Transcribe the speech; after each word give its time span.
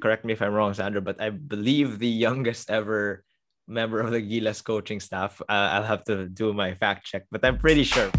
correct 0.00 0.24
me 0.24 0.32
if 0.32 0.42
I'm 0.42 0.52
wrong, 0.52 0.74
Sandro, 0.74 1.00
but 1.00 1.20
I 1.20 1.30
believe 1.30 1.98
the 1.98 2.08
youngest 2.08 2.70
ever 2.70 3.24
member 3.66 4.00
of 4.00 4.10
the 4.10 4.20
Gilas 4.20 4.62
coaching 4.62 5.00
staff. 5.00 5.40
Uh, 5.42 5.70
I'll 5.72 5.84
have 5.84 6.04
to 6.04 6.28
do 6.28 6.52
my 6.52 6.74
fact 6.74 7.06
check, 7.06 7.24
but 7.30 7.44
I'm 7.44 7.58
pretty 7.58 7.84
sure. 7.84 8.10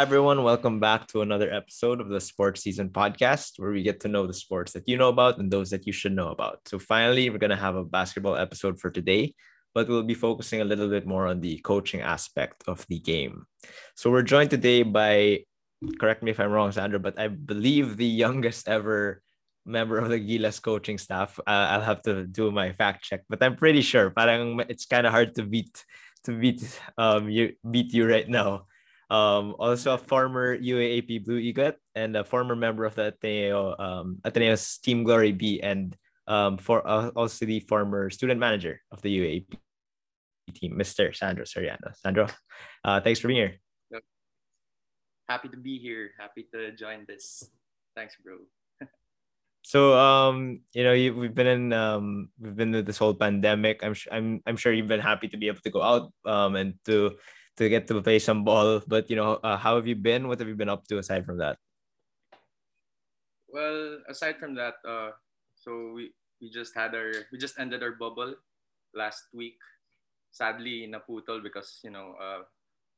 Everyone. 0.00 0.42
Welcome 0.42 0.80
back 0.80 1.08
to 1.08 1.20
another 1.20 1.52
episode 1.52 2.00
of 2.00 2.08
the 2.08 2.22
Sports 2.22 2.62
Season 2.62 2.88
Podcast, 2.88 3.58
where 3.58 3.70
we 3.70 3.82
get 3.82 4.00
to 4.00 4.08
know 4.08 4.26
the 4.26 4.32
sports 4.32 4.72
that 4.72 4.88
you 4.88 4.96
know 4.96 5.10
about 5.10 5.36
and 5.36 5.50
those 5.50 5.68
that 5.76 5.86
you 5.86 5.92
should 5.92 6.16
know 6.16 6.28
about. 6.28 6.60
So, 6.64 6.78
finally, 6.78 7.28
we're 7.28 7.36
going 7.36 7.52
to 7.52 7.66
have 7.68 7.76
a 7.76 7.84
basketball 7.84 8.34
episode 8.34 8.80
for 8.80 8.90
today, 8.90 9.34
but 9.74 9.90
we'll 9.90 10.02
be 10.02 10.14
focusing 10.14 10.62
a 10.62 10.64
little 10.64 10.88
bit 10.88 11.06
more 11.06 11.26
on 11.26 11.42
the 11.42 11.58
coaching 11.58 12.00
aspect 12.00 12.64
of 12.66 12.86
the 12.88 12.98
game. 12.98 13.44
So, 13.94 14.10
we're 14.10 14.22
joined 14.22 14.48
today 14.48 14.84
by, 14.84 15.44
correct 16.00 16.22
me 16.22 16.30
if 16.30 16.40
I'm 16.40 16.50
wrong, 16.50 16.72
Sandro, 16.72 16.98
but 16.98 17.18
I 17.18 17.28
believe 17.28 17.98
the 17.98 18.06
youngest 18.08 18.68
ever 18.68 19.20
member 19.66 19.98
of 19.98 20.08
the 20.08 20.18
Gilas 20.18 20.62
coaching 20.62 20.96
staff. 20.96 21.38
Uh, 21.40 21.76
I'll 21.76 21.84
have 21.84 22.00
to 22.08 22.24
do 22.24 22.50
my 22.50 22.72
fact 22.72 23.04
check, 23.04 23.20
but 23.28 23.42
I'm 23.42 23.54
pretty 23.54 23.82
sure. 23.82 24.08
Parang 24.08 24.64
it's 24.70 24.86
kind 24.86 25.06
of 25.06 25.12
hard 25.12 25.34
to 25.34 25.42
beat 25.42 25.84
to 26.24 26.32
beat 26.32 26.80
um 26.96 27.28
you 27.28 27.52
beat 27.70 27.92
you 27.92 28.08
right 28.08 28.28
now. 28.28 28.64
Um, 29.10 29.56
also 29.58 29.94
a 29.94 29.98
former 29.98 30.56
UAAP 30.56 31.24
Blue 31.24 31.38
Eaglet 31.38 31.74
and 31.96 32.16
a 32.16 32.22
former 32.22 32.54
member 32.54 32.84
of 32.84 32.94
the 32.94 33.08
Ateneo 33.08 33.74
um, 33.76 34.18
Ateneo's 34.24 34.78
Team 34.78 35.02
Glory 35.02 35.32
B 35.32 35.60
and 35.60 35.96
um, 36.28 36.58
for 36.58 36.86
uh, 36.86 37.10
also 37.16 37.44
the 37.44 37.58
former 37.60 38.08
student 38.10 38.38
manager 38.38 38.80
of 38.92 39.02
the 39.02 39.10
UAAP 39.10 39.58
team, 40.54 40.78
Mr. 40.78 41.14
Sandro 41.14 41.44
Soriano. 41.44 41.94
Sandro, 41.94 42.28
uh, 42.84 43.00
thanks 43.00 43.18
for 43.18 43.28
being 43.28 43.40
here. 43.40 43.54
Yep. 43.90 44.02
Happy 45.28 45.48
to 45.48 45.56
be 45.56 45.78
here. 45.78 46.12
Happy 46.18 46.46
to 46.54 46.70
join 46.72 47.04
this. 47.08 47.42
Thanks, 47.96 48.14
bro. 48.22 48.38
so 49.62 49.98
um, 49.98 50.60
you 50.72 50.84
know, 50.84 50.92
you, 50.92 51.14
we've 51.14 51.34
been 51.34 51.48
in 51.48 51.72
um, 51.72 52.28
we've 52.38 52.54
been 52.54 52.70
through 52.72 52.82
this 52.82 52.98
whole 52.98 53.14
pandemic. 53.14 53.82
I'm 53.82 53.94
I'm 54.12 54.40
I'm 54.46 54.56
sure 54.56 54.72
you've 54.72 54.86
been 54.86 55.00
happy 55.00 55.26
to 55.28 55.36
be 55.36 55.48
able 55.48 55.62
to 55.62 55.70
go 55.70 55.82
out 55.82 56.12
um 56.24 56.54
and 56.54 56.74
to 56.86 57.18
to 57.60 57.68
get 57.68 57.84
to 57.92 58.00
play 58.00 58.18
some 58.18 58.42
ball. 58.42 58.80
But 58.88 59.12
you 59.12 59.16
know, 59.20 59.36
uh, 59.44 59.60
how 59.60 59.76
have 59.76 59.86
you 59.86 59.94
been? 59.94 60.26
What 60.26 60.40
have 60.40 60.48
you 60.48 60.56
been 60.56 60.72
up 60.72 60.88
to 60.88 60.96
aside 60.96 61.28
from 61.28 61.36
that? 61.38 61.60
Well, 63.52 64.00
aside 64.08 64.40
from 64.40 64.56
that, 64.56 64.80
uh, 64.80 65.12
so 65.54 65.92
we 65.92 66.16
we 66.40 66.48
just 66.48 66.72
had 66.72 66.96
our 66.96 67.28
we 67.28 67.36
just 67.36 67.60
ended 67.60 67.84
our 67.84 67.92
bubble 67.92 68.34
last 68.96 69.28
week. 69.36 69.60
Sadly, 70.32 70.88
naputol 70.88 71.44
because 71.44 71.84
you 71.84 71.92
know 71.92 72.16
uh, 72.16 72.48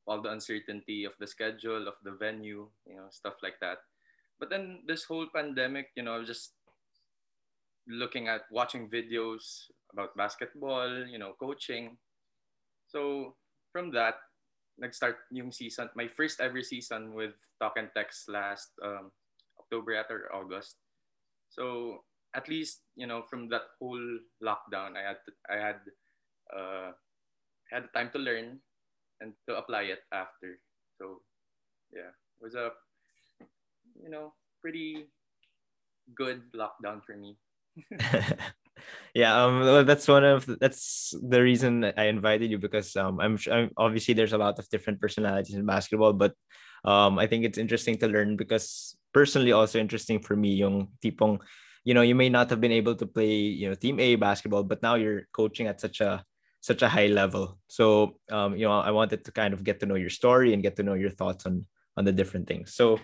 all 0.06 0.22
the 0.22 0.30
uncertainty 0.30 1.02
of 1.02 1.19
the 1.19 1.26
schedule 1.26 1.91
of 1.91 1.98
the 2.06 2.14
venue, 2.14 2.70
you 2.86 2.97
know, 2.97 3.10
stuff 3.10 3.34
like 3.42 3.58
that. 3.60 3.82
But 4.38 4.50
then 4.50 4.82
this 4.86 5.04
whole 5.04 5.26
pandemic, 5.30 5.91
you 5.94 6.02
know, 6.02 6.14
I 6.14 6.19
was 6.19 6.26
just 6.28 6.54
looking 7.88 8.28
at 8.28 8.42
watching 8.50 8.91
videos 8.91 9.70
about 9.92 10.16
basketball, 10.16 11.06
you 11.06 11.19
know, 11.19 11.34
coaching. 11.38 11.98
So 12.86 13.34
from 13.72 13.91
that, 13.92 14.16
nag-start 14.78 15.17
yung 15.31 15.53
season, 15.53 15.89
my 15.95 16.09
first 16.09 16.41
ever 16.41 16.62
season 16.62 17.15
with 17.15 17.34
Talk 17.61 17.77
and 17.77 17.89
Text 17.95 18.28
last 18.28 18.70
um, 18.83 19.12
October 19.59 19.95
or 20.11 20.34
August. 20.34 20.77
So 21.51 22.05
at 22.34 22.48
least 22.48 22.81
you 22.97 23.06
know 23.06 23.23
from 23.28 23.48
that 23.48 23.77
whole 23.78 24.19
lockdown, 24.43 24.97
I 24.97 25.05
had 25.05 25.20
to, 25.25 25.33
I 25.48 25.56
had 25.61 25.81
uh, 26.53 26.91
had 27.70 27.93
time 27.95 28.11
to 28.12 28.19
learn 28.19 28.61
and 29.20 29.33
to 29.48 29.56
apply 29.56 29.93
it 29.93 30.00
after. 30.12 30.59
So 30.98 31.20
yeah, 31.93 32.12
it 32.12 32.41
was 32.41 32.55
a 32.55 32.72
you 34.00 34.11
know 34.11 34.32
pretty 34.61 35.09
good 36.16 36.43
lockdown 36.56 37.05
for 37.05 37.16
me. 37.16 37.37
yeah 39.15 39.44
um 39.44 39.87
that's 39.87 40.09
one 40.09 40.25
of 40.25 40.47
that's 40.60 41.15
the 41.22 41.43
reason 41.43 41.84
i 41.97 42.04
invited 42.04 42.50
you 42.50 42.59
because 42.59 42.97
um 42.97 43.20
I'm, 43.20 43.38
I'm 43.50 43.70
obviously 43.76 44.15
there's 44.15 44.32
a 44.32 44.38
lot 44.38 44.59
of 44.59 44.69
different 44.69 45.00
personalities 45.00 45.54
in 45.54 45.66
basketball 45.66 46.12
but 46.12 46.34
um 46.84 47.19
i 47.19 47.26
think 47.26 47.44
it's 47.44 47.59
interesting 47.59 47.98
to 47.98 48.09
learn 48.09 48.37
because 48.37 48.97
personally 49.12 49.53
also 49.53 49.78
interesting 49.78 50.20
for 50.20 50.37
me 50.37 50.54
yung 50.54 50.88
tipong 51.04 51.41
you 51.84 51.94
know 51.94 52.03
you 52.03 52.15
may 52.15 52.28
not 52.28 52.48
have 52.50 52.60
been 52.60 52.72
able 52.72 52.94
to 52.94 53.06
play 53.06 53.32
you 53.32 53.69
know 53.69 53.75
team 53.75 54.00
a 54.00 54.16
basketball 54.16 54.65
but 54.65 54.82
now 54.82 54.94
you're 54.94 55.28
coaching 55.32 55.66
at 55.66 55.81
such 55.81 56.00
a 56.00 56.25
such 56.60 56.81
a 56.82 56.88
high 56.88 57.09
level 57.09 57.59
so 57.66 58.16
um 58.31 58.56
you 58.56 58.64
know 58.64 58.81
i 58.81 58.91
wanted 58.91 59.25
to 59.25 59.32
kind 59.32 59.53
of 59.53 59.64
get 59.64 59.81
to 59.81 59.87
know 59.87 59.97
your 59.97 60.10
story 60.10 60.54
and 60.54 60.62
get 60.62 60.76
to 60.76 60.82
know 60.82 60.94
your 60.94 61.10
thoughts 61.10 61.44
on 61.44 61.66
on 61.97 62.04
the 62.04 62.12
different 62.12 62.47
things 62.47 62.72
so 62.72 62.99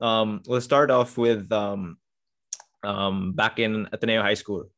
um 0.00 0.40
we'll 0.46 0.60
start 0.60 0.90
off 0.90 1.18
with 1.18 1.50
um 1.50 1.96
um, 2.82 3.32
back 3.32 3.58
in 3.58 3.88
Ateneo 3.92 4.22
High 4.22 4.34
School. 4.34 4.70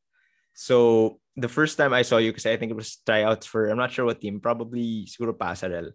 So 0.53 1.19
the 1.35 1.49
first 1.49 1.77
time 1.77 1.93
I 1.93 2.03
saw 2.03 2.17
you, 2.17 2.31
because 2.31 2.45
I 2.45 2.57
think 2.57 2.71
it 2.71 2.77
was 2.77 3.01
tryouts 3.05 3.45
for 3.45 3.67
I'm 3.67 3.77
not 3.77 3.91
sure 3.91 4.05
what 4.05 4.21
team, 4.21 4.39
probably 4.39 5.05
Siguro 5.09 5.33
Pasarel. 5.33 5.93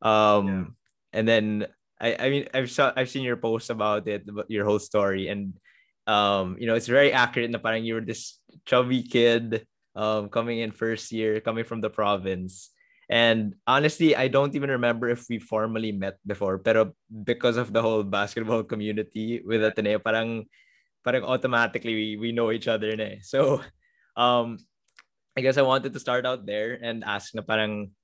Um, 0.00 0.46
yeah. 0.48 0.64
and 1.12 1.28
then 1.28 1.66
I, 2.00 2.16
I 2.16 2.30
mean 2.30 2.48
I've 2.54 2.70
saw 2.70 2.92
I've 2.96 3.12
seen 3.12 3.22
your 3.22 3.36
post 3.36 3.68
about 3.68 4.08
it, 4.08 4.24
your 4.48 4.64
whole 4.64 4.80
story, 4.80 5.28
and 5.28 5.52
um, 6.08 6.56
you 6.58 6.66
know 6.66 6.74
it's 6.74 6.88
very 6.88 7.12
accurate. 7.12 7.52
Na 7.52 7.60
parang 7.60 7.84
you 7.84 8.00
were 8.00 8.04
this 8.04 8.40
chubby 8.64 9.04
kid, 9.04 9.68
um, 9.94 10.32
coming 10.32 10.64
in 10.64 10.72
first 10.72 11.12
year, 11.12 11.40
coming 11.40 11.64
from 11.64 11.80
the 11.84 11.92
province. 11.92 12.72
And 13.10 13.58
honestly, 13.66 14.14
I 14.14 14.28
don't 14.28 14.54
even 14.54 14.70
remember 14.70 15.10
if 15.10 15.26
we 15.28 15.42
formally 15.42 15.90
met 15.90 16.22
before, 16.24 16.62
pero 16.62 16.94
because 17.10 17.58
of 17.58 17.74
the 17.74 17.82
whole 17.82 18.06
basketball 18.06 18.62
community 18.62 19.42
with 19.44 19.66
Ateneo, 19.66 19.98
parang 19.98 20.46
parang 21.02 21.24
automatically 21.26 21.94
we, 21.94 22.06
we 22.16 22.30
know 22.32 22.52
each 22.54 22.68
other 22.68 22.94
na 22.94 23.18
eh. 23.18 23.20
So 23.20 23.60
um 24.20 24.60
I 25.32 25.40
guess 25.40 25.56
I 25.56 25.64
wanted 25.64 25.96
to 25.96 26.02
start 26.04 26.28
out 26.28 26.44
there 26.44 26.76
and 26.76 27.00
ask 27.00 27.32
na 27.32 27.40
parang 27.40 27.96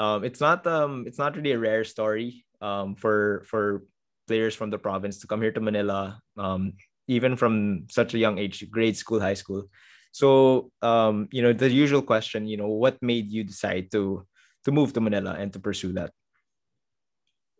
um 0.00 0.24
it's 0.24 0.40
not 0.40 0.64
um 0.64 1.04
it's 1.04 1.20
not 1.20 1.36
really 1.36 1.52
a 1.52 1.60
rare 1.60 1.84
story 1.84 2.48
um 2.64 2.96
for 2.96 3.44
for 3.44 3.84
players 4.24 4.56
from 4.56 4.72
the 4.72 4.80
province 4.80 5.20
to 5.20 5.28
come 5.28 5.44
here 5.44 5.52
to 5.52 5.60
Manila 5.60 6.16
um 6.40 6.72
even 7.04 7.36
from 7.36 7.84
such 7.92 8.16
a 8.16 8.20
young 8.20 8.40
age 8.40 8.64
grade 8.72 8.96
school 8.96 9.20
high 9.20 9.36
school. 9.36 9.68
So 10.16 10.70
um 10.80 11.28
you 11.28 11.44
know 11.44 11.52
the 11.52 11.68
usual 11.68 12.00
question 12.00 12.48
you 12.48 12.56
know 12.56 12.72
what 12.72 12.96
made 13.04 13.28
you 13.28 13.44
decide 13.44 13.92
to 13.92 14.24
to 14.64 14.70
move 14.72 14.96
to 14.96 15.04
Manila 15.04 15.36
and 15.36 15.52
to 15.52 15.60
pursue 15.60 15.92
that? 16.00 16.16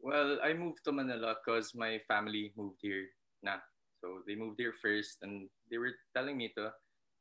Well 0.01 0.41
I 0.41 0.57
moved 0.57 0.81
to 0.89 0.93
Manila 0.97 1.37
because 1.37 1.77
my 1.77 2.01
family 2.09 2.57
moved 2.57 2.81
here 2.81 3.13
na. 3.45 3.61
So 3.99 4.23
they 4.31 4.39
moved 4.39 4.63
here 4.63 4.73
first 4.79 5.27
and 5.27 5.51
they 5.69 5.77
were 5.77 5.91
telling 6.15 6.39
me 6.39 6.55
to 6.55 6.71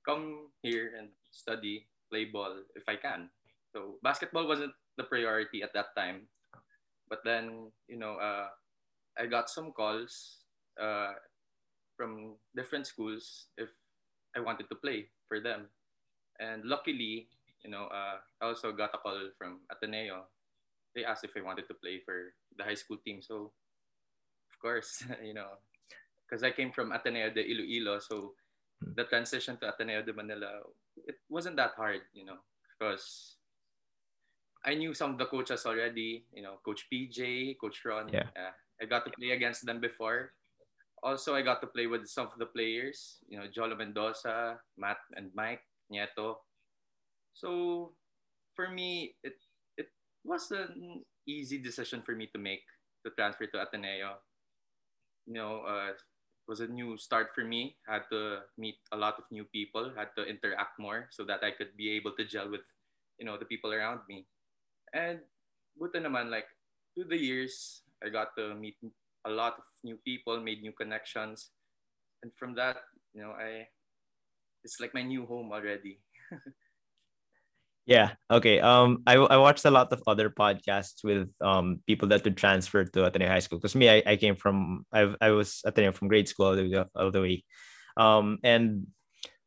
come 0.07 0.47
here 0.63 0.95
and 0.97 1.09
study, 1.31 1.85
play 2.09 2.25
ball 2.25 2.63
if 2.75 2.87
I 2.87 2.95
can. 2.95 3.29
So 3.75 3.99
basketball 4.01 4.47
wasn't 4.47 4.71
the 4.95 5.03
priority 5.03 5.61
at 5.61 5.73
that 5.75 5.91
time. 5.95 6.31
But 7.09 7.19
then, 7.23 7.71
you 7.87 7.99
know, 7.99 8.15
uh, 8.15 8.47
I 9.19 9.27
got 9.27 9.49
some 9.49 9.71
calls 9.75 10.47
uh, 10.79 11.19
from 11.95 12.39
different 12.55 12.87
schools 12.87 13.47
if 13.57 13.69
I 14.35 14.39
wanted 14.39 14.69
to 14.69 14.75
play 14.75 15.11
for 15.27 15.39
them. 15.39 15.67
And 16.39 16.63
luckily, 16.63 17.27
you 17.63 17.69
know, 17.69 17.91
uh, 17.91 18.23
I 18.41 18.45
also 18.47 18.71
got 18.71 18.95
a 18.95 18.97
call 18.97 19.19
from 19.37 19.59
Ateneo. 19.69 20.25
They 20.95 21.03
asked 21.03 21.23
if 21.23 21.35
I 21.35 21.41
wanted 21.41 21.67
to 21.67 21.75
play 21.75 21.99
for 22.05 22.33
the 22.57 22.63
high 22.63 22.79
school 22.79 22.97
team. 23.03 23.21
So, 23.21 23.51
of 24.51 24.59
course, 24.61 25.03
you 25.23 25.33
know, 25.33 25.59
because 26.23 26.43
I 26.43 26.51
came 26.51 26.71
from 26.71 26.91
Ateneo 26.91 27.29
de 27.29 27.43
Iloilo. 27.43 27.99
So. 27.99 28.33
The 28.81 29.03
transition 29.05 29.57
to 29.57 29.69
Ateneo 29.69 30.01
de 30.01 30.13
Manila, 30.13 30.61
it 31.05 31.15
wasn't 31.29 31.55
that 31.57 31.71
hard, 31.75 32.01
you 32.13 32.25
know, 32.25 32.37
because 32.77 33.37
I 34.65 34.75
knew 34.75 34.93
some 34.93 35.11
of 35.11 35.17
the 35.17 35.25
coaches 35.25 35.65
already, 35.65 36.25
you 36.33 36.41
know, 36.41 36.59
Coach 36.63 36.87
PJ, 36.91 37.57
Coach 37.59 37.83
Ron. 37.85 38.09
Yeah. 38.11 38.27
Uh, 38.35 38.53
I 38.81 38.85
got 38.85 39.05
to 39.05 39.11
play 39.11 39.31
against 39.31 39.65
them 39.65 39.79
before. 39.79 40.33
Also, 41.01 41.35
I 41.35 41.41
got 41.41 41.61
to 41.61 41.67
play 41.67 41.87
with 41.87 42.07
some 42.07 42.27
of 42.27 42.37
the 42.37 42.45
players, 42.45 43.17
you 43.29 43.37
know, 43.37 43.45
Jolo 43.47 43.75
Mendoza, 43.75 44.59
Matt 44.77 44.97
and 45.15 45.29
Mike, 45.35 45.61
Nieto. 45.91 46.41
So 47.33 47.93
for 48.55 48.69
me, 48.69 49.15
it, 49.23 49.37
it 49.77 49.87
was 50.23 50.51
an 50.51 51.05
easy 51.27 51.59
decision 51.59 52.01
for 52.01 52.15
me 52.15 52.27
to 52.33 52.39
make 52.39 52.65
to 53.05 53.11
transfer 53.13 53.45
to 53.45 53.61
Ateneo. 53.61 54.17
You 55.27 55.33
know, 55.33 55.61
uh, 55.61 55.93
was 56.47 56.59
a 56.59 56.67
new 56.67 56.97
start 56.97 57.35
for 57.35 57.43
me. 57.43 57.75
Had 57.87 58.07
to 58.11 58.47
meet 58.57 58.79
a 58.91 58.97
lot 58.97 59.19
of 59.19 59.25
new 59.31 59.43
people, 59.43 59.91
had 59.95 60.09
to 60.17 60.23
interact 60.23 60.79
more 60.79 61.07
so 61.11 61.23
that 61.25 61.43
I 61.43 61.51
could 61.51 61.75
be 61.75 61.91
able 61.91 62.11
to 62.15 62.25
gel 62.25 62.49
with, 62.49 62.63
you 63.19 63.25
know, 63.25 63.37
the 63.37 63.45
people 63.45 63.73
around 63.73 64.01
me. 64.07 64.25
And 64.93 65.19
buta 65.75 65.99
naman, 65.99 66.31
like 66.31 66.47
through 66.95 67.11
the 67.11 67.19
years, 67.19 67.83
I 68.03 68.09
got 68.09 68.35
to 68.37 68.55
meet 68.55 68.77
a 69.25 69.29
lot 69.29 69.59
of 69.59 69.65
new 69.83 69.97
people, 70.03 70.39
made 70.39 70.61
new 70.61 70.71
connections. 70.71 71.51
And 72.23 72.31
from 72.33 72.55
that, 72.55 72.77
you 73.13 73.21
know, 73.21 73.35
I 73.35 73.67
it's 74.63 74.79
like 74.79 74.93
my 74.93 75.03
new 75.03 75.25
home 75.25 75.51
already. 75.51 75.99
Yeah. 77.87 78.19
Okay. 78.27 78.59
Um, 78.59 79.01
I 79.07 79.15
I 79.15 79.39
watched 79.39 79.63
a 79.63 79.71
lot 79.71 79.95
of 79.95 80.03
other 80.03 80.27
podcasts 80.27 81.07
with 81.07 81.31
um 81.39 81.79
people 81.87 82.11
that 82.11 82.19
would 82.27 82.35
transfer 82.35 82.83
to 82.83 83.07
Ateneo 83.07 83.31
High 83.31 83.39
School. 83.39 83.63
Because 83.63 83.79
me, 83.79 83.87
I, 83.87 84.03
I 84.03 84.15
came 84.19 84.35
from 84.35 84.83
I 84.91 85.15
I 85.23 85.31
was 85.31 85.63
Ateneo 85.63 85.95
from 85.95 86.11
grade 86.11 86.27
school 86.27 86.51
all 86.51 86.55
the, 86.59 86.67
way- 86.67 86.91
all 86.99 87.11
the 87.15 87.23
way. 87.23 87.47
Um, 87.95 88.43
and 88.43 88.91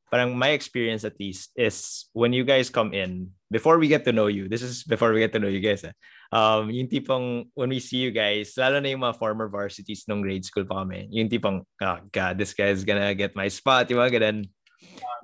parang 0.08 0.34
my 0.40 0.56
experience 0.56 1.04
at 1.04 1.20
least 1.20 1.52
is 1.54 2.08
when 2.16 2.32
you 2.32 2.42
guys 2.42 2.72
come 2.72 2.96
in 2.96 3.30
before 3.52 3.76
we 3.76 3.92
get 3.92 4.08
to 4.08 4.12
know 4.16 4.26
you. 4.26 4.48
This 4.48 4.64
is 4.64 4.88
before 4.88 5.12
we 5.12 5.20
get 5.20 5.36
to 5.36 5.38
know 5.38 5.52
you 5.52 5.60
guys. 5.60 5.84
Eh. 5.84 5.92
Um, 6.32 6.72
yung 6.72 6.88
tipong 6.88 7.52
when 7.52 7.68
we 7.68 7.78
see 7.78 8.00
you 8.00 8.10
guys, 8.10 8.56
lalo 8.56 8.80
na 8.80 8.88
yung 8.88 9.04
mga 9.04 9.20
former 9.20 9.52
varsities 9.52 10.08
nung 10.08 10.24
grade 10.24 10.48
school 10.48 10.64
pa 10.64 10.80
kami. 10.80 11.12
Yung 11.12 11.28
tipong, 11.28 11.60
oh 11.60 11.98
God, 12.08 12.40
this 12.40 12.56
guy 12.56 12.72
is 12.72 12.88
gonna 12.88 13.12
get 13.12 13.36
my 13.36 13.52
spot. 13.52 13.84
Yung 13.92 14.00
mga 14.00 14.16
ganun. 14.16 14.48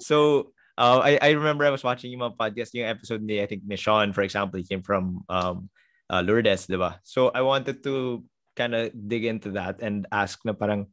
So 0.05 0.53
uh, 0.79 1.01
I, 1.03 1.19
I 1.21 1.31
remember 1.31 1.65
I 1.65 1.71
was 1.71 1.85
watching 1.85 2.13
yung 2.13 2.21
podcast, 2.37 2.75
yung 2.75 2.89
episode 2.89 3.23
ni, 3.23 3.43
I 3.43 3.47
think, 3.47 3.63
ni 3.67 3.77
Sean, 3.77 4.13
for 4.13 4.23
example, 4.23 4.59
he 4.59 4.65
came 4.65 4.83
from 4.83 5.25
um, 5.29 5.71
uh, 6.11 6.23
Lourdes, 6.23 6.67
di? 6.67 6.93
So 7.05 7.31
I 7.35 7.43
wanted 7.43 7.83
to 7.85 8.25
kind 8.57 8.75
of 8.75 8.91
dig 8.95 9.25
into 9.25 9.53
that 9.53 9.81
and 9.81 10.07
ask 10.13 10.41
na 10.45 10.53
parang, 10.53 10.87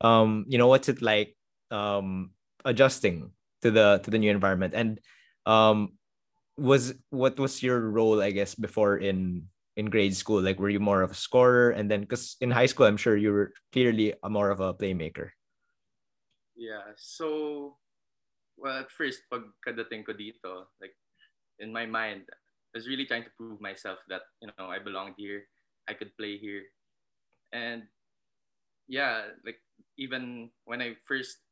um, 0.00 0.44
you 0.48 0.58
know, 0.58 0.68
what's 0.68 0.88
it 0.88 1.02
like 1.02 1.36
um, 1.70 2.30
adjusting 2.64 3.30
to 3.62 3.70
the 3.70 4.00
to 4.04 4.10
the 4.10 4.18
new 4.18 4.30
environment? 4.30 4.74
And 4.74 5.00
um, 5.46 5.98
was 6.56 6.94
what 7.10 7.38
was 7.38 7.62
your 7.62 7.80
role, 7.80 8.22
I 8.22 8.30
guess, 8.30 8.54
before 8.54 8.98
in 8.98 9.48
in 9.76 9.90
grade 9.90 10.16
school? 10.16 10.42
Like, 10.42 10.60
were 10.60 10.70
you 10.70 10.80
more 10.80 11.02
of 11.02 11.10
a 11.10 11.18
scorer? 11.18 11.70
And 11.70 11.90
then, 11.90 12.02
because 12.02 12.36
in 12.40 12.50
high 12.50 12.66
school, 12.66 12.86
I'm 12.86 13.00
sure 13.00 13.16
you 13.16 13.32
were 13.32 13.52
clearly 13.72 14.14
a 14.22 14.30
more 14.30 14.50
of 14.50 14.60
a 14.60 14.74
playmaker. 14.74 15.30
Yeah. 16.54 16.94
So, 16.96 17.76
well, 18.62 18.78
at 18.86 18.90
first, 18.94 19.26
pagkadating 19.26 20.06
ko 20.06 20.14
dito, 20.14 20.70
like, 20.80 20.94
in 21.58 21.74
my 21.74 21.84
mind, 21.84 22.30
I 22.30 22.78
was 22.78 22.86
really 22.86 23.04
trying 23.04 23.26
to 23.26 23.34
prove 23.36 23.60
myself 23.60 23.98
that, 24.08 24.22
you 24.40 24.48
know, 24.56 24.70
I 24.70 24.78
belonged 24.78 25.18
here. 25.18 25.50
I 25.90 25.94
could 25.94 26.16
play 26.16 26.38
here. 26.38 26.62
And 27.52 27.82
yeah, 28.86 29.34
like, 29.44 29.58
even 29.98 30.48
when 30.64 30.80
I 30.80 30.96
first 31.04 31.42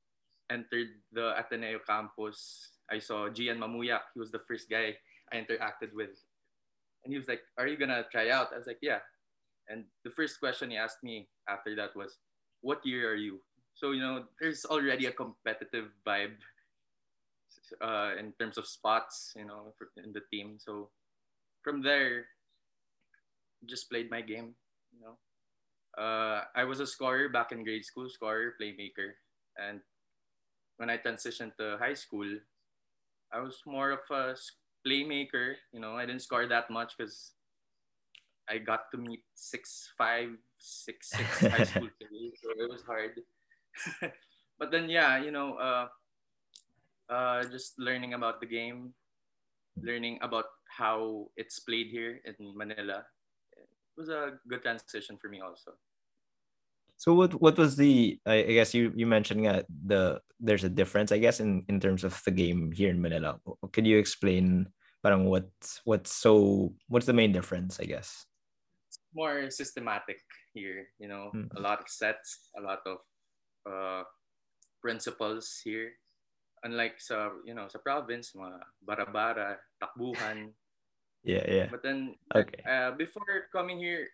entered 0.49 0.89
the 1.13 1.35
Ateneo 1.37 1.83
campus, 1.85 2.71
I 2.91 2.99
saw 2.99 3.29
Gian 3.29 3.59
Mamuyac. 3.59 4.15
He 4.15 4.21
was 4.21 4.31
the 4.31 4.43
first 4.47 4.71
guy 4.71 4.97
I 5.33 5.37
interacted 5.37 5.93
with. 5.93 6.15
And 7.05 7.13
he 7.13 7.19
was 7.19 7.29
like, 7.29 7.43
Are 7.59 7.67
you 7.67 7.77
going 7.77 7.91
to 7.93 8.07
try 8.11 8.31
out? 8.31 8.55
I 8.55 8.59
was 8.59 8.67
like, 8.67 8.81
Yeah. 8.81 8.99
And 9.69 9.85
the 10.05 10.11
first 10.11 10.41
question 10.41 10.71
he 10.71 10.77
asked 10.77 11.03
me 11.03 11.29
after 11.49 11.75
that 11.77 11.95
was, 11.95 12.19
What 12.63 12.85
year 12.87 13.11
are 13.11 13.19
you? 13.19 13.41
So, 13.75 13.93
you 13.93 14.01
know, 14.01 14.25
there's 14.41 14.65
already 14.65 15.07
a 15.07 15.13
competitive 15.13 15.93
vibe 16.07 16.37
uh, 17.81 18.13
in 18.19 18.33
terms 18.39 18.59
of 18.59 18.67
spots, 18.67 19.33
you 19.37 19.45
know, 19.45 19.75
in 19.97 20.13
the 20.13 20.23
team. 20.31 20.59
So 20.59 20.91
from 21.63 21.83
there, 21.83 22.27
just 23.67 23.91
played 23.91 24.11
my 24.11 24.21
game, 24.21 24.55
you 24.93 25.01
know. 25.01 25.17
Uh, 25.99 26.45
I 26.55 26.65
was 26.65 26.81
a 26.81 26.87
scorer 26.87 27.29
back 27.29 27.53
in 27.53 27.65
grade 27.65 27.85
school, 27.85 28.09
scorer, 28.09 28.55
playmaker. 28.61 29.19
And 29.59 29.81
when 30.77 30.89
I 30.89 30.97
transitioned 30.97 31.57
to 31.59 31.77
high 31.79 31.95
school, 31.95 32.29
I 33.33 33.41
was 33.41 33.63
more 33.67 33.91
of 33.91 34.01
a 34.11 34.35
playmaker. 34.87 35.55
You 35.73 35.81
know, 35.81 35.97
I 35.97 36.07
didn't 36.07 36.23
score 36.23 36.47
that 36.47 36.71
much 36.71 36.95
because 36.97 37.33
I 38.49 38.59
got 38.59 38.91
to 38.93 38.99
meet 38.99 39.23
six 39.35 39.93
five, 39.99 40.31
six 40.59 41.11
six 41.11 41.47
high 41.47 41.65
school 41.71 41.89
players, 41.99 42.35
so 42.43 42.51
it 42.57 42.71
was 42.71 42.83
hard. 42.83 43.21
but 44.59 44.71
then, 44.71 44.89
yeah, 44.89 45.23
you 45.23 45.31
know, 45.31 45.55
uh, 45.55 45.89
uh, 47.11 47.45
just 47.45 47.79
learning 47.79 48.15
about 48.15 48.41
the 48.41 48.47
game, 48.47 48.95
learning 49.83 50.19
about 50.23 50.47
how 50.71 51.29
it's 51.37 51.59
played 51.59 51.89
here 51.89 52.21
in 52.25 52.57
Manila. 52.57 53.05
It 53.53 53.69
was 53.97 54.09
a 54.09 54.39
good 54.49 54.63
transition 54.63 55.19
for 55.21 55.29
me 55.29 55.41
also. 55.41 55.73
So 56.97 57.15
what 57.15 57.41
what 57.41 57.57
was 57.57 57.77
the 57.77 58.21
I 58.27 58.43
guess 58.43 58.75
you 58.75 58.93
you 58.95 59.07
mentioned 59.07 59.47
uh, 59.47 59.65
the 59.67 60.21
there's 60.39 60.65
a 60.65 60.69
difference 60.69 61.13
I 61.13 61.19
guess 61.19 61.41
in 61.41 61.65
in 61.69 61.81
terms 61.81 62.05
of 62.05 62.21
the 62.25 62.31
game 62.31 62.73
here 62.73 62.91
in 62.91 63.01
Manila. 63.01 63.41
Could 63.73 63.87
you 63.87 63.97
explain 63.97 64.69
parang 65.03 65.25
what 65.25 65.49
what's 65.85 66.13
so 66.13 66.75
what's 66.89 67.09
the 67.09 67.17
main 67.17 67.33
difference 67.33 67.81
I 67.81 67.89
guess? 67.89 68.29
It's 68.89 69.01
more 69.17 69.49
systematic 69.49 70.21
here, 70.53 70.93
you 71.01 71.09
know, 71.09 71.33
mm. 71.33 71.49
a 71.57 71.61
lot 71.61 71.81
of 71.81 71.89
sets, 71.89 72.51
a 72.53 72.61
lot 72.61 72.85
of 72.85 72.99
uh, 73.65 74.05
principles 74.83 75.57
here. 75.65 75.97
Unlike 76.61 76.97
sa 77.01 77.33
you 77.45 77.57
know 77.57 77.69
sa 77.73 77.81
province 77.81 78.37
mga 78.37 78.59
bara-bara, 78.85 79.57
takbuhan. 79.81 80.53
Yeah, 81.25 81.45
yeah. 81.49 81.69
But 81.69 81.85
then 81.85 82.17
okay. 82.33 82.65
uh, 82.65 82.97
before 82.97 83.49
coming 83.53 83.81
here 83.81 84.09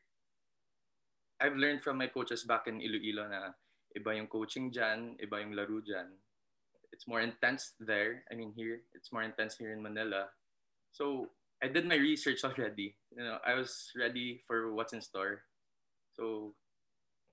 I've 1.40 1.56
learned 1.56 1.82
from 1.82 1.98
my 1.98 2.08
coaches 2.08 2.44
back 2.44 2.66
in 2.66 2.80
Iloilo 2.80 3.28
na 3.28 3.52
iba 3.92 4.16
yung 4.16 4.28
coaching 4.28 4.72
dyan, 4.72 5.20
iba 5.20 5.40
yung 5.40 5.52
laro 5.52 5.84
dyan. 5.84 6.08
It's 6.92 7.04
more 7.04 7.20
intense 7.20 7.76
there. 7.76 8.24
I 8.32 8.34
mean 8.34 8.56
here, 8.56 8.88
it's 8.96 9.12
more 9.12 9.22
intense 9.22 9.56
here 9.60 9.72
in 9.72 9.84
Manila. 9.84 10.32
So 10.92 11.28
I 11.60 11.68
did 11.68 11.84
my 11.84 12.00
research 12.00 12.44
already. 12.48 12.96
You 13.12 13.24
know, 13.24 13.38
I 13.44 13.54
was 13.54 13.92
ready 13.92 14.40
for 14.48 14.72
what's 14.72 14.96
in 14.96 15.04
store. 15.04 15.44
So 16.16 16.54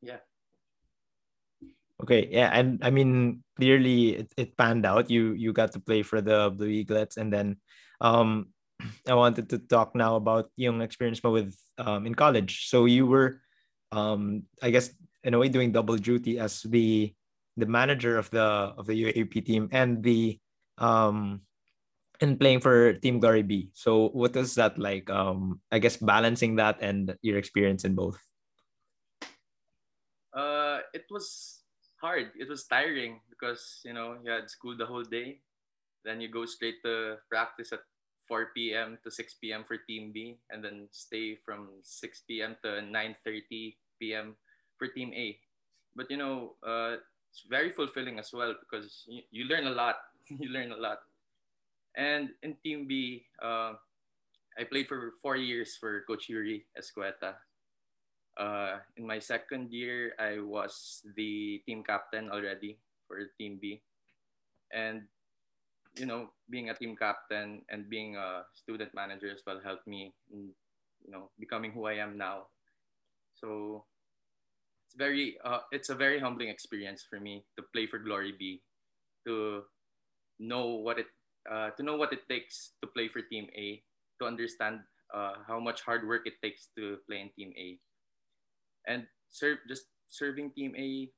yeah. 0.03 0.19
Okay, 2.03 2.27
yeah, 2.27 2.51
and 2.51 2.83
I 2.83 2.91
mean 2.91 3.47
clearly 3.55 4.27
it, 4.27 4.29
it 4.35 4.57
panned 4.59 4.83
out. 4.85 5.07
You 5.07 5.31
you 5.39 5.55
got 5.55 5.71
to 5.71 5.79
play 5.79 6.03
for 6.03 6.19
the 6.19 6.51
Blue 6.51 6.67
Eaglets, 6.67 7.15
and 7.15 7.31
then 7.31 7.63
um, 8.03 8.51
I 9.07 9.15
wanted 9.15 9.47
to 9.55 9.57
talk 9.63 9.95
now 9.95 10.19
about 10.19 10.51
yung 10.59 10.83
experience 10.83 11.23
with 11.23 11.55
um 11.79 12.03
in 12.03 12.11
college. 12.11 12.67
So 12.67 12.83
you 12.91 13.07
were 13.07 13.39
um, 13.95 14.43
I 14.59 14.75
guess 14.75 14.91
in 15.23 15.33
a 15.33 15.39
way 15.39 15.47
doing 15.47 15.71
double 15.71 15.95
duty 15.95 16.43
as 16.43 16.67
the 16.67 17.15
the 17.55 17.71
manager 17.71 18.19
of 18.19 18.27
the 18.35 18.75
of 18.75 18.83
the 18.83 18.99
UAAP 18.99 19.45
team 19.47 19.69
and 19.71 20.03
the 20.03 20.35
um 20.83 21.47
and 22.19 22.39
playing 22.39 22.59
for 22.59 22.93
Team 22.99 23.19
Glory 23.19 23.43
B. 23.43 23.71
So 23.73 24.09
what 24.11 24.35
was 24.35 24.55
that 24.55 24.77
like? 24.77 25.09
Um, 25.09 25.61
I 25.71 25.79
guess 25.79 25.97
balancing 25.97 26.55
that 26.55 26.83
and 26.83 27.15
your 27.21 27.37
experience 27.37 27.85
in 27.85 27.95
both. 27.95 28.19
Uh, 30.33 30.79
it 30.93 31.05
was 31.11 31.52
hard. 32.03 32.35
It 32.35 32.51
was 32.51 32.67
tiring 32.67 33.23
because 33.31 33.79
you 33.87 33.95
know 33.95 34.19
you 34.19 34.27
had 34.27 34.51
school 34.51 34.75
the 34.75 34.85
whole 34.85 35.07
day, 35.07 35.39
then 36.03 36.19
you 36.19 36.27
go 36.27 36.43
straight 36.43 36.83
to 36.83 37.23
practice 37.31 37.71
at 37.71 37.87
4 38.27 38.51
p.m. 38.51 38.99
to 39.03 39.09
6 39.11 39.39
p.m. 39.39 39.63
for 39.63 39.79
Team 39.87 40.11
B, 40.11 40.35
and 40.51 40.59
then 40.59 40.91
stay 40.91 41.39
from 41.39 41.79
6 41.81 42.27
p.m. 42.27 42.59
to 42.63 42.83
9:30 42.83 43.79
p.m. 43.99 44.35
for 44.75 44.91
Team 44.91 45.15
A. 45.15 45.39
But 45.95 46.11
you 46.11 46.19
know, 46.19 46.59
uh, 46.59 46.99
it's 47.31 47.47
very 47.47 47.71
fulfilling 47.71 48.19
as 48.19 48.35
well 48.35 48.53
because 48.59 49.07
you, 49.07 49.23
you 49.31 49.43
learn 49.47 49.67
a 49.67 49.75
lot. 49.75 49.95
you 50.27 50.51
learn 50.51 50.75
a 50.75 50.77
lot. 50.77 50.99
And 51.95 52.35
in 52.43 52.57
Team 52.63 52.87
B, 52.87 53.25
uh, 53.41 53.79
I 54.57 54.65
played 54.65 54.87
for 54.87 55.13
four 55.21 55.37
years 55.37 55.77
for 55.79 56.03
Coach 56.05 56.27
Yuri 56.27 56.65
Escueta. 56.75 57.39
Uh, 58.37 58.79
in 58.97 59.05
my 59.05 59.19
second 59.19 59.71
year, 59.71 60.13
I 60.19 60.39
was 60.39 61.01
the 61.15 61.61
team 61.65 61.83
captain 61.83 62.29
already 62.29 62.79
for 63.07 63.17
Team 63.37 63.59
B. 63.61 63.81
And, 64.73 65.03
you 65.95 66.05
know, 66.05 66.33
being 66.49 66.69
a 66.69 66.73
team 66.73 66.95
captain 66.95 67.61
and 67.69 67.89
being 67.89 68.15
a 68.15 68.43
student 68.53 68.93
manager 68.95 69.29
as 69.29 69.41
well 69.45 69.61
helped 69.63 69.85
me 69.85 70.13
in, 70.31 70.49
you 71.05 71.11
know, 71.11 71.29
becoming 71.39 71.71
who 71.71 71.85
I 71.85 72.01
am 72.01 72.17
now. 72.17 72.47
So 73.35 73.85
it's 74.87 74.95
very 74.95 75.37
uh, 75.43 75.59
it's 75.71 75.89
a 75.89 75.95
very 75.95 76.19
humbling 76.19 76.49
experience 76.49 77.05
for 77.07 77.19
me 77.19 77.45
to 77.57 77.63
play 77.73 77.85
for 77.85 77.99
Glory 77.99 78.33
B, 78.37 78.61
to 79.25 79.63
know 80.39 80.81
what 80.81 80.97
it 80.97 81.07
uh, 81.49 81.69
to 81.71 81.83
know 81.83 81.97
what 81.97 82.13
it 82.13 82.27
takes 82.29 82.71
to 82.81 82.87
play 82.87 83.09
for 83.09 83.21
Team 83.21 83.47
A, 83.57 83.83
to 84.21 84.25
understand 84.25 84.81
uh, 85.13 85.33
how 85.47 85.59
much 85.59 85.81
hard 85.81 86.07
work 86.07 86.25
it 86.25 86.41
takes 86.41 86.69
to 86.77 86.97
play 87.07 87.21
in 87.21 87.29
Team 87.37 87.53
A, 87.57 87.77
and 88.87 89.05
serve 89.29 89.59
just 89.67 89.87
serving 90.07 90.51
Team 90.51 90.73
A 90.77 91.09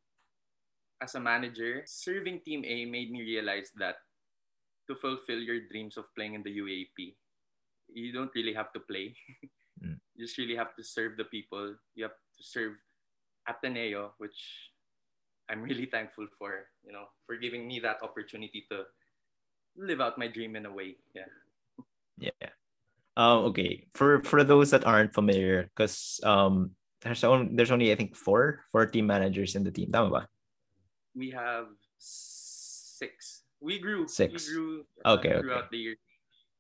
as 1.02 1.16
a 1.16 1.20
manager. 1.20 1.84
Serving 1.86 2.42
Team 2.46 2.64
A 2.66 2.86
made 2.86 3.12
me 3.12 3.22
realize 3.22 3.72
that 3.78 3.96
to 4.88 4.96
fulfill 4.96 5.40
your 5.40 5.66
dreams 5.72 5.98
of 5.98 6.06
playing 6.16 6.36
in 6.36 6.44
the 6.44 6.54
UAAP, 6.54 7.16
you 7.90 8.14
don't 8.14 8.32
really 8.36 8.54
have 8.54 8.72
to 8.74 8.80
play. 8.80 9.16
mm. 9.84 9.98
You 10.16 10.26
just 10.26 10.38
really 10.38 10.56
have 10.56 10.76
to 10.76 10.84
serve 10.84 11.18
the 11.18 11.26
people. 11.26 11.76
You 11.96 12.04
have 12.06 12.18
to 12.38 12.44
serve 12.44 12.74
Ateneo, 13.50 14.14
which 14.18 14.72
I'm 15.50 15.62
really 15.62 15.86
thankful 15.92 16.28
for, 16.38 16.70
you 16.86 16.94
know, 16.94 17.06
for 17.26 17.36
giving 17.38 17.68
me 17.68 17.80
that 17.82 18.02
opportunity 18.04 18.66
to 18.72 18.86
live 19.78 20.02
out 20.02 20.18
my 20.18 20.28
dream 20.28 20.56
in 20.56 20.66
a 20.66 20.72
way. 20.72 20.96
Yeah. 21.14 21.30
Yeah. 22.18 22.54
Um, 23.18 23.52
okay. 23.52 23.88
For 23.94 24.24
for 24.24 24.44
those 24.44 24.72
that 24.72 24.86
aren't 24.86 25.14
familiar, 25.14 25.72
because 25.72 26.20
um 26.24 26.76
there's 27.06 27.24
only 27.24 27.54
there's 27.54 27.70
only 27.70 27.94
I 27.94 27.96
think 27.96 28.18
four 28.18 28.66
four 28.74 28.90
team 28.90 29.06
managers 29.06 29.54
in 29.54 29.62
the 29.64 29.70
team. 29.72 29.94
Tama 29.94 30.10
ba? 30.10 30.22
We 31.14 31.30
have 31.32 31.70
six. 32.02 33.46
we 33.62 33.78
grew. 33.80 34.10
Six. 34.10 34.34
We 34.34 34.54
grew 34.54 34.72
Okay, 35.06 35.38
okay. 35.38 35.42
throughout 35.42 35.70
the 35.70 35.78
year 35.78 35.96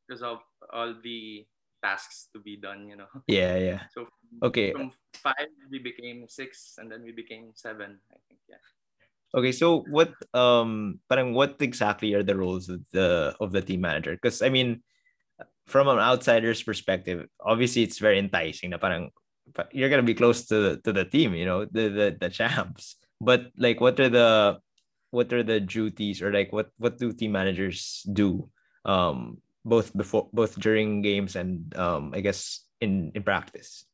because 0.06 0.22
of 0.22 0.40
all 0.72 0.94
the 1.02 1.44
tasks 1.84 2.30
to 2.34 2.40
be 2.40 2.56
done. 2.62 2.86
You 2.88 3.02
know. 3.02 3.10
Yeah, 3.28 3.58
yeah. 3.58 3.82
So 3.92 4.06
Okay. 4.46 4.72
from 4.72 4.94
five 5.18 5.50
we 5.74 5.82
became 5.82 6.30
six, 6.30 6.78
and 6.78 6.88
then 6.94 7.02
we 7.02 7.12
became 7.12 7.52
seven. 7.58 7.98
I 8.14 8.18
think. 8.30 8.40
Yeah. 8.48 8.62
Okay, 9.36 9.52
so 9.52 9.84
what 9.92 10.14
um 10.32 11.02
parang 11.10 11.34
what 11.34 11.58
exactly 11.60 12.14
are 12.14 12.24
the 12.24 12.38
roles 12.38 12.70
of 12.70 12.86
the 12.94 13.36
of 13.42 13.52
the 13.52 13.66
team 13.66 13.82
manager? 13.82 14.14
Because 14.16 14.40
I 14.46 14.48
mean, 14.54 14.80
from 15.68 15.90
an 15.90 16.00
outsider's 16.00 16.64
perspective, 16.64 17.28
obviously 17.42 17.84
it's 17.84 18.00
very 18.00 18.22
enticing 18.22 18.72
na 18.72 18.80
parang 18.80 19.10
pa- 19.12 19.25
you're 19.72 19.90
gonna 19.90 20.04
be 20.04 20.16
close 20.18 20.46
to 20.48 20.78
to 20.84 20.92
the 20.94 21.06
team, 21.06 21.34
you 21.34 21.46
know, 21.46 21.66
the 21.66 21.90
the, 21.90 22.08
the 22.20 22.30
champs. 22.30 22.98
But 23.22 23.52
like 23.58 23.80
what 23.80 24.00
are 24.00 24.10
the 24.10 24.60
what 25.12 25.32
are 25.32 25.44
the 25.44 25.60
duties 25.60 26.22
or 26.22 26.32
like 26.32 26.52
what 26.52 26.72
what 26.78 26.98
do 26.98 27.14
team 27.14 27.32
managers 27.32 28.04
do 28.12 28.50
um 28.84 29.40
both 29.64 29.96
before 29.96 30.30
both 30.34 30.60
during 30.60 31.02
games 31.02 31.36
and 31.36 31.72
um 31.78 32.12
I 32.14 32.22
guess 32.22 32.66
in 32.82 33.12
in 33.16 33.24
practice? 33.24 33.86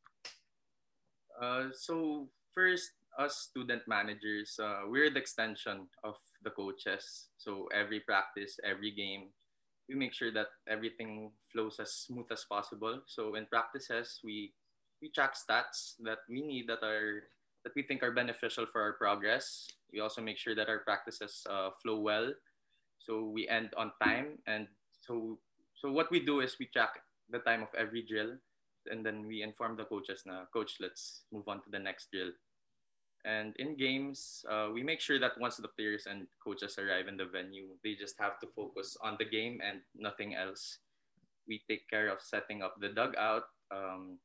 Uh, 1.41 1.73
so 1.73 2.29
first, 2.53 2.91
us 3.17 3.49
student 3.49 3.81
managers, 3.87 4.59
uh, 4.61 4.85
we're 4.85 5.09
the 5.09 5.19
extension 5.19 5.87
of 6.03 6.15
the 6.43 6.51
coaches. 6.51 7.29
So 7.37 7.67
every 7.73 7.99
practice, 8.01 8.59
every 8.63 8.91
game, 8.91 9.33
we 9.89 9.95
make 9.95 10.13
sure 10.13 10.31
that 10.31 10.47
everything 10.69 11.31
flows 11.51 11.79
as 11.79 11.93
smooth 11.93 12.29
as 12.31 12.45
possible. 12.45 13.01
So 13.07 13.35
in 13.35 13.45
practices, 13.47 14.21
we 14.23 14.53
we 15.01 15.09
track 15.09 15.35
stats 15.35 15.97
that 16.03 16.19
we 16.29 16.41
need 16.41 16.67
that 16.67 16.83
are 16.83 17.23
that 17.63 17.73
we 17.75 17.83
think 17.83 18.01
are 18.01 18.11
beneficial 18.11 18.65
for 18.65 18.81
our 18.81 18.93
progress. 18.93 19.67
We 19.93 19.99
also 19.99 20.21
make 20.21 20.37
sure 20.37 20.55
that 20.55 20.69
our 20.69 20.79
practices 20.79 21.45
uh, 21.49 21.69
flow 21.81 21.99
well. 21.99 22.33
So 22.97 23.25
we 23.25 23.47
end 23.49 23.73
on 23.77 23.91
time, 24.01 24.37
and 24.47 24.67
so 25.01 25.37
so 25.73 25.91
what 25.91 26.09
we 26.11 26.21
do 26.21 26.41
is 26.41 26.57
we 26.59 26.69
track 26.69 27.01
the 27.29 27.39
time 27.39 27.63
of 27.63 27.69
every 27.77 28.05
drill 28.05 28.37
and 28.89 29.05
then 29.05 29.27
we 29.27 29.41
inform 29.41 29.77
the 29.77 29.85
coaches 29.85 30.23
na 30.25 30.45
coach 30.53 30.77
let's 30.79 31.23
move 31.31 31.47
on 31.47 31.61
to 31.61 31.69
the 31.69 31.79
next 31.79 32.09
drill 32.11 32.31
and 33.25 33.53
in 33.57 33.77
games 33.77 34.43
uh, 34.49 34.69
we 34.73 34.81
make 34.81 34.99
sure 34.99 35.19
that 35.19 35.37
once 35.39 35.57
the 35.57 35.67
players 35.77 36.07
and 36.09 36.25
coaches 36.43 36.77
arrive 36.77 37.07
in 37.07 37.17
the 37.17 37.25
venue 37.25 37.69
they 37.83 37.93
just 37.93 38.17
have 38.19 38.39
to 38.39 38.47
focus 38.55 38.97
on 39.01 39.15
the 39.19 39.25
game 39.25 39.61
and 39.61 39.81
nothing 39.95 40.33
else 40.35 40.79
we 41.47 41.61
take 41.69 41.87
care 41.89 42.09
of 42.09 42.21
setting 42.21 42.61
up 42.61 42.75
the 42.81 42.89
dugout 42.89 43.45
um, 43.69 44.17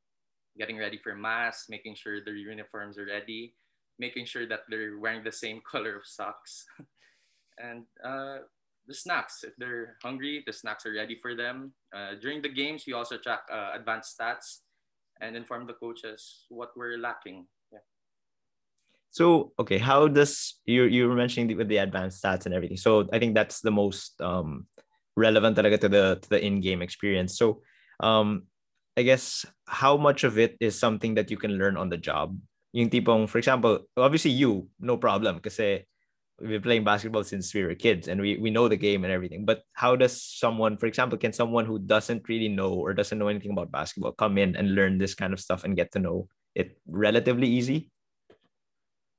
getting 0.59 0.79
ready 0.79 0.99
for 0.99 1.15
mass 1.15 1.67
making 1.69 1.95
sure 1.95 2.25
their 2.25 2.37
uniforms 2.37 2.99
are 2.99 3.07
ready 3.07 3.55
making 3.99 4.27
sure 4.27 4.47
that 4.47 4.61
they're 4.69 4.99
wearing 4.99 5.25
the 5.25 5.33
same 5.33 5.61
color 5.71 5.97
of 5.97 6.07
socks 6.07 6.67
and 7.59 7.85
uh, 8.05 8.39
the 8.87 8.95
snacks. 8.95 9.43
If 9.43 9.55
they're 9.59 9.97
hungry, 10.03 10.43
the 10.47 10.53
snacks 10.53 10.87
are 10.87 10.93
ready 10.93 11.19
for 11.21 11.35
them. 11.35 11.73
Uh, 11.95 12.15
during 12.21 12.43
the 12.43 12.49
games, 12.49 12.85
we 12.87 12.93
also 12.93 13.19
track 13.19 13.41
uh, 13.53 13.71
advanced 13.75 14.19
stats 14.19 14.61
and 15.21 15.37
inform 15.37 15.67
the 15.67 15.73
coaches 15.73 16.45
what 16.49 16.71
we're 16.77 16.99
lacking. 16.99 17.47
Yeah. 17.73 17.85
So 19.11 19.53
okay, 19.59 19.79
how 19.79 20.09
does 20.09 20.61
you 20.65 20.85
you 20.85 21.09
were 21.09 21.17
mentioning 21.17 21.49
the, 21.49 21.55
with 21.55 21.69
the 21.69 21.79
advanced 21.79 22.23
stats 22.23 22.47
and 22.47 22.55
everything? 22.55 22.77
So 22.77 23.09
I 23.13 23.19
think 23.19 23.35
that's 23.35 23.61
the 23.61 23.73
most 23.73 24.21
um 24.21 24.67
relevant 25.17 25.57
talaga 25.57 25.81
to 25.81 25.89
the 25.89 26.19
to 26.21 26.29
the 26.29 26.45
in-game 26.45 26.83
experience. 26.83 27.39
So 27.39 27.63
um 28.01 28.45
I 28.97 29.03
guess 29.03 29.45
how 29.67 29.97
much 29.97 30.25
of 30.25 30.39
it 30.39 30.57
is 30.59 30.79
something 30.79 31.15
that 31.15 31.31
you 31.31 31.37
can 31.37 31.59
learn 31.59 31.77
on 31.77 31.91
the 31.91 32.01
job? 32.01 32.39
Yung 32.73 32.89
tipong, 32.89 33.29
for 33.29 33.39
example, 33.39 33.85
obviously 33.97 34.31
you, 34.31 34.69
no 34.81 34.97
problem 34.97 35.37
because 35.37 35.59
we've 36.41 36.49
been 36.49 36.63
playing 36.63 36.85
basketball 36.85 37.25
since 37.25 37.53
we 37.53 37.65
were 37.65 37.75
kids 37.75 38.09
and 38.09 38.21
we, 38.21 38.37
we 38.39 38.51
know 38.51 38.69
the 38.69 38.77
game 38.77 39.05
and 39.05 39.13
everything. 39.13 39.45
But 39.45 39.63
how 39.73 39.97
does 39.97 40.21
someone, 40.21 40.77
for 40.77 40.87
example, 40.87 41.19
can 41.19 41.33
someone 41.33 41.67
who 41.67 41.79
doesn't 41.79 42.29
really 42.29 42.49
know 42.49 42.73
or 42.73 42.95
doesn't 42.95 43.19
know 43.19 43.29
anything 43.29 43.53
about 43.53 43.71
basketball 43.71 44.13
come 44.13 44.39
in 44.39 44.57
and 44.57 44.75
learn 44.75 44.99
this 44.99 45.15
kind 45.15 45.33
of 45.33 45.41
stuff 45.41 45.65
and 45.65 45.77
get 45.77 45.93
to 45.93 45.99
know 45.99 46.29
it 46.55 46.79
relatively 46.87 47.49
easy? 47.49 47.91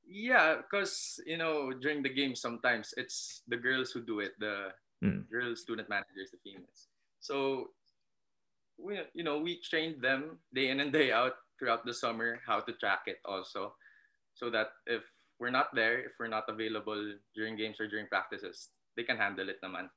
Yeah, 0.10 0.56
because 0.64 1.20
you 1.28 1.38
know 1.38 1.74
during 1.74 2.02
the 2.02 2.10
game 2.10 2.34
sometimes 2.34 2.94
it's 2.98 3.44
the 3.48 3.58
girls 3.58 3.92
who 3.92 4.02
do 4.02 4.22
it, 4.22 4.34
the 4.40 4.72
Mm. 5.04 5.30
girl 5.30 5.56
student 5.56 5.90
managers, 5.90 6.34
the 6.34 6.42
females. 6.42 6.90
So 7.20 7.70
we 8.78 9.00
you 9.14 9.24
know 9.24 9.40
we 9.40 9.60
trained 9.62 10.02
them 10.02 10.40
day 10.54 10.70
in 10.70 10.80
and 10.80 10.94
day 10.94 11.12
out 11.12 11.34
throughout 11.60 11.86
the 11.86 11.94
summer 11.94 12.40
how 12.46 12.60
to 12.62 12.74
track 12.74 13.04
it 13.08 13.18
also, 13.26 13.74
so 14.34 14.50
that 14.50 14.70
if 14.86 15.02
we're 15.40 15.54
not 15.54 15.74
there, 15.74 16.00
if 16.00 16.14
we're 16.20 16.32
not 16.32 16.46
available 16.50 17.14
during 17.36 17.56
games 17.58 17.78
or 17.80 17.88
during 17.88 18.08
practices, 18.08 18.70
they 18.96 19.04
can 19.04 19.18
handle 19.18 19.50
it 19.50 19.58
naman. 19.64 19.90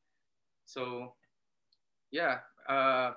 So 0.65 1.15
yeah, 2.11 2.41
uh, 2.69 3.13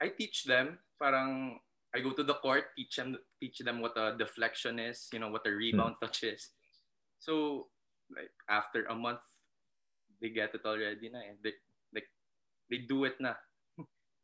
I 0.00 0.08
teach 0.16 0.44
them 0.44 0.78
parang 1.00 1.58
I 1.94 2.00
go 2.00 2.12
to 2.12 2.24
the 2.24 2.34
court, 2.34 2.72
teach 2.76 2.96
them 2.96 3.16
teach 3.40 3.58
them 3.64 3.80
what 3.80 3.96
a 3.96 4.14
deflection 4.18 4.78
is, 4.78 5.08
you 5.12 5.18
know, 5.18 5.30
what 5.30 5.46
a 5.46 5.52
rebound 5.52 5.96
touch 6.00 6.22
is. 6.24 6.50
So 7.18 7.66
like 8.12 8.30
after 8.48 8.84
a 8.86 8.94
month, 8.94 9.20
they 10.20 10.30
get 10.30 10.54
it 10.54 10.62
already 10.64 11.08
na. 11.08 11.20
eh. 11.20 11.36
They 11.42 11.52
like 11.94 12.08
they 12.70 12.84
do 12.84 13.04
it 13.04 13.16
na. 13.20 13.34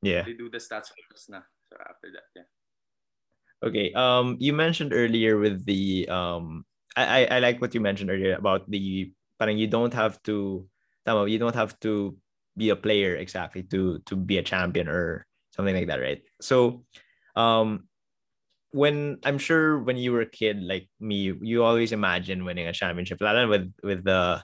Yeah. 0.02 0.22
They 0.22 0.34
do 0.34 0.50
the 0.50 0.58
stats 0.58 0.90
for 0.90 1.06
us 1.14 1.30
na. 1.30 1.40
So 1.70 1.78
after 1.78 2.10
that, 2.12 2.26
yeah. 2.34 2.48
Okay. 3.62 3.92
Um, 3.94 4.36
you 4.40 4.52
mentioned 4.52 4.92
earlier 4.92 5.38
with 5.38 5.64
the 5.64 6.08
um, 6.10 6.66
I 6.96 7.24
I, 7.24 7.36
I 7.36 7.38
like 7.38 7.60
what 7.62 7.74
you 7.74 7.80
mentioned 7.80 8.10
earlier 8.10 8.34
about 8.34 8.68
the 8.68 9.12
parang 9.38 9.58
you 9.58 9.66
don't 9.66 9.94
have 9.94 10.22
to, 10.24 10.66
tama, 11.06 11.26
you 11.30 11.38
don't 11.38 11.54
have 11.54 11.78
to 11.80 12.18
be 12.58 12.68
a 12.70 12.76
player 12.76 13.16
exactly 13.16 13.62
to 13.70 13.98
to 14.06 14.14
be 14.18 14.38
a 14.38 14.44
champion 14.44 14.90
or 14.90 15.26
something 15.54 15.74
like 15.74 15.86
that, 15.86 16.02
right? 16.02 16.22
So, 16.42 16.84
um, 17.36 17.88
when 18.72 19.18
I'm 19.24 19.38
sure 19.38 19.78
when 19.78 19.96
you 19.96 20.12
were 20.12 20.22
a 20.22 20.28
kid 20.28 20.62
like 20.62 20.88
me, 21.00 21.32
you 21.40 21.62
always 21.62 21.92
imagine 21.92 22.44
winning 22.44 22.66
a 22.66 22.72
championship, 22.74 23.20
lalo 23.20 23.48
with 23.48 23.72
with 23.82 24.04
the 24.04 24.42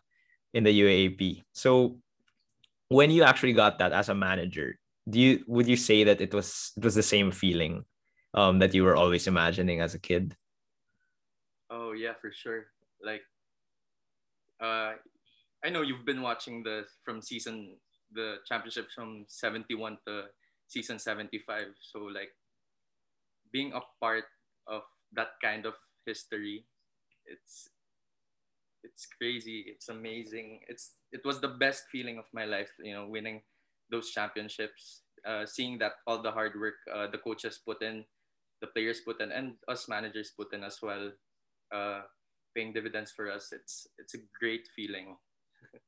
in 0.55 0.65
the 0.65 0.73
UAAP. 0.73 1.43
So, 1.53 1.99
when 2.89 3.11
you 3.11 3.25
actually 3.25 3.53
got 3.53 3.79
that 3.81 3.93
as 3.93 4.09
a 4.09 4.15
manager, 4.15 4.79
do 5.09 5.21
you 5.21 5.45
would 5.47 5.67
you 5.67 5.77
say 5.77 6.05
that 6.05 6.21
it 6.21 6.35
was 6.35 6.73
it 6.77 6.85
was 6.85 6.95
the 6.95 7.03
same 7.03 7.31
feeling 7.31 7.85
um 8.35 8.59
that 8.59 8.75
you 8.75 8.85
were 8.85 8.97
always 8.97 9.27
imagining 9.27 9.81
as 9.81 9.95
a 9.95 9.99
kid? 9.99 10.37
Oh 11.71 11.93
yeah, 11.93 12.13
for 12.21 12.33
sure. 12.33 12.67
Like, 13.03 13.23
uh, 14.61 14.95
I 15.65 15.71
know 15.71 15.83
you've 15.83 16.05
been 16.07 16.23
watching 16.23 16.63
the 16.63 16.87
from 17.05 17.23
season 17.23 17.77
the 18.13 18.37
championship 18.47 18.89
from 18.95 19.25
seventy 19.29 19.75
one 19.75 19.99
to 20.07 20.25
season 20.67 20.99
seventy 20.99 21.39
five. 21.39 21.69
So 21.81 22.01
like, 22.01 22.33
being 23.53 23.73
a 23.73 23.81
part 24.01 24.25
of 24.67 24.83
that 25.13 25.37
kind 25.43 25.67
of 25.67 25.75
history, 26.07 26.67
it's 27.27 27.69
it's 28.85 29.07
crazy. 29.07 29.65
It's 29.69 29.89
amazing. 29.89 30.61
It's 30.69 30.97
it 31.13 31.25
was 31.25 31.41
the 31.41 31.49
best 31.49 31.85
feeling 31.93 32.19
of 32.19 32.25
my 32.33 32.45
life. 32.45 32.73
You 32.83 32.95
know, 32.95 33.07
winning 33.09 33.43
those 33.91 34.11
championships, 34.11 35.03
uh, 35.27 35.47
seeing 35.47 35.79
that 35.79 35.93
all 36.07 36.23
the 36.23 36.31
hard 36.31 36.53
work 36.59 36.75
uh, 36.93 37.07
the 37.11 37.19
coaches 37.19 37.61
put 37.65 37.83
in, 37.83 38.05
the 38.61 38.69
players 38.69 39.01
put 39.01 39.21
in, 39.21 39.33
and 39.33 39.55
us 39.69 39.89
managers 39.89 40.33
put 40.37 40.53
in 40.53 40.65
as 40.65 40.79
well, 40.83 41.11
uh, 41.73 42.03
paying 42.55 42.73
dividends 42.73 43.13
for 43.13 43.31
us. 43.31 43.53
It's 43.53 43.87
it's 43.99 44.15
a 44.15 44.19
great 44.39 44.69
feeling. 44.75 45.17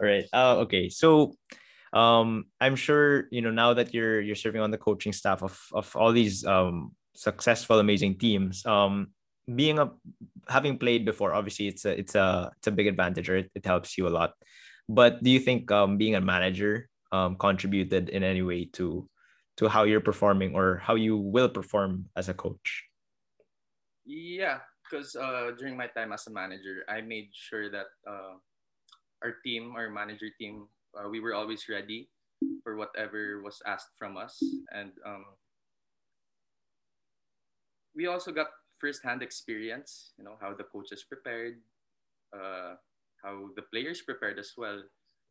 All 0.00 0.06
right. 0.06 0.24
Uh, 0.32 0.58
okay. 0.58 0.88
So, 0.88 1.34
um, 1.92 2.46
I'm 2.60 2.76
sure 2.76 3.26
you 3.30 3.42
know 3.42 3.50
now 3.50 3.74
that 3.74 3.92
you're 3.92 4.20
you're 4.20 4.36
serving 4.36 4.60
on 4.60 4.70
the 4.70 4.78
coaching 4.78 5.12
staff 5.12 5.42
of 5.42 5.58
of 5.72 5.94
all 5.96 6.12
these 6.12 6.44
um 6.44 6.92
successful, 7.18 7.80
amazing 7.80 8.18
teams. 8.18 8.64
Um, 8.64 9.08
being 9.52 9.78
a 9.78 9.90
having 10.48 10.78
played 10.78 11.04
before, 11.04 11.34
obviously 11.34 11.66
it's 11.66 11.84
a 11.84 11.98
it's 11.98 12.14
a 12.14 12.52
it's 12.58 12.66
a 12.66 12.72
big 12.72 12.86
advantage, 12.86 13.28
or 13.28 13.36
it, 13.38 13.50
it 13.54 13.66
helps 13.66 13.98
you 13.98 14.06
a 14.06 14.14
lot. 14.14 14.34
But 14.88 15.22
do 15.22 15.30
you 15.30 15.40
think 15.40 15.70
um 15.70 15.98
being 15.98 16.14
a 16.16 16.20
manager 16.24 16.88
um 17.12 17.36
contributed 17.36 18.08
in 18.08 18.24
any 18.24 18.42
way 18.42 18.66
to 18.80 19.08
to 19.58 19.68
how 19.68 19.84
you're 19.84 20.04
performing 20.04 20.54
or 20.54 20.78
how 20.78 20.94
you 20.94 21.16
will 21.16 21.48
perform 21.48 22.08
as 22.16 22.28
a 22.28 22.34
coach? 22.34 22.86
Yeah, 24.06 24.64
because 24.82 25.16
uh, 25.16 25.52
during 25.58 25.76
my 25.76 25.88
time 25.88 26.12
as 26.12 26.26
a 26.26 26.32
manager, 26.32 26.84
I 26.88 27.02
made 27.02 27.28
sure 27.34 27.68
that 27.70 27.92
uh, 28.08 28.40
our 29.22 29.36
team, 29.44 29.74
our 29.76 29.90
manager 29.90 30.30
team, 30.38 30.68
uh, 30.96 31.08
we 31.10 31.20
were 31.20 31.34
always 31.34 31.68
ready 31.68 32.08
for 32.64 32.76
whatever 32.76 33.42
was 33.42 33.60
asked 33.66 33.92
from 33.98 34.16
us, 34.16 34.40
and 34.72 34.92
um, 35.04 35.24
we 37.94 38.06
also 38.06 38.32
got 38.32 38.48
first-hand 38.78 39.22
experience. 39.22 40.14
You 40.16 40.24
know 40.24 40.38
how 40.40 40.54
the 40.54 40.64
coaches 40.64 41.04
prepared, 41.04 41.60
uh, 42.32 42.80
how 43.22 43.50
the 43.56 43.62
players 43.62 44.02
prepared 44.02 44.38
as 44.38 44.52
well. 44.56 44.82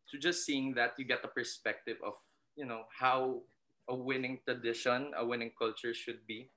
So 0.06 0.18
just 0.18 0.46
seeing 0.46 0.74
that, 0.76 0.94
you 0.98 1.06
get 1.06 1.22
the 1.22 1.28
perspective 1.28 1.98
of 2.06 2.14
you 2.56 2.66
know 2.66 2.84
how 2.92 3.42
a 3.88 3.96
winning 3.96 4.40
tradition, 4.44 5.12
a 5.16 5.26
winning 5.26 5.52
culture 5.58 5.94
should 5.94 6.26
be. 6.28 6.52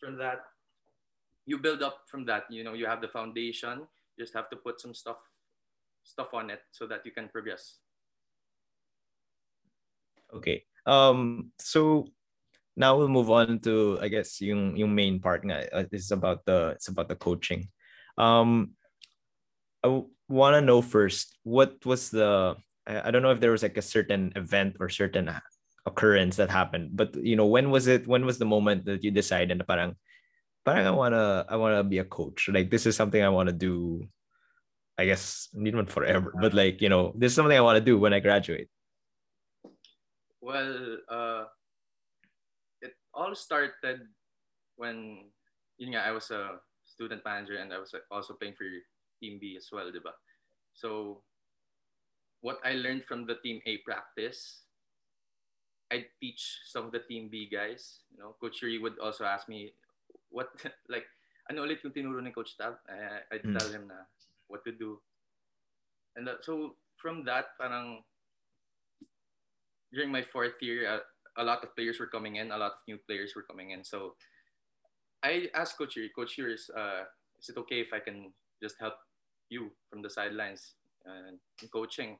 From 0.00 0.18
that, 0.18 0.44
you 1.44 1.58
build 1.58 1.82
up 1.82 2.04
from 2.06 2.24
that. 2.26 2.44
You 2.50 2.64
know, 2.64 2.74
you 2.74 2.86
have 2.86 3.00
the 3.00 3.08
foundation. 3.08 3.88
You 4.16 4.24
just 4.24 4.34
have 4.34 4.50
to 4.50 4.56
put 4.56 4.80
some 4.80 4.94
stuff, 4.94 5.16
stuff 6.04 6.32
on 6.34 6.50
it 6.50 6.60
so 6.70 6.86
that 6.86 7.04
you 7.04 7.12
can 7.12 7.28
progress. 7.28 7.78
Okay. 10.34 10.64
Um. 10.86 11.52
So 11.58 12.08
now 12.76 12.96
we'll 12.96 13.08
move 13.08 13.30
on 13.30 13.58
to 13.60 13.98
I 14.00 14.08
guess 14.08 14.40
yung 14.40 14.76
yung 14.76 14.94
main 14.94 15.18
part 15.18 15.42
nga 15.48 15.64
uh, 15.72 15.88
is 15.90 16.12
about 16.12 16.44
the 16.44 16.76
it's 16.76 16.88
about 16.88 17.08
the 17.08 17.16
coaching. 17.16 17.68
Um, 18.18 18.76
want 20.28 20.54
to 20.54 20.60
know 20.60 20.82
first 20.82 21.38
what 21.44 21.84
was 21.86 22.10
the 22.10 22.56
I 22.86 23.10
don't 23.10 23.22
know 23.22 23.34
if 23.34 23.40
there 23.40 23.50
was 23.50 23.62
like 23.62 23.76
a 23.76 23.82
certain 23.82 24.32
event 24.36 24.76
or 24.78 24.88
certain 24.88 25.30
occurrence 25.86 26.36
that 26.36 26.50
happened, 26.50 26.94
but 26.94 27.14
you 27.18 27.34
know 27.34 27.46
when 27.46 27.70
was 27.70 27.86
it? 27.86 28.06
When 28.06 28.24
was 28.24 28.38
the 28.38 28.46
moment 28.46 28.84
that 28.86 29.02
you 29.02 29.10
decided 29.10 29.58
parang 29.66 29.98
parang 30.64 30.86
I 30.86 30.94
wanna 30.94 31.46
I 31.48 31.56
wanna 31.56 31.82
be 31.82 31.98
a 31.98 32.06
coach. 32.06 32.48
Like 32.48 32.70
this 32.70 32.86
is 32.86 32.94
something 32.94 33.22
I 33.22 33.30
want 33.30 33.48
to 33.48 33.54
do. 33.54 34.06
I 34.98 35.04
guess 35.04 35.48
need 35.52 35.74
one 35.74 35.86
forever, 35.86 36.32
but 36.40 36.54
like 36.54 36.80
you 36.80 36.88
know 36.88 37.12
this 37.18 37.32
is 37.32 37.36
something 37.36 37.56
I 37.56 37.66
want 37.66 37.76
to 37.76 37.84
do 37.84 37.98
when 37.98 38.14
I 38.14 38.20
graduate. 38.20 38.70
Well, 40.40 40.98
uh, 41.10 41.44
it 42.80 42.94
all 43.12 43.34
started 43.34 43.74
when 44.76 45.26
you 45.76 45.90
know 45.90 45.98
I 45.98 46.12
was 46.12 46.30
a 46.30 46.62
student 46.86 47.26
manager 47.26 47.58
and 47.58 47.74
I 47.74 47.78
was 47.78 47.92
also 48.10 48.34
playing 48.34 48.54
for 48.54 48.64
Team 49.20 49.38
B 49.40 49.56
as 49.56 49.68
well, 49.72 49.90
diba? 49.90 50.14
So 50.74 51.22
what 52.40 52.58
I 52.64 52.72
learned 52.72 53.04
from 53.04 53.26
the 53.26 53.36
Team 53.42 53.60
A 53.66 53.78
practice, 53.78 54.62
I'd 55.90 56.06
teach 56.20 56.60
some 56.66 56.86
of 56.86 56.92
the 56.92 57.00
Team 57.00 57.28
B 57.30 57.48
guys. 57.50 58.00
You 58.12 58.22
know, 58.22 58.36
Coach 58.40 58.62
Yuri 58.62 58.78
would 58.78 58.98
also 58.98 59.24
ask 59.24 59.48
me, 59.48 59.72
what 60.30 60.50
like 60.88 61.06
ano 61.48 61.64
ulit 61.64 61.82
yung 61.82 61.94
tinuro 61.94 62.22
ni 62.22 62.30
Coach 62.30 62.56
Tab? 62.58 62.78
Uh, 62.88 63.22
I'd 63.32 63.42
mm. 63.42 63.56
tell 63.56 63.70
him 63.70 63.88
na 63.88 64.06
what 64.48 64.64
to 64.64 64.72
do. 64.72 64.98
And 66.16 66.28
uh, 66.28 66.42
so 66.42 66.76
from 66.96 67.24
that, 67.24 67.54
parang 67.58 68.02
during 69.92 70.10
my 70.10 70.22
fourth 70.22 70.58
year, 70.60 70.88
uh, 70.88 71.04
a 71.38 71.44
lot 71.44 71.62
of 71.62 71.74
players 71.76 72.00
were 72.00 72.10
coming 72.10 72.36
in, 72.36 72.50
a 72.50 72.58
lot 72.58 72.72
of 72.72 72.82
new 72.88 72.98
players 72.98 73.34
were 73.36 73.44
coming 73.44 73.70
in. 73.70 73.84
So 73.84 74.14
I 75.22 75.48
asked 75.54 75.78
Coach 75.78 75.96
Yuri, 75.96 76.10
Coach 76.14 76.38
Yuri, 76.38 76.54
is, 76.54 76.70
uh, 76.74 77.04
is 77.38 77.48
it 77.48 77.58
okay 77.58 77.80
if 77.80 77.92
I 77.92 78.00
can 78.00 78.32
just 78.62 78.76
help 78.78 78.94
you 79.48 79.70
from 79.90 80.02
the 80.02 80.10
sidelines 80.10 80.74
in 81.62 81.68
coaching? 81.68 82.18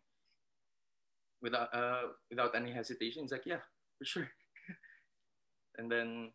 Without 1.42 1.68
uh, 1.74 2.16
without 2.30 2.56
any 2.56 2.72
hesitation, 2.72 3.22
he's 3.22 3.32
like, 3.32 3.44
yeah, 3.44 3.60
for 3.98 4.04
sure. 4.04 4.28
and 5.78 5.92
then 5.92 6.32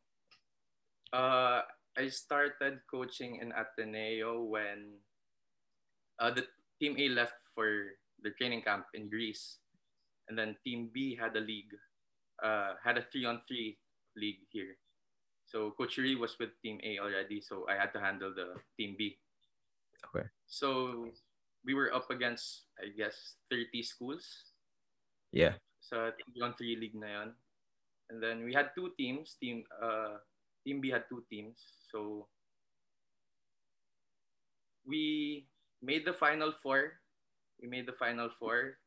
uh, 1.12 1.62
I 1.98 2.08
started 2.08 2.80
coaching 2.90 3.40
in 3.42 3.52
Ateneo 3.52 4.44
when 4.44 5.02
uh, 6.20 6.32
the 6.32 6.46
team 6.80 6.96
A 7.00 7.10
left 7.10 7.42
for 7.56 7.98
the 8.22 8.30
training 8.38 8.62
camp 8.62 8.86
in 8.94 9.10
Greece 9.10 9.58
and 10.32 10.40
then 10.40 10.56
Team 10.64 10.90
B 10.94 11.18
had 11.20 11.36
a 11.36 11.42
league, 11.42 11.76
uh, 12.42 12.80
had 12.82 12.98
a 12.98 13.04
three 13.12 13.26
on 13.26 13.42
three 13.48 13.78
league 14.16 14.40
here. 14.50 14.78
So 15.46 15.72
Coach 15.72 15.98
Yuri 15.98 16.16
was 16.16 16.40
with 16.40 16.50
Team 16.64 16.80
A 16.84 17.00
already, 17.00 17.42
so 17.42 17.66
I 17.70 17.76
had 17.76 17.92
to 17.94 18.00
handle 18.00 18.32
the 18.34 18.56
Team 18.80 18.96
B. 18.98 19.18
Okay. 20.06 20.28
So 20.48 21.08
we 21.66 21.74
were 21.74 21.94
up 21.94 22.10
against, 22.10 22.66
I 22.82 22.90
guess, 22.96 23.36
30 23.50 23.84
schools. 23.84 24.26
Yeah. 25.32 25.54
So 25.80 26.12
three 26.12 26.42
on 26.42 26.54
three 26.56 26.76
league 26.76 26.96
na 26.96 27.08
yun. 27.08 27.32
And 28.10 28.22
then 28.22 28.44
we 28.44 28.54
had 28.54 28.72
two 28.76 28.92
teams. 28.98 29.38
Team 29.40 29.64
uh, 29.82 30.20
Team 30.66 30.82
B 30.82 30.90
had 30.90 31.06
two 31.08 31.24
teams. 31.30 31.58
So 31.92 32.28
we 34.86 35.48
made 35.82 36.06
the 36.06 36.14
final 36.14 36.52
four. 36.52 37.00
We 37.62 37.70
made 37.70 37.88
the 37.88 37.96
final 37.96 38.30
four 38.38 38.82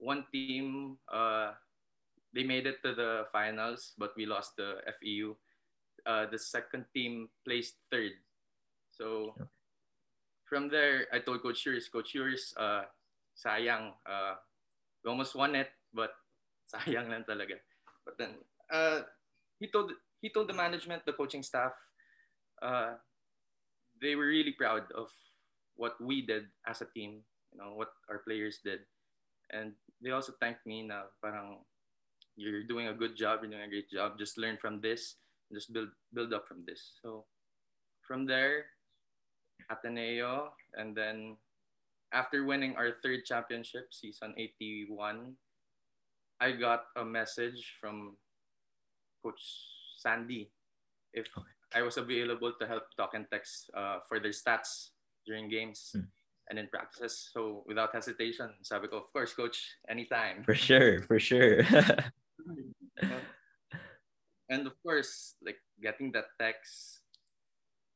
one 0.00 0.24
team 0.32 0.96
uh, 1.12 1.52
they 2.32 2.42
made 2.42 2.66
it 2.66 2.82
to 2.82 2.94
the 2.94 3.28
finals, 3.30 3.92
but 3.98 4.16
we 4.16 4.24
lost 4.24 4.56
the 4.56 4.80
FEU. 4.98 5.36
Uh, 6.06 6.26
the 6.32 6.38
second 6.38 6.86
team 6.94 7.28
placed 7.44 7.76
third. 7.92 8.12
So 8.90 9.36
from 10.50 10.66
there, 10.66 11.06
I 11.14 11.22
told 11.22 11.46
Coach 11.46 11.62
Yuris, 11.62 11.86
Coach 11.86 12.18
Yuris, 12.18 12.50
uh, 12.58 12.82
sayang, 13.38 13.94
uh, 14.02 14.34
we 15.00 15.08
almost 15.08 15.38
won 15.38 15.54
it, 15.54 15.70
but 15.94 16.10
sayang 16.74 17.06
lang 17.06 17.22
talaga. 17.22 17.62
But 18.02 18.18
then 18.18 18.34
uh, 18.66 19.06
he 19.62 19.70
told 19.70 19.94
he 20.18 20.28
told 20.28 20.50
the 20.50 20.58
management, 20.58 21.06
the 21.06 21.14
coaching 21.14 21.46
staff, 21.46 21.72
uh, 22.60 22.98
they 24.02 24.18
were 24.18 24.26
really 24.26 24.52
proud 24.58 24.90
of 24.92 25.08
what 25.78 25.94
we 26.02 26.26
did 26.26 26.50
as 26.66 26.82
a 26.82 26.90
team. 26.90 27.22
You 27.54 27.62
know 27.62 27.78
what 27.78 27.94
our 28.10 28.18
players 28.26 28.58
did, 28.66 28.82
and 29.54 29.78
they 30.02 30.10
also 30.10 30.34
thanked 30.42 30.66
me 30.66 30.82
na 30.82 31.06
parang 31.22 31.62
you're 32.34 32.66
doing 32.66 32.90
a 32.90 32.94
good 32.94 33.14
job, 33.14 33.40
you're 33.42 33.54
doing 33.54 33.66
a 33.66 33.70
great 33.70 33.90
job. 33.90 34.18
Just 34.18 34.38
learn 34.38 34.58
from 34.58 34.82
this, 34.82 35.14
just 35.54 35.70
build 35.70 35.94
build 36.10 36.34
up 36.34 36.46
from 36.50 36.66
this. 36.66 36.98
So 37.02 37.26
from 38.02 38.26
there, 38.26 38.70
Ateneo, 39.70 40.52
and 40.74 40.96
then 40.96 41.36
after 42.12 42.44
winning 42.44 42.74
our 42.76 42.98
third 43.02 43.24
championship, 43.24 43.94
season 43.94 44.34
81, 44.36 45.34
I 46.40 46.52
got 46.52 46.90
a 46.96 47.04
message 47.04 47.78
from 47.80 48.16
Coach 49.22 49.40
Sandy 49.98 50.50
if. 51.14 51.26
I 51.72 51.82
was 51.82 51.98
available 51.98 52.50
to 52.58 52.66
help 52.66 52.90
talk 52.98 53.14
and 53.14 53.30
text 53.30 53.70
uh, 53.78 54.02
for 54.08 54.18
their 54.18 54.34
stats 54.34 54.90
during 55.24 55.46
games. 55.48 55.94
Hmm 55.94 56.10
and 56.50 56.58
in 56.58 56.66
practices. 56.66 57.30
So 57.32 57.62
without 57.64 57.94
hesitation, 57.94 58.50
sabi 58.60 58.90
ko, 58.90 58.98
of 58.98 59.08
course, 59.14 59.32
coach, 59.32 59.78
anytime. 59.88 60.42
For 60.42 60.58
sure, 60.58 61.00
for 61.06 61.22
sure. 61.22 61.62
and 64.50 64.66
of 64.66 64.74
course, 64.82 65.38
like 65.40 65.62
getting 65.78 66.10
that 66.12 66.34
text, 66.42 67.06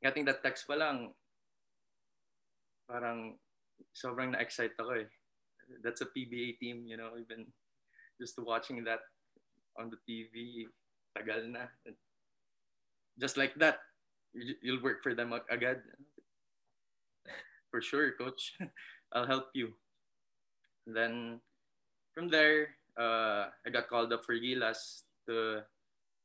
getting 0.00 0.24
that 0.30 0.42
text 0.46 0.70
pa 0.70 0.78
lang, 0.78 1.12
parang 2.88 3.36
sobrang 3.92 4.32
na-excite 4.32 4.76
ako 4.78 5.04
eh. 5.04 5.08
That's 5.80 6.04
a 6.04 6.10
PBA 6.12 6.60
team, 6.60 6.84
you 6.84 6.96
know, 6.96 7.16
even 7.16 7.48
just 8.20 8.36
watching 8.38 8.84
that 8.84 9.00
on 9.80 9.90
the 9.90 9.98
TV, 10.04 10.68
tagal 11.16 11.48
na. 11.48 11.66
Just 13.18 13.36
like 13.36 13.54
that, 13.56 13.80
you'll 14.34 14.82
work 14.82 15.02
for 15.02 15.14
them 15.14 15.32
agad 15.48 15.80
for 17.74 17.82
sure, 17.82 18.14
coach. 18.14 18.54
I'll 19.12 19.26
help 19.26 19.50
you. 19.50 19.74
And 20.86 20.94
then 20.94 21.14
from 22.14 22.30
there, 22.30 22.78
uh, 22.94 23.50
I 23.66 23.70
got 23.72 23.90
called 23.90 24.12
up 24.12 24.22
for 24.22 24.38
Gilas 24.38 25.02
to 25.26 25.66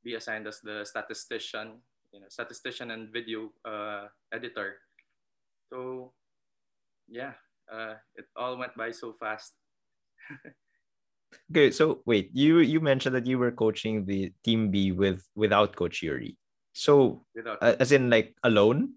be 0.03 0.13
assigned 0.13 0.45
as 0.45 0.61
the 0.61 0.85
statistician, 0.85 1.81
you 2.13 2.21
know, 2.21 2.29
statistician 2.29 2.91
and 2.91 3.09
video 3.09 3.49
uh, 3.65 4.13
editor. 4.31 4.77
So, 5.73 6.13
yeah, 7.09 7.33
uh, 7.71 7.95
it 8.15 8.25
all 8.35 8.57
went 8.57 8.75
by 8.77 8.91
so 8.91 9.13
fast. 9.19 9.53
okay, 11.51 11.71
so 11.71 12.01
wait, 12.05 12.29
you 12.33 12.59
you 12.59 12.79
mentioned 12.79 13.15
that 13.15 13.25
you 13.25 13.37
were 13.37 13.51
coaching 13.51 14.05
the 14.05 14.33
team 14.45 14.69
B 14.71 14.91
with 14.91 15.25
without 15.35 15.75
Coach 15.75 16.01
Yuri. 16.01 16.37
So, 16.73 17.25
without 17.35 17.57
uh, 17.61 17.75
as 17.79 17.91
in 17.91 18.09
like 18.09 18.37
alone? 18.43 18.95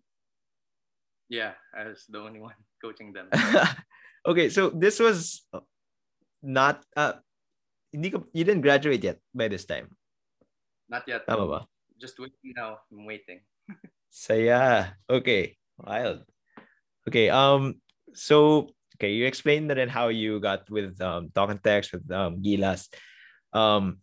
Yeah, 1.33 1.57
I 1.73 1.89
was 1.89 2.05
the 2.09 2.21
only 2.21 2.41
one 2.41 2.55
coaching 2.85 3.13
them. 3.13 3.33
okay, 4.29 4.53
so 4.53 4.71
this 4.71 5.01
was 5.01 5.43
not 6.43 6.85
uh 6.97 7.23
you 7.93 8.45
didn't 8.45 8.63
graduate 8.63 9.05
yet 9.05 9.19
by 9.35 9.49
this 9.49 9.65
time. 9.65 9.97
Not 10.89 11.09
yet. 11.09 11.25
Tama 11.29 11.47
ba? 11.47 11.61
Just 12.01 12.19
waiting 12.19 12.53
now. 12.57 12.85
I'm 12.91 13.05
waiting. 13.07 13.41
Saya. 14.13 14.93
Okay. 15.09 15.57
Wild. 15.81 16.25
Okay. 17.09 17.33
Um. 17.33 17.81
So 18.15 18.69
okay, 18.97 19.13
you 19.13 19.27
explained 19.27 19.71
that 19.71 19.79
and 19.79 19.91
how 19.91 20.09
you 20.09 20.41
got 20.41 20.69
with 20.71 21.01
um 21.01 21.31
talk 21.35 21.51
and 21.51 21.63
text 21.63 21.93
with 21.93 22.07
um 22.11 22.43
Gilas. 22.43 22.89
Um, 23.53 23.99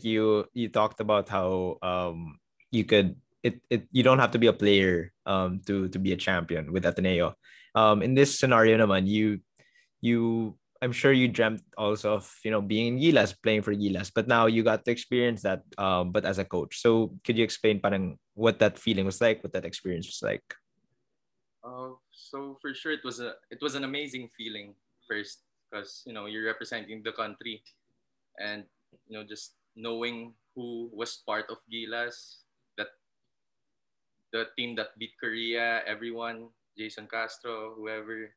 you 0.00 0.46
you 0.52 0.68
talked 0.68 1.00
about 1.00 1.28
how 1.28 1.78
um 1.82 2.38
you 2.70 2.84
could 2.84 3.16
it, 3.42 3.60
it 3.70 3.88
you 3.90 4.02
don't 4.02 4.18
have 4.20 4.32
to 4.32 4.38
be 4.38 4.46
a 4.46 4.56
player 4.56 5.12
um 5.26 5.60
to 5.66 5.88
to 5.88 5.98
be 5.98 6.12
a 6.12 6.20
champion 6.20 6.72
with 6.72 6.86
Ateneo. 6.86 7.34
Um 7.74 8.02
in 8.02 8.14
this 8.14 8.38
scenario 8.38 8.78
naman 8.78 9.06
you 9.06 9.40
you 10.00 10.54
I'm 10.82 10.90
sure 10.90 11.12
you 11.14 11.28
dreamt 11.28 11.62
also 11.78 12.18
of 12.18 12.26
you 12.44 12.50
know 12.50 12.60
being 12.60 12.96
in 12.96 13.00
Gilas 13.00 13.34
playing 13.38 13.62
for 13.62 13.74
Gilas 13.74 14.10
but 14.12 14.26
now 14.26 14.46
you 14.46 14.62
got 14.66 14.84
to 14.84 14.90
experience 14.90 15.42
that 15.42 15.62
um 15.78 16.10
but 16.10 16.24
as 16.24 16.38
a 16.38 16.44
coach. 16.44 16.80
So 16.80 17.14
could 17.24 17.38
you 17.38 17.44
explain 17.44 17.80
parang 17.80 18.18
what 18.34 18.58
that 18.58 18.78
feeling 18.78 19.06
was 19.06 19.20
like, 19.20 19.44
what 19.44 19.52
that 19.52 19.64
experience 19.64 20.06
was 20.08 20.22
like? 20.22 20.42
Uh, 21.62 21.94
so 22.32 22.56
for 22.64 22.72
sure 22.72 22.92
it 22.96 23.04
was 23.04 23.20
a 23.20 23.36
it 23.52 23.60
was 23.60 23.76
an 23.76 23.84
amazing 23.84 24.28
feeling 24.32 24.72
first 25.04 25.44
because 25.68 26.00
you 26.08 26.16
know 26.16 26.24
you're 26.24 26.48
representing 26.48 27.04
the 27.04 27.12
country 27.12 27.60
and 28.40 28.64
you 29.06 29.12
know 29.12 29.24
just 29.24 29.60
knowing 29.76 30.32
who 30.56 30.88
was 30.96 31.20
part 31.28 31.44
of 31.52 31.60
Gilas 31.68 32.40
that 32.78 32.88
the 34.32 34.48
team 34.56 34.74
that 34.76 34.96
beat 34.98 35.12
Korea, 35.20 35.82
everyone, 35.86 36.48
Jayson 36.78 37.08
Castro, 37.08 37.74
whoever, 37.76 38.32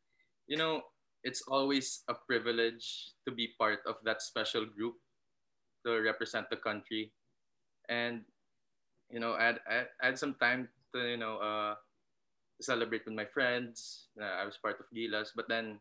you 0.47 0.57
know, 0.57 0.81
it's 1.23 1.41
always 1.47 2.03
a 2.07 2.13
privilege 2.13 3.15
to 3.27 3.31
be 3.33 3.55
part 3.59 3.79
of 3.87 3.95
that 4.03 4.21
special 4.21 4.65
group 4.65 4.95
to 5.85 6.01
represent 6.01 6.49
the 6.49 6.57
country. 6.57 7.11
And, 7.89 8.23
you 9.09 9.19
know, 9.19 9.33
I 9.33 9.55
had 10.01 10.19
some 10.19 10.35
time 10.35 10.69
to, 10.93 10.99
you 10.99 11.17
know, 11.17 11.37
uh, 11.39 11.75
celebrate 12.61 13.05
with 13.05 13.15
my 13.15 13.25
friends. 13.25 14.07
Uh, 14.19 14.41
I 14.41 14.45
was 14.45 14.57
part 14.57 14.79
of 14.79 14.85
Gilas, 14.95 15.29
but 15.35 15.47
then 15.47 15.79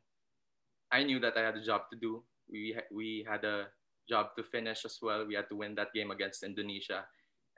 I 0.92 1.04
knew 1.04 1.20
that 1.20 1.36
I 1.36 1.42
had 1.42 1.56
a 1.56 1.64
job 1.64 1.82
to 1.92 1.98
do. 1.98 2.22
We, 2.50 2.76
we 2.92 3.26
had 3.28 3.44
a 3.44 3.66
job 4.08 4.36
to 4.36 4.42
finish 4.42 4.84
as 4.84 4.98
well. 5.00 5.26
We 5.26 5.34
had 5.34 5.48
to 5.48 5.56
win 5.56 5.74
that 5.76 5.94
game 5.94 6.10
against 6.10 6.42
Indonesia. 6.42 7.04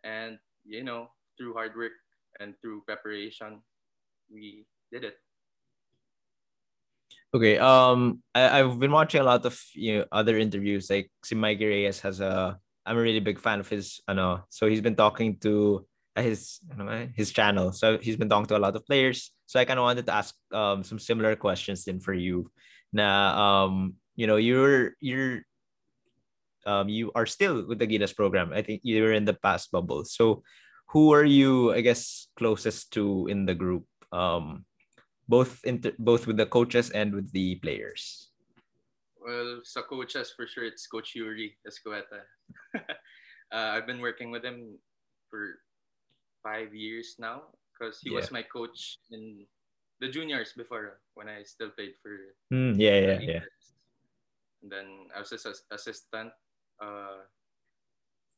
And, 0.05 0.39
you 0.65 0.85
know, 0.85 1.11
through 1.37 1.55
hard 1.55 1.77
work 1.77 1.93
and 2.41 2.55
through 2.61 2.83
preparation, 2.87 3.63
we 4.33 4.67
did 4.93 5.05
it. 5.05 5.17
Okay. 7.35 7.59
Um, 7.59 8.23
I, 8.35 8.61
I've 8.61 8.79
been 8.79 8.93
watching 8.93 9.21
a 9.21 9.25
lot 9.25 9.45
of 9.45 9.61
you 9.75 9.99
know 9.99 10.05
other 10.11 10.39
interviews. 10.39 10.89
Like 10.89 11.11
si 11.23 11.35
Reyes 11.35 12.01
has 12.01 12.21
a. 12.21 12.59
I'm 12.87 12.97
a 12.97 13.03
really 13.03 13.21
big 13.21 13.41
fan 13.41 13.61
of 13.61 13.69
his. 13.69 14.01
I 14.07 14.15
know. 14.15 14.45
So 14.49 14.69
he's 14.69 14.81
been 14.81 14.97
talking 14.97 15.37
to 15.41 15.85
his 16.23 16.61
his 17.15 17.33
channel. 17.33 17.73
So 17.73 17.99
he's 17.99 18.17
been 18.17 18.29
talking 18.29 18.47
to 18.47 18.57
a 18.57 18.63
lot 18.63 18.77
of 18.77 18.87
players. 18.87 19.33
So 19.47 19.61
I 19.61 19.65
kind 19.65 19.79
of 19.79 19.85
wanted 19.85 20.07
to 20.07 20.15
ask 20.15 20.35
um 20.53 20.83
some 20.83 20.99
similar 20.99 21.37
questions 21.37 21.85
then 21.85 22.01
for 22.01 22.15
you. 22.15 22.51
Now 22.93 23.37
um 23.37 23.95
you 24.15 24.27
know 24.27 24.37
you're 24.37 24.95
you're 25.01 25.43
um 26.65 26.89
you 26.89 27.13
are 27.15 27.27
still 27.27 27.67
with 27.67 27.79
the 27.79 27.87
Gilas 27.87 28.15
program. 28.15 28.53
I 28.53 28.63
think 28.63 28.81
you 28.83 29.03
were 29.03 29.13
in 29.13 29.25
the 29.25 29.35
past 29.35 29.71
bubble. 29.71 30.05
So 30.05 30.43
who 30.91 31.13
are 31.13 31.25
you 31.25 31.73
I 31.73 31.81
guess 31.81 32.29
closest 32.37 32.93
to 32.95 33.27
in 33.29 33.47
the 33.47 33.55
group? 33.55 33.85
Um 34.13 34.65
both 35.29 35.61
inter- 35.65 35.99
both 35.99 36.27
with 36.27 36.37
the 36.37 36.47
coaches 36.47 36.91
and 36.91 37.15
with 37.15 37.33
the 37.33 37.57
players? 37.57 38.31
Well, 39.19 39.61
so 39.65 39.83
coaches 39.83 40.33
for 40.37 40.47
sure 40.47 40.65
it's 40.65 40.87
Coach 40.87 41.15
Yuri 41.15 41.59
Escueta. 41.67 42.23
uh, 42.79 43.75
I've 43.75 43.87
been 43.87 44.01
working 44.01 44.31
with 44.31 44.45
him 44.45 44.79
for 45.29 45.59
five 46.47 46.71
years 46.71 47.19
now 47.19 47.51
because 47.75 47.99
he 47.99 48.15
yeah. 48.15 48.23
was 48.23 48.31
my 48.31 48.47
coach 48.47 49.03
in 49.11 49.43
the 49.99 50.07
juniors 50.07 50.55
before 50.55 51.03
when 51.19 51.27
I 51.27 51.43
still 51.43 51.75
played 51.75 51.99
for. 51.99 52.15
Mm, 52.55 52.79
yeah, 52.79 52.99
yeah, 53.03 53.19
yeah. 53.19 53.45
And 54.63 54.71
then 54.71 54.87
I 55.11 55.19
was 55.19 55.35
his 55.35 55.43
assistant, 55.75 56.31
uh, 56.79 57.27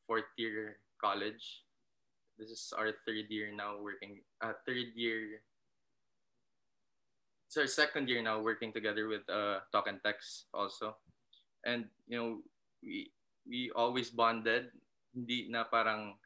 fourth 0.08 0.32
year 0.40 0.80
college. 0.96 1.68
This 2.40 2.48
is 2.48 2.72
our 2.72 2.96
third 3.04 3.28
year 3.28 3.52
now 3.52 3.76
working. 3.76 4.24
Uh, 4.40 4.56
third 4.64 4.96
year 4.96 5.44
it's 7.48 7.56
our 7.56 7.66
second 7.66 8.12
year 8.12 8.20
now 8.20 8.44
working 8.44 8.76
together 8.76 9.08
with 9.08 9.24
uh, 9.24 9.64
Talk 9.72 9.88
and 9.88 9.96
Text 10.04 10.52
also. 10.52 11.00
And, 11.64 11.88
you 12.06 12.16
know, 12.20 12.30
we, 12.84 13.10
we 13.48 13.72
always 13.72 14.12
bonded. 14.12 14.68
Hindi 15.16 15.48
na 15.48 15.64
parang, 15.64 16.20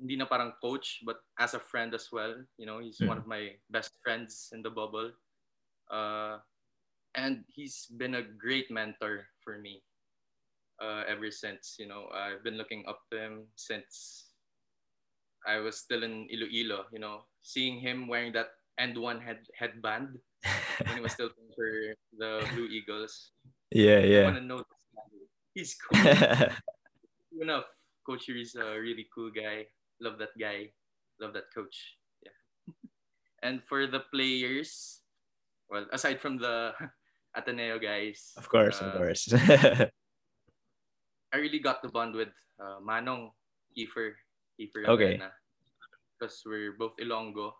hindi 0.00 0.16
na 0.16 0.24
parang 0.24 0.56
coach, 0.64 1.04
but 1.04 1.20
as 1.38 1.54
a 1.54 1.60
friend 1.60 1.94
as 1.94 2.08
well. 2.10 2.34
You 2.56 2.66
know, 2.66 2.80
he's 2.80 2.98
mm. 2.98 3.08
one 3.08 3.18
of 3.18 3.26
my 3.26 3.54
best 3.68 3.92
friends 4.02 4.48
in 4.52 4.62
the 4.62 4.70
bubble. 4.70 5.12
Uh, 5.92 6.38
and 7.14 7.44
he's 7.48 7.86
been 7.98 8.14
a 8.14 8.24
great 8.24 8.70
mentor 8.70 9.26
for 9.44 9.58
me 9.58 9.82
uh, 10.80 11.04
ever 11.06 11.30
since. 11.30 11.76
You 11.78 11.86
know, 11.86 12.08
I've 12.14 12.42
been 12.42 12.56
looking 12.56 12.84
up 12.88 13.00
to 13.12 13.18
him 13.20 13.34
since 13.56 14.32
I 15.46 15.58
was 15.60 15.78
still 15.78 16.02
in 16.02 16.26
Iloilo. 16.32 16.88
You 16.92 17.00
know, 17.00 17.28
seeing 17.42 17.80
him 17.80 18.08
wearing 18.08 18.32
that 18.32 18.56
end 18.78 18.96
one 18.96 19.20
head 19.20 19.44
headband 19.58 20.16
when 20.86 20.96
he 20.96 21.02
was 21.02 21.12
still 21.12 21.28
playing 21.28 21.52
for 21.52 21.70
the 22.16 22.46
Blue 22.54 22.66
Eagles. 22.66 23.32
Yeah, 23.70 24.00
yeah. 24.00 24.20
I 24.20 24.24
want 24.24 24.36
to 24.36 24.44
know 24.44 24.64
He's 25.54 25.74
cool. 25.82 26.00
enough. 27.40 27.64
Coach 28.06 28.28
is 28.28 28.54
a 28.54 28.78
really 28.78 29.06
cool 29.14 29.30
guy. 29.30 29.66
Love 30.00 30.18
that 30.18 30.36
guy. 30.38 30.72
Love 31.20 31.34
that 31.34 31.52
coach. 31.54 31.96
Yeah. 32.24 32.32
and 33.42 33.62
for 33.62 33.86
the 33.86 34.00
players, 34.12 35.00
well, 35.68 35.86
aside 35.92 36.20
from 36.20 36.38
the 36.38 36.72
Ateneo 37.36 37.78
guys, 37.78 38.32
of 38.36 38.48
course, 38.48 38.82
uh, 38.82 38.86
of 38.86 38.96
course. 38.96 39.32
I 41.32 41.36
really 41.36 41.60
got 41.60 41.82
the 41.82 41.88
bond 41.88 42.16
with 42.16 42.34
uh, 42.58 42.82
Manong 42.82 43.30
Kiefer, 43.70 44.18
Kiefer 44.58 44.88
okay. 44.88 45.22
because 46.18 46.42
we're 46.44 46.74
both 46.74 46.98
Ilonggo, 46.98 47.52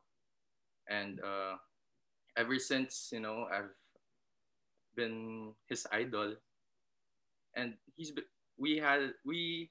and 0.90 1.20
uh, 1.22 1.54
ever 2.36 2.58
since 2.58 3.10
you 3.12 3.20
know 3.20 3.46
I've 3.46 3.70
been 4.96 5.54
his 5.68 5.86
idol, 5.92 6.34
and 7.54 7.74
he's 7.94 8.12
we 8.58 8.76
had 8.76 9.14
we 9.24 9.70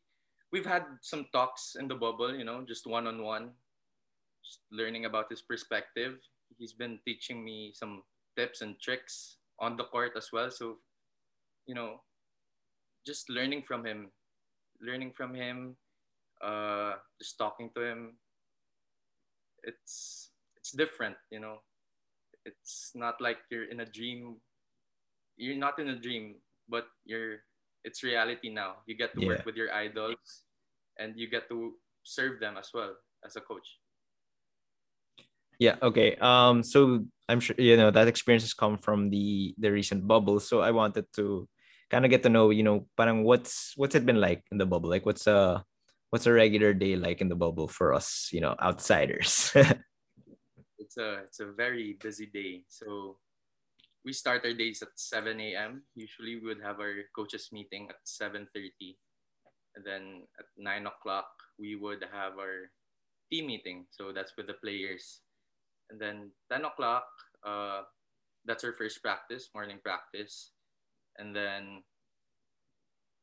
we've 0.52 0.66
had 0.66 0.84
some 1.02 1.28
talks 1.32 1.76
in 1.80 1.88
the 1.88 1.96
bubble, 1.96 2.36
you 2.36 2.44
know, 2.44 2.64
just 2.68 2.88
one 2.88 3.08
on 3.08 3.24
one, 3.24 3.52
learning 4.72 5.06
about 5.06 5.30
his 5.30 5.42
perspective. 5.42 6.18
He's 6.58 6.74
been 6.74 7.00
teaching 7.06 7.44
me 7.44 7.72
some 7.74 8.04
tips 8.38 8.62
and 8.62 8.80
tricks 8.80 9.38
on 9.60 9.78
the 9.78 9.84
court 9.86 10.14
as 10.18 10.30
well. 10.34 10.50
So, 10.52 10.78
you 11.68 11.76
know, 11.76 12.02
just 13.06 13.30
learning 13.30 13.64
from 13.68 13.86
him, 13.86 14.12
learning 14.82 15.14
from 15.16 15.34
him, 15.34 15.76
uh, 16.44 16.94
just 17.22 17.38
talking 17.38 17.70
to 17.76 17.84
him. 17.84 18.18
It's 19.64 20.32
it's 20.56 20.72
different, 20.72 21.16
you 21.32 21.40
know 21.40 21.60
it's 22.46 22.92
not 22.96 23.20
like 23.20 23.38
you're 23.50 23.70
in 23.70 23.82
a 23.82 23.86
dream 23.86 24.38
you're 25.38 25.58
not 25.58 25.80
in 25.80 25.90
a 25.90 26.00
dream 26.00 26.36
but 26.68 26.86
you're 27.06 27.40
it's 27.84 28.04
reality 28.04 28.50
now. 28.50 28.84
You 28.86 28.96
get 28.96 29.13
to 29.15 29.22
yeah. 29.22 29.28
work 29.28 29.46
with 29.46 29.56
your 29.56 29.74
idols 29.74 30.44
and 30.98 31.13
you 31.15 31.30
get 31.30 31.48
to 31.50 31.74
serve 32.04 32.39
them 32.39 32.58
as 32.58 32.70
well 32.74 32.96
as 33.26 33.36
a 33.36 33.42
coach. 33.42 33.80
Yeah 35.60 35.76
okay. 35.82 36.15
Um 36.18 36.63
so 36.63 37.06
i'm 37.30 37.39
sure 37.39 37.56
you 37.60 37.78
know 37.78 37.92
that 37.92 38.08
experience 38.08 38.44
has 38.44 38.54
come 38.54 38.78
from 38.78 39.10
the 39.10 39.54
the 39.58 39.72
recent 39.72 40.08
bubble. 40.08 40.39
So 40.39 40.62
i 40.62 40.72
wanted 40.72 41.06
to 41.15 41.48
kind 41.89 42.06
of 42.06 42.12
get 42.12 42.24
to 42.24 42.30
know 42.30 42.50
you 42.50 42.63
know 42.63 42.88
parang 42.96 43.24
what's 43.24 43.74
what's 43.76 43.96
it 43.96 44.06
been 44.06 44.22
like 44.22 44.44
in 44.52 44.58
the 44.58 44.65
bubble? 44.65 44.89
Like 44.89 45.06
what's 45.06 45.28
a 45.28 45.63
what's 46.10 46.26
a 46.26 46.34
regular 46.34 46.74
day 46.74 46.96
like 46.96 47.22
in 47.22 47.30
the 47.30 47.36
bubble 47.36 47.68
for 47.68 47.94
us 47.94 48.30
you 48.32 48.42
know 48.42 48.56
outsiders? 48.62 49.52
It's 50.80 50.98
a 50.98 51.22
it's 51.22 51.39
a 51.39 51.52
very 51.52 52.00
busy 52.02 52.26
day. 52.26 52.63
So 52.68 53.18
we 54.06 54.14
start 54.14 54.46
our 54.46 54.54
days 54.54 54.82
at 54.82 54.96
7 54.96 55.40
a.m. 55.40 55.84
Usually 55.96 56.40
we 56.40 56.48
would 56.48 56.64
have 56.64 56.80
our 56.80 57.08
coaches 57.16 57.50
meeting 57.52 57.90
at 57.90 58.00
7:30, 58.06 58.96
and 59.76 59.86
then 59.86 60.24
at 60.40 60.48
9 60.58 60.88
o'clock 60.88 61.30
we 61.60 61.76
would 61.76 62.04
have 62.12 62.40
our 62.40 62.72
team 63.32 63.48
meeting. 63.48 63.86
So 63.92 64.12
that's 64.12 64.34
with 64.38 64.48
the 64.48 64.58
players, 64.58 65.22
and 65.90 66.00
then 66.00 66.32
10 66.52 66.66
o'clock 66.66 67.06
uh, 67.46 67.84
that's 68.46 68.64
our 68.64 68.74
first 68.74 69.02
practice, 69.02 69.50
morning 69.54 69.80
practice, 69.84 70.52
and 71.18 71.36
then 71.36 71.84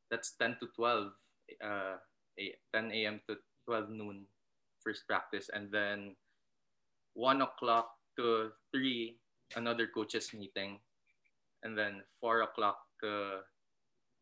that's 0.09 0.35
10 0.39 0.57
to 0.61 0.67
12, 0.75 1.11
uh, 1.63 1.95
10 2.73 2.91
a.m. 2.91 3.19
to 3.27 3.35
12 3.65 3.89
noon, 3.89 4.25
first 4.79 5.07
practice, 5.07 5.49
and 5.53 5.71
then 5.71 6.15
one 7.13 7.41
o'clock 7.41 7.89
to 8.17 8.51
three, 8.73 9.17
another 9.55 9.87
coaches 9.87 10.33
meeting, 10.33 10.79
and 11.63 11.77
then 11.77 12.03
four 12.19 12.41
o'clock 12.41 12.77
to 13.03 13.39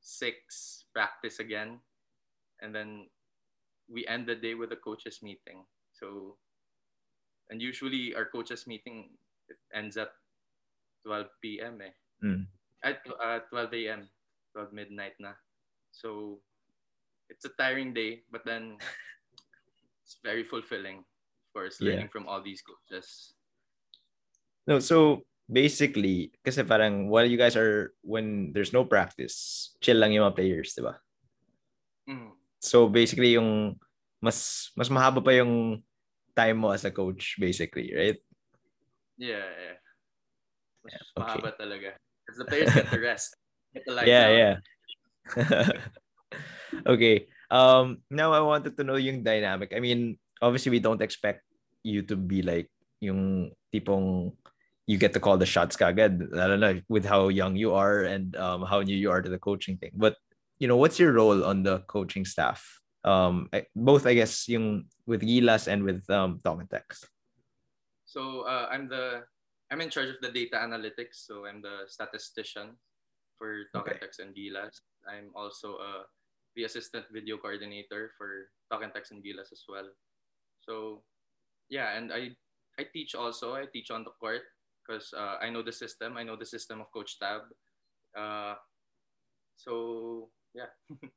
six, 0.01 0.85
practice 0.93 1.39
again, 1.39 1.79
and 2.61 2.73
then 2.73 3.07
we 3.89 4.05
end 4.07 4.27
the 4.27 4.35
day 4.35 4.53
with 4.53 4.71
a 4.71 4.75
coaches 4.75 5.19
meeting. 5.21 5.65
So, 5.93 6.37
and 7.49 7.61
usually 7.61 8.13
our 8.15 8.25
coaches 8.25 8.67
meeting 8.67 9.09
ends 9.73 9.97
at 9.97 10.09
12 11.05 11.27
p.m. 11.41 11.79
Eh. 11.81 12.25
Mm. 12.25 12.45
At 12.83 12.99
uh, 13.23 13.39
12 13.49 13.73
a.m., 13.73 14.09
12 14.53 14.73
midnight 14.73 15.13
na. 15.19 15.33
So, 15.91 16.39
it's 17.29 17.45
a 17.45 17.49
tiring 17.57 17.93
day, 17.93 18.21
but 18.31 18.45
then 18.45 18.77
it's 20.03 20.17
very 20.23 20.43
fulfilling 20.43 21.05
course, 21.55 21.79
learning 21.79 22.11
yeah. 22.11 22.11
from 22.11 22.27
all 22.27 22.43
these 22.43 22.61
coaches. 22.61 23.33
No, 24.65 24.81
so 24.81 25.25
basically, 25.45 26.33
kasi 26.41 26.65
parang 26.65 27.09
while 27.09 27.25
you 27.25 27.37
guys 27.37 27.55
are, 27.55 27.93
when 28.01 28.51
there's 28.53 28.73
no 28.73 28.85
practice, 28.85 29.77
chill 29.81 29.97
lang 29.97 30.13
yung 30.13 30.25
mga 30.25 30.37
players, 30.37 30.73
di 30.73 30.81
ba? 30.81 30.97
Mm. 32.09 32.33
So 32.57 32.89
basically, 32.89 33.37
yung 33.37 33.77
mas 34.17 34.69
mas 34.73 34.89
mahaba 34.89 35.21
pa 35.21 35.37
yung 35.37 35.85
time 36.33 36.57
mo 36.57 36.73
as 36.73 36.85
a 36.85 36.91
coach, 36.91 37.37
basically, 37.37 37.93
right? 37.93 38.17
Yeah, 39.21 39.45
yeah. 39.45 39.77
Mas 40.81 40.93
yeah, 40.93 41.03
okay. 41.05 41.21
mahaba 41.21 41.49
talaga. 41.53 41.89
Because 42.25 42.37
the 42.41 42.47
players 42.49 42.73
get 42.73 42.89
to 42.89 42.99
rest. 42.99 43.31
Get 43.75 43.83
to 43.91 44.07
yeah, 44.07 44.27
down. 44.31 44.39
yeah. 44.39 44.55
okay. 46.95 47.27
Um, 47.51 47.99
now 48.07 48.31
I 48.31 48.39
wanted 48.39 48.79
to 48.79 48.87
know 48.87 48.95
yung 48.95 49.19
dynamic. 49.19 49.75
I 49.75 49.83
mean, 49.83 50.15
obviously 50.41 50.71
we 50.71 50.79
don't 50.79 51.03
expect 51.03 51.43
you 51.83 52.01
to 52.07 52.15
be 52.15 52.39
like 52.41 52.71
yung 53.03 53.51
tipong 53.69 54.31
you 54.87 54.97
get 54.97 55.13
to 55.13 55.19
call 55.19 55.37
the 55.37 55.45
shots 55.45 55.75
kagad. 55.75 56.29
I 56.37 56.47
don't 56.47 56.59
know 56.59 56.81
with 56.89 57.05
how 57.05 57.29
young 57.29 57.55
you 57.55 57.73
are 57.73 58.03
and 58.05 58.35
um, 58.35 58.61
how 58.61 58.81
new 58.81 58.95
you 58.95 59.09
are 59.09 59.21
to 59.21 59.29
the 59.29 59.39
coaching 59.39 59.77
thing. 59.77 59.91
But 59.95 60.15
you 60.59 60.67
know, 60.67 60.77
what's 60.77 60.99
your 60.99 61.11
role 61.11 61.43
on 61.43 61.63
the 61.63 61.79
coaching 61.87 62.25
staff? 62.25 62.63
Um, 63.03 63.49
both 63.75 64.05
I 64.05 64.13
guess 64.13 64.47
yung 64.47 64.85
with 65.05 65.21
Gilas 65.21 65.67
and 65.67 65.83
with 65.83 66.09
um 66.09 66.39
Talk 66.43 66.61
and 66.61 66.69
Text. 66.69 67.05
So 68.05 68.45
uh, 68.45 68.69
I'm 68.69 68.87
the 68.87 69.25
I'm 69.71 69.81
in 69.81 69.89
charge 69.89 70.09
of 70.09 70.21
the 70.21 70.31
data 70.31 70.57
analytics. 70.57 71.25
So 71.25 71.45
I'm 71.45 71.61
the 71.61 71.89
statistician 71.89 72.77
for 73.37 73.65
Talk 73.73 73.89
okay. 73.89 73.97
and 73.97 74.01
Text 74.01 74.19
and 74.21 74.31
Gilas. 74.33 74.85
I'm 75.09 75.29
also 75.35 75.77
uh, 75.81 76.05
the 76.55 76.63
assistant 76.63 77.05
video 77.11 77.37
coordinator 77.37 78.13
for 78.17 78.49
Talk 78.71 78.83
and 78.83 78.93
Text 78.93 79.11
and 79.11 79.21
Gilas 79.21 79.51
as 79.51 79.65
well. 79.67 79.89
So 80.61 81.01
yeah, 81.69 81.97
and 81.97 82.13
I 82.13 82.37
I 82.77 82.85
teach 82.93 83.13
also. 83.13 83.53
I 83.53 83.65
teach 83.65 83.89
on 83.89 84.05
the 84.05 84.13
court 84.21 84.45
because 84.85 85.13
uh, 85.17 85.41
I 85.41 85.49
know 85.49 85.65
the 85.65 85.73
system. 85.73 86.17
I 86.17 86.23
know 86.23 86.37
the 86.37 86.45
system 86.45 86.81
of 86.81 86.93
Coach 86.93 87.17
Tab. 87.17 87.41
Uh, 88.13 88.53
so 89.57 90.29
yeah. 90.53 90.69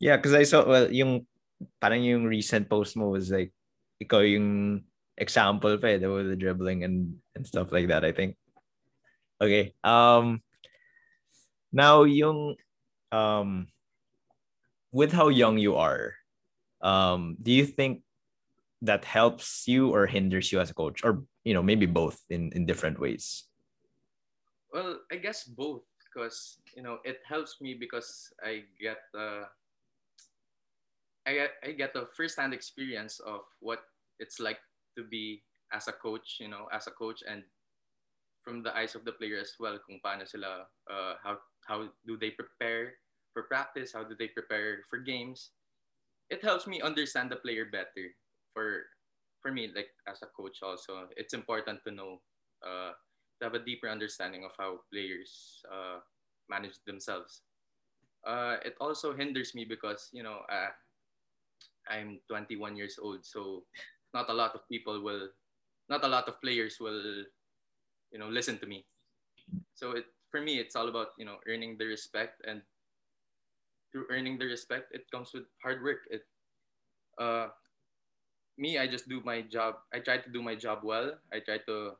yeah, 0.00 0.16
because 0.16 0.34
I 0.34 0.44
saw 0.44 0.62
well 0.62 0.86
yung 0.92 1.26
parang 1.82 2.06
yung 2.06 2.24
recent 2.24 2.70
post 2.70 2.96
mo 2.96 3.10
was 3.10 3.34
like 3.34 3.50
ikaw 3.98 4.22
yung 4.22 4.80
example 5.18 5.76
pa 5.76 5.98
eh, 5.98 6.00
with 6.00 6.30
the 6.30 6.38
dribbling 6.38 6.86
and 6.86 7.18
and 7.34 7.42
stuff 7.42 7.74
like 7.74 7.90
that, 7.90 8.06
I 8.06 8.12
think. 8.14 8.38
Okay. 9.42 9.74
Um 9.82 10.40
now 11.74 12.06
yung 12.06 12.54
um 13.10 13.66
with 14.94 15.12
how 15.12 15.28
young 15.28 15.58
you 15.58 15.76
are, 15.76 16.14
um, 16.82 17.36
do 17.40 17.52
you 17.52 17.66
think 17.66 18.02
that 18.82 19.04
helps 19.04 19.68
you 19.68 19.90
or 19.90 20.06
hinders 20.06 20.52
you 20.52 20.60
as 20.60 20.70
a 20.70 20.74
coach? 20.74 21.04
Or 21.04 21.24
you 21.44 21.54
know, 21.54 21.62
maybe 21.62 21.86
both 21.86 22.20
in, 22.30 22.52
in 22.52 22.66
different 22.66 23.00
ways? 23.00 23.44
Well, 24.72 25.00
I 25.10 25.16
guess 25.16 25.44
both 25.44 25.82
because 26.04 26.58
you 26.76 26.82
know 26.82 26.98
it 27.04 27.20
helps 27.26 27.60
me 27.60 27.74
because 27.74 28.32
I 28.42 28.64
get 28.80 28.98
uh, 29.16 29.44
I 31.26 31.32
get 31.34 31.50
I 31.64 31.70
get 31.72 31.96
a 31.96 32.06
first-hand 32.16 32.54
experience 32.54 33.20
of 33.20 33.42
what 33.60 33.80
it's 34.18 34.40
like 34.40 34.58
to 34.96 35.04
be 35.04 35.42
as 35.72 35.88
a 35.88 35.92
coach, 35.92 36.38
you 36.40 36.48
know, 36.48 36.66
as 36.72 36.86
a 36.86 36.90
coach 36.90 37.22
and 37.26 37.42
from 38.42 38.62
the 38.62 38.74
eyes 38.76 38.94
of 38.94 39.04
the 39.04 39.12
player 39.12 39.38
as 39.38 39.54
well, 39.60 39.78
kung 39.86 40.00
paano 40.02 40.26
sila, 40.26 40.66
uh, 40.88 41.14
how, 41.22 41.38
how 41.68 41.88
do 42.06 42.16
they 42.16 42.30
prepare 42.30 42.94
for 43.32 43.44
practice, 43.44 43.92
how 43.92 44.02
do 44.02 44.16
they 44.18 44.28
prepare 44.28 44.82
for 44.88 44.98
games. 44.98 45.50
It 46.30 46.42
helps 46.42 46.66
me 46.66 46.80
understand 46.80 47.30
the 47.30 47.36
player 47.36 47.66
better. 47.70 48.10
For 48.54 48.84
for 49.42 49.52
me, 49.52 49.70
like 49.74 49.90
as 50.08 50.22
a 50.22 50.26
coach 50.26 50.60
also, 50.62 51.08
it's 51.16 51.32
important 51.34 51.80
to 51.86 51.90
know, 51.90 52.20
uh, 52.62 52.92
to 53.38 53.42
have 53.42 53.54
a 53.54 53.64
deeper 53.64 53.88
understanding 53.88 54.44
of 54.44 54.52
how 54.58 54.80
players 54.92 55.62
uh, 55.72 56.00
manage 56.48 56.76
themselves. 56.86 57.42
Uh, 58.26 58.56
it 58.64 58.76
also 58.80 59.14
hinders 59.16 59.54
me 59.54 59.64
because, 59.64 60.10
you 60.12 60.22
know, 60.22 60.42
uh, 60.50 60.68
I'm 61.88 62.20
21 62.28 62.76
years 62.76 62.98
old, 63.00 63.24
so 63.24 63.64
not 64.14 64.30
a 64.30 64.34
lot 64.34 64.54
of 64.54 64.66
people 64.68 65.02
will 65.02 65.28
not 65.88 66.04
a 66.04 66.08
lot 66.08 66.28
of 66.28 66.40
players 66.40 66.78
will 66.80 67.24
you 68.12 68.18
know 68.18 68.28
listen 68.28 68.58
to 68.58 68.66
me 68.66 68.86
so 69.74 69.92
it 69.92 70.06
for 70.30 70.40
me 70.40 70.58
it's 70.58 70.76
all 70.76 70.88
about 70.88 71.08
you 71.18 71.24
know 71.24 71.38
earning 71.48 71.76
the 71.78 71.86
respect 71.86 72.42
and 72.46 72.62
through 73.92 74.06
earning 74.10 74.38
the 74.38 74.46
respect 74.46 74.94
it 74.94 75.10
comes 75.10 75.32
with 75.34 75.44
hard 75.62 75.82
work 75.82 76.06
it 76.10 76.22
uh 77.18 77.48
me 78.60 78.76
i 78.76 78.86
just 78.86 79.08
do 79.08 79.24
my 79.24 79.40
job 79.40 79.80
i 79.96 79.98
try 79.98 80.20
to 80.20 80.28
do 80.28 80.44
my 80.44 80.54
job 80.54 80.84
well. 80.84 81.16
I 81.32 81.40
try 81.40 81.58
to 81.64 81.96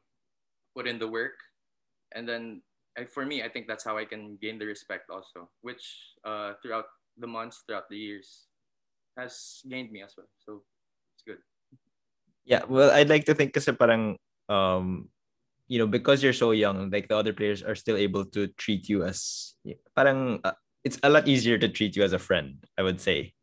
put 0.77 0.87
in 0.87 1.01
the 1.01 1.09
work. 1.09 1.41
And 2.13 2.29
then 2.29 2.63
for 3.09 3.25
me 3.25 3.41
i 3.41 3.49
think 3.49 3.65
that's 3.65 3.87
how 3.87 3.97
i 3.97 4.05
can 4.05 4.37
gain 4.45 4.61
the 4.61 4.69
respect 4.69 5.09
also 5.09 5.49
which 5.65 6.13
uh 6.29 6.53
throughout 6.61 6.93
the 7.17 7.27
months 7.27 7.65
throughout 7.65 7.89
the 7.89 7.97
years 7.97 8.51
has 9.17 9.63
gained 9.69 9.91
me 9.91 10.03
as 10.03 10.15
well. 10.17 10.29
So 10.39 10.63
it's 11.15 11.25
good. 11.25 11.41
Yeah, 12.45 12.65
well, 12.69 12.91
I'd 12.91 13.09
like 13.09 13.25
to 13.27 13.35
think 13.35 13.55
kasi 13.55 13.73
parang 13.73 14.17
um 14.49 15.09
you 15.71 15.79
know 15.79 15.87
because 15.87 16.23
you're 16.23 16.37
so 16.37 16.51
young, 16.51 16.91
like 16.91 17.09
the 17.09 17.17
other 17.17 17.33
players 17.33 17.63
are 17.63 17.77
still 17.77 17.97
able 17.97 18.25
to 18.35 18.49
treat 18.59 18.89
you 18.89 19.05
as 19.05 19.55
parang 19.95 20.41
uh, 20.43 20.57
it's 20.83 20.99
a 21.05 21.11
lot 21.13 21.29
easier 21.29 21.59
to 21.59 21.69
treat 21.69 21.95
you 21.95 22.03
as 22.03 22.13
a 22.13 22.23
friend, 22.23 22.65
I 22.79 22.83
would 22.83 23.01
say. 23.01 23.35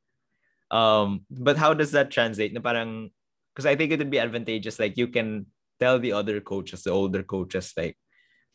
Um, 0.72 1.26
but 1.30 1.58
how 1.58 1.74
does 1.74 1.92
that 1.92 2.12
translate? 2.12 2.54
Na 2.54 2.62
parang 2.62 3.10
because 3.54 3.66
I 3.66 3.76
think 3.76 3.92
it 3.92 4.00
would 4.00 4.12
be 4.12 4.20
advantageous. 4.20 4.80
Like 4.80 4.98
you 4.98 5.08
can 5.08 5.48
tell 5.80 6.00
the 6.00 6.14
other 6.14 6.42
coaches, 6.42 6.84
the 6.84 6.92
older 6.92 7.24
coaches, 7.24 7.74
like, 7.78 7.98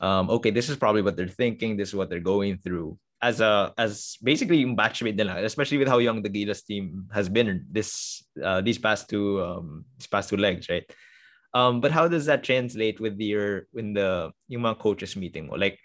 um, 0.01 0.31
okay, 0.31 0.51
this 0.51 0.69
is 0.69 0.77
probably 0.77 1.03
what 1.03 1.17
they're 1.17 1.29
thinking. 1.29 1.77
This 1.77 1.91
is 1.91 1.95
what 1.95 2.11
they're 2.11 2.21
going 2.21 2.59
through 2.59 2.99
as 3.23 3.41
a 3.41 3.73
as 3.79 4.19
basically 4.23 4.59
yung 4.59 4.77
batchmate 4.77 5.15
nila, 5.15 5.39
especially 5.47 5.79
with 5.79 5.87
how 5.87 5.99
young 5.99 6.23
the 6.23 6.29
Gilas 6.29 6.67
team 6.67 7.07
has 7.15 7.31
been 7.31 7.65
this 7.71 8.23
uh, 8.43 8.61
these 8.61 8.79
past 8.79 9.09
two 9.09 9.41
um 9.41 9.87
these 9.97 10.11
past 10.11 10.29
two 10.29 10.37
legs, 10.37 10.69
right? 10.69 10.85
Um, 11.55 11.81
but 11.81 11.93
how 11.93 12.09
does 12.09 12.27
that 12.27 12.43
translate 12.43 12.99
with 12.99 13.21
your 13.21 13.71
in 13.75 13.95
the 13.95 14.33
yung 14.49 14.63
mga 14.67 14.83
coaches 14.83 15.15
meeting 15.15 15.47
mo? 15.47 15.55
Like, 15.55 15.79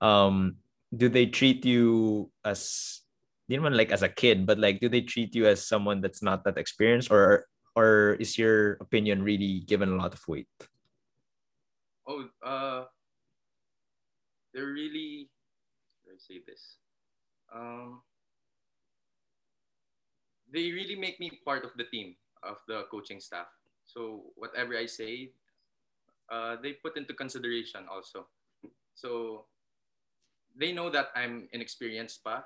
um, 0.00 0.62
do 0.94 1.08
they 1.08 1.26
treat 1.26 1.66
you 1.66 2.30
as 2.44 3.02
you 3.48 3.60
know 3.60 3.68
like 3.68 3.92
as 3.92 4.02
a 4.02 4.08
kid, 4.08 4.46
but 4.46 4.58
like 4.58 4.80
do 4.80 4.88
they 4.88 5.02
treat 5.02 5.34
you 5.34 5.46
as 5.46 5.66
someone 5.66 6.00
that's 6.00 6.22
not 6.22 6.44
that 6.44 6.58
experienced, 6.58 7.10
or 7.10 7.46
or 7.74 8.16
is 8.20 8.38
your 8.38 8.78
opinion 8.80 9.22
really 9.22 9.60
given 9.66 9.90
a 9.90 9.96
lot 9.96 10.14
of 10.14 10.22
weight? 10.28 10.48
Oh, 12.06 12.28
uh, 12.44 12.84
they're 14.52 14.72
really. 14.72 15.28
Let 16.06 16.14
me 16.14 16.20
say 16.20 16.40
this 16.46 16.76
um, 17.54 18.02
they 20.52 20.70
really 20.72 20.96
make 20.96 21.18
me 21.20 21.30
part 21.44 21.64
of 21.64 21.70
the 21.78 21.84
team 21.84 22.16
of 22.42 22.58
the 22.68 22.84
coaching 22.90 23.20
staff. 23.20 23.46
So 23.86 24.34
whatever 24.34 24.76
I 24.76 24.86
say, 24.86 25.32
uh, 26.30 26.56
they 26.62 26.74
put 26.74 26.96
into 26.96 27.14
consideration 27.14 27.86
also. 27.90 28.26
So 28.94 29.46
they 30.54 30.72
know 30.72 30.90
that 30.90 31.08
I'm 31.14 31.48
inexperienced 31.52 32.22
pa, 32.24 32.44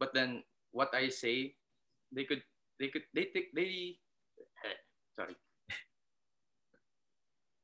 but 0.00 0.16
then 0.16 0.42
what 0.72 0.90
I 0.96 1.12
say, 1.12 1.54
they 2.10 2.24
could 2.24 2.42
they 2.80 2.88
could 2.88 3.04
they 3.12 3.28
take 3.28 3.52
they 3.52 4.00
eh, 4.64 4.80
sorry 5.14 5.36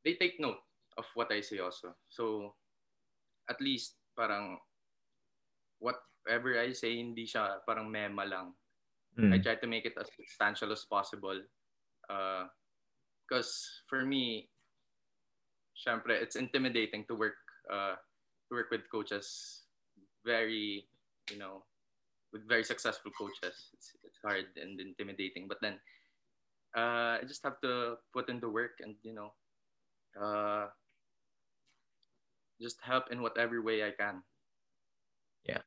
they 0.04 0.14
take 0.14 0.38
note 0.38 0.60
of 1.00 1.08
what 1.16 1.32
I 1.32 1.40
say 1.40 1.58
also. 1.58 1.96
So 2.12 2.54
at 3.48 3.58
least 3.58 3.96
parang 4.14 4.60
what 5.80 5.96
whatever 6.26 6.58
I 6.58 6.74
say, 6.74 6.98
hindi 6.98 7.22
siya 7.22 7.62
parang 7.62 7.86
mema 7.86 8.26
lang. 8.26 8.54
Mm. 9.14 9.30
I 9.32 9.38
try 9.38 9.54
to 9.54 9.70
make 9.70 9.86
it 9.86 9.94
as 9.94 10.10
substantial 10.10 10.74
as 10.74 10.84
possible. 10.84 11.38
Because 12.06 13.50
uh, 13.54 13.86
for 13.86 14.02
me, 14.04 14.50
syempre, 15.78 16.18
it's 16.18 16.34
intimidating 16.34 17.06
to 17.06 17.14
work 17.14 17.38
uh, 17.70 17.94
to 18.50 18.52
work 18.52 18.70
with 18.74 18.90
coaches 18.90 19.62
very, 20.26 20.90
you 21.30 21.38
know, 21.38 21.62
with 22.36 22.44
very 22.44 22.64
successful 22.64 23.10
coaches. 23.16 23.72
It's, 23.72 23.96
it's 24.04 24.20
hard 24.20 24.52
and 24.60 24.76
intimidating. 24.76 25.48
But 25.48 25.56
then 25.64 25.80
uh, 26.76 27.16
I 27.16 27.24
just 27.24 27.40
have 27.48 27.56
to 27.64 27.96
put 28.12 28.28
in 28.28 28.40
the 28.40 28.52
work 28.52 28.84
and, 28.84 28.94
you 29.00 29.16
know, 29.16 29.32
uh, 30.20 30.68
just 32.60 32.76
help 32.84 33.08
in 33.10 33.24
whatever 33.24 33.64
way 33.64 33.80
I 33.80 33.96
can. 33.96 34.20
Yeah. 35.48 35.64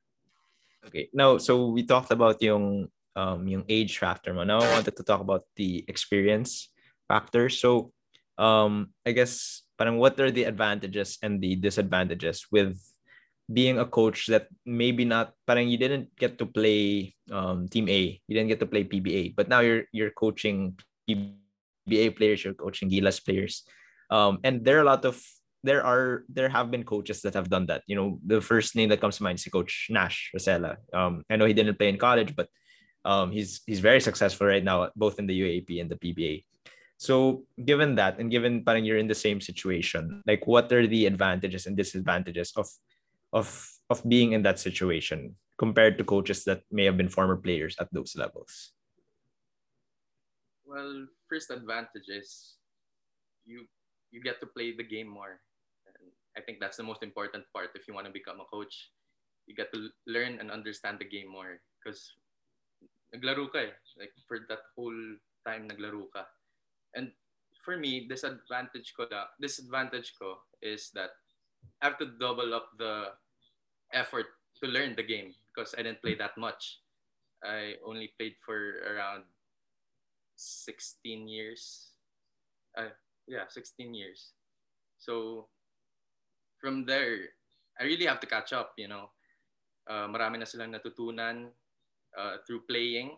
Okay. 0.86 1.10
Now, 1.14 1.38
so 1.42 1.74
we 1.74 1.84
talked 1.84 2.12
about 2.14 2.42
yung 2.42 2.90
um 3.16 3.42
yung 3.50 3.66
age 3.68 3.98
factor 3.98 4.34
mo. 4.34 4.46
Now 4.46 4.62
I 4.62 4.70
wanted 4.74 4.96
to 4.98 5.04
talk 5.04 5.22
about 5.22 5.46
the 5.58 5.86
experience 5.88 6.70
factor. 7.10 7.50
So, 7.50 7.94
um 8.38 8.94
I 9.06 9.12
guess 9.12 9.66
parang 9.78 9.98
what 9.98 10.18
are 10.20 10.32
the 10.32 10.46
advantages 10.46 11.18
and 11.22 11.42
the 11.42 11.56
disadvantages 11.58 12.46
with 12.50 12.78
being 13.52 13.80
a 13.80 13.86
coach 13.86 14.28
that 14.28 14.48
maybe 14.66 15.04
not 15.04 15.34
parang 15.48 15.68
you 15.68 15.78
didn't 15.78 16.14
get 16.16 16.38
to 16.38 16.46
play 16.46 17.14
um 17.32 17.68
team 17.68 17.90
A, 17.90 18.22
you 18.28 18.34
didn't 18.36 18.50
get 18.50 18.60
to 18.62 18.70
play 18.70 18.84
PBA, 18.84 19.36
but 19.36 19.50
now 19.50 19.60
you're 19.60 19.86
you're 19.92 20.14
coaching 20.14 20.78
PBA 21.10 22.16
players, 22.16 22.46
you're 22.46 22.54
coaching 22.54 22.90
Gilas 22.90 23.24
players. 23.24 23.66
Um 24.10 24.40
and 24.44 24.64
there 24.64 24.78
are 24.78 24.86
a 24.86 24.92
lot 24.92 25.06
of 25.06 25.18
there 25.64 25.84
are 25.84 26.24
there 26.30 26.48
have 26.48 26.72
been 26.72 26.84
coaches 26.84 27.22
that 27.22 27.34
have 27.34 27.50
done 27.50 27.66
that. 27.68 27.84
You 27.88 27.96
know, 27.96 28.20
the 28.26 28.42
first 28.42 28.76
name 28.76 28.90
that 28.90 29.02
comes 29.02 29.18
to 29.18 29.24
mind 29.24 29.40
is 29.40 29.46
Coach 29.52 29.88
Nash 29.90 30.32
Racela. 30.36 30.78
Um, 30.94 31.24
I 31.30 31.36
know 31.36 31.46
he 31.46 31.54
didn't 31.54 31.78
play 31.78 31.90
in 31.90 31.98
college, 31.98 32.36
but 32.36 32.48
um, 33.04 33.32
he's 33.32 33.62
he's 33.66 33.80
very 33.80 34.00
successful 34.00 34.48
right 34.48 34.64
now, 34.64 34.90
both 34.96 35.20
in 35.20 35.28
the 35.28 35.36
UAAP 35.36 35.82
and 35.82 35.90
the 35.90 36.00
PBA. 36.00 36.46
So, 36.98 37.44
given 37.64 37.96
that, 37.96 38.20
and 38.20 38.32
given 38.32 38.64
parang 38.64 38.84
you're 38.84 39.00
in 39.00 39.08
the 39.08 39.16
same 39.16 39.40
situation, 39.40 40.22
like 40.28 40.48
what 40.48 40.72
are 40.72 40.86
the 40.86 41.06
advantages 41.06 41.66
and 41.66 41.76
disadvantages 41.76 42.52
of 42.56 42.68
of 43.34 43.48
of 43.90 44.02
being 44.08 44.34
in 44.34 44.44
that 44.44 44.60
situation 44.60 45.36
compared 45.58 45.98
to 45.98 46.04
coaches 46.04 46.44
that 46.46 46.64
may 46.72 46.86
have 46.86 46.98
been 46.98 47.10
former 47.10 47.36
players 47.36 47.76
at 47.80 47.92
those 47.92 48.16
levels? 48.16 48.72
Well, 50.66 51.08
first 51.28 51.50
advantage 51.52 52.08
is 52.08 52.58
you 53.46 53.66
you 54.12 54.22
get 54.22 54.40
to 54.42 54.48
play 54.48 54.74
the 54.74 54.86
game 54.86 55.10
more. 55.10 55.42
And 55.86 56.14
I 56.38 56.42
think 56.42 56.62
that's 56.62 56.78
the 56.78 56.88
most 56.88 57.04
important 57.04 57.46
part 57.54 57.74
if 57.76 57.88
you 57.88 57.94
want 57.94 58.08
to 58.08 58.14
become 58.14 58.40
a 58.40 58.50
coach. 58.50 58.94
You 59.46 59.58
get 59.58 59.74
to 59.74 59.90
learn 60.06 60.38
and 60.38 60.54
understand 60.54 61.02
the 61.02 61.10
game 61.10 61.30
more 61.30 61.58
because 61.78 62.14
naglaro 63.14 63.50
ka 63.50 63.66
eh. 63.66 63.74
Like 63.98 64.14
for 64.30 64.46
that 64.50 64.70
whole 64.78 65.18
time 65.46 65.68
naglaro 65.70 66.06
ka. 66.14 66.26
And 66.94 67.12
for 67.66 67.78
me, 67.78 68.06
disadvantage 68.06 68.94
ko 68.94 69.10
da, 69.10 69.34
disadvantage 69.42 70.14
ko 70.18 70.42
is 70.62 70.94
that 70.94 71.18
I 71.82 71.88
have 71.88 71.98
to 72.00 72.12
double 72.20 72.54
up 72.54 72.72
the 72.78 73.16
effort 73.94 74.28
to 74.62 74.68
learn 74.68 74.96
the 74.96 75.04
game 75.04 75.34
because 75.54 75.74
I 75.78 75.84
didn't 75.84 76.02
play 76.02 76.16
that 76.16 76.38
much. 76.38 76.80
I 77.44 77.76
only 77.86 78.12
played 78.20 78.36
for 78.46 78.84
around 78.84 79.24
16 80.36 81.28
years. 81.28 81.92
Uh, 82.78 82.92
yeah, 83.28 83.48
16 83.48 83.94
years. 83.94 84.34
So 84.98 85.48
from 86.60 86.86
there, 86.86 87.32
I 87.80 87.84
really 87.84 88.06
have 88.06 88.20
to 88.20 88.28
catch 88.28 88.52
up, 88.52 88.74
you 88.78 88.88
know. 88.88 89.12
Uh, 89.88 90.08
marami 90.12 90.38
na 90.38 90.46
silang 90.46 90.76
natutunan 90.76 91.50
uh, 92.18 92.36
through 92.46 92.68
playing. 92.68 93.16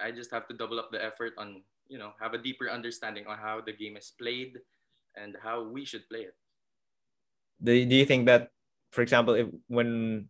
I 0.00 0.10
just 0.10 0.32
have 0.32 0.48
to 0.48 0.56
double 0.56 0.80
up 0.80 0.90
the 0.90 1.04
effort 1.04 1.36
on, 1.36 1.62
you 1.86 2.00
know, 2.00 2.16
have 2.18 2.32
a 2.32 2.40
deeper 2.40 2.72
understanding 2.72 3.28
on 3.28 3.36
how 3.36 3.60
the 3.60 3.76
game 3.76 3.96
is 3.96 4.10
played 4.16 4.56
and 5.14 5.36
how 5.44 5.62
we 5.62 5.84
should 5.84 6.08
play 6.08 6.24
it. 6.32 6.36
Do, 7.62 7.84
do 7.86 7.94
you 7.94 8.04
think 8.04 8.26
that, 8.26 8.48
for 8.90 9.02
example, 9.02 9.34
if 9.34 9.48
when 9.68 10.28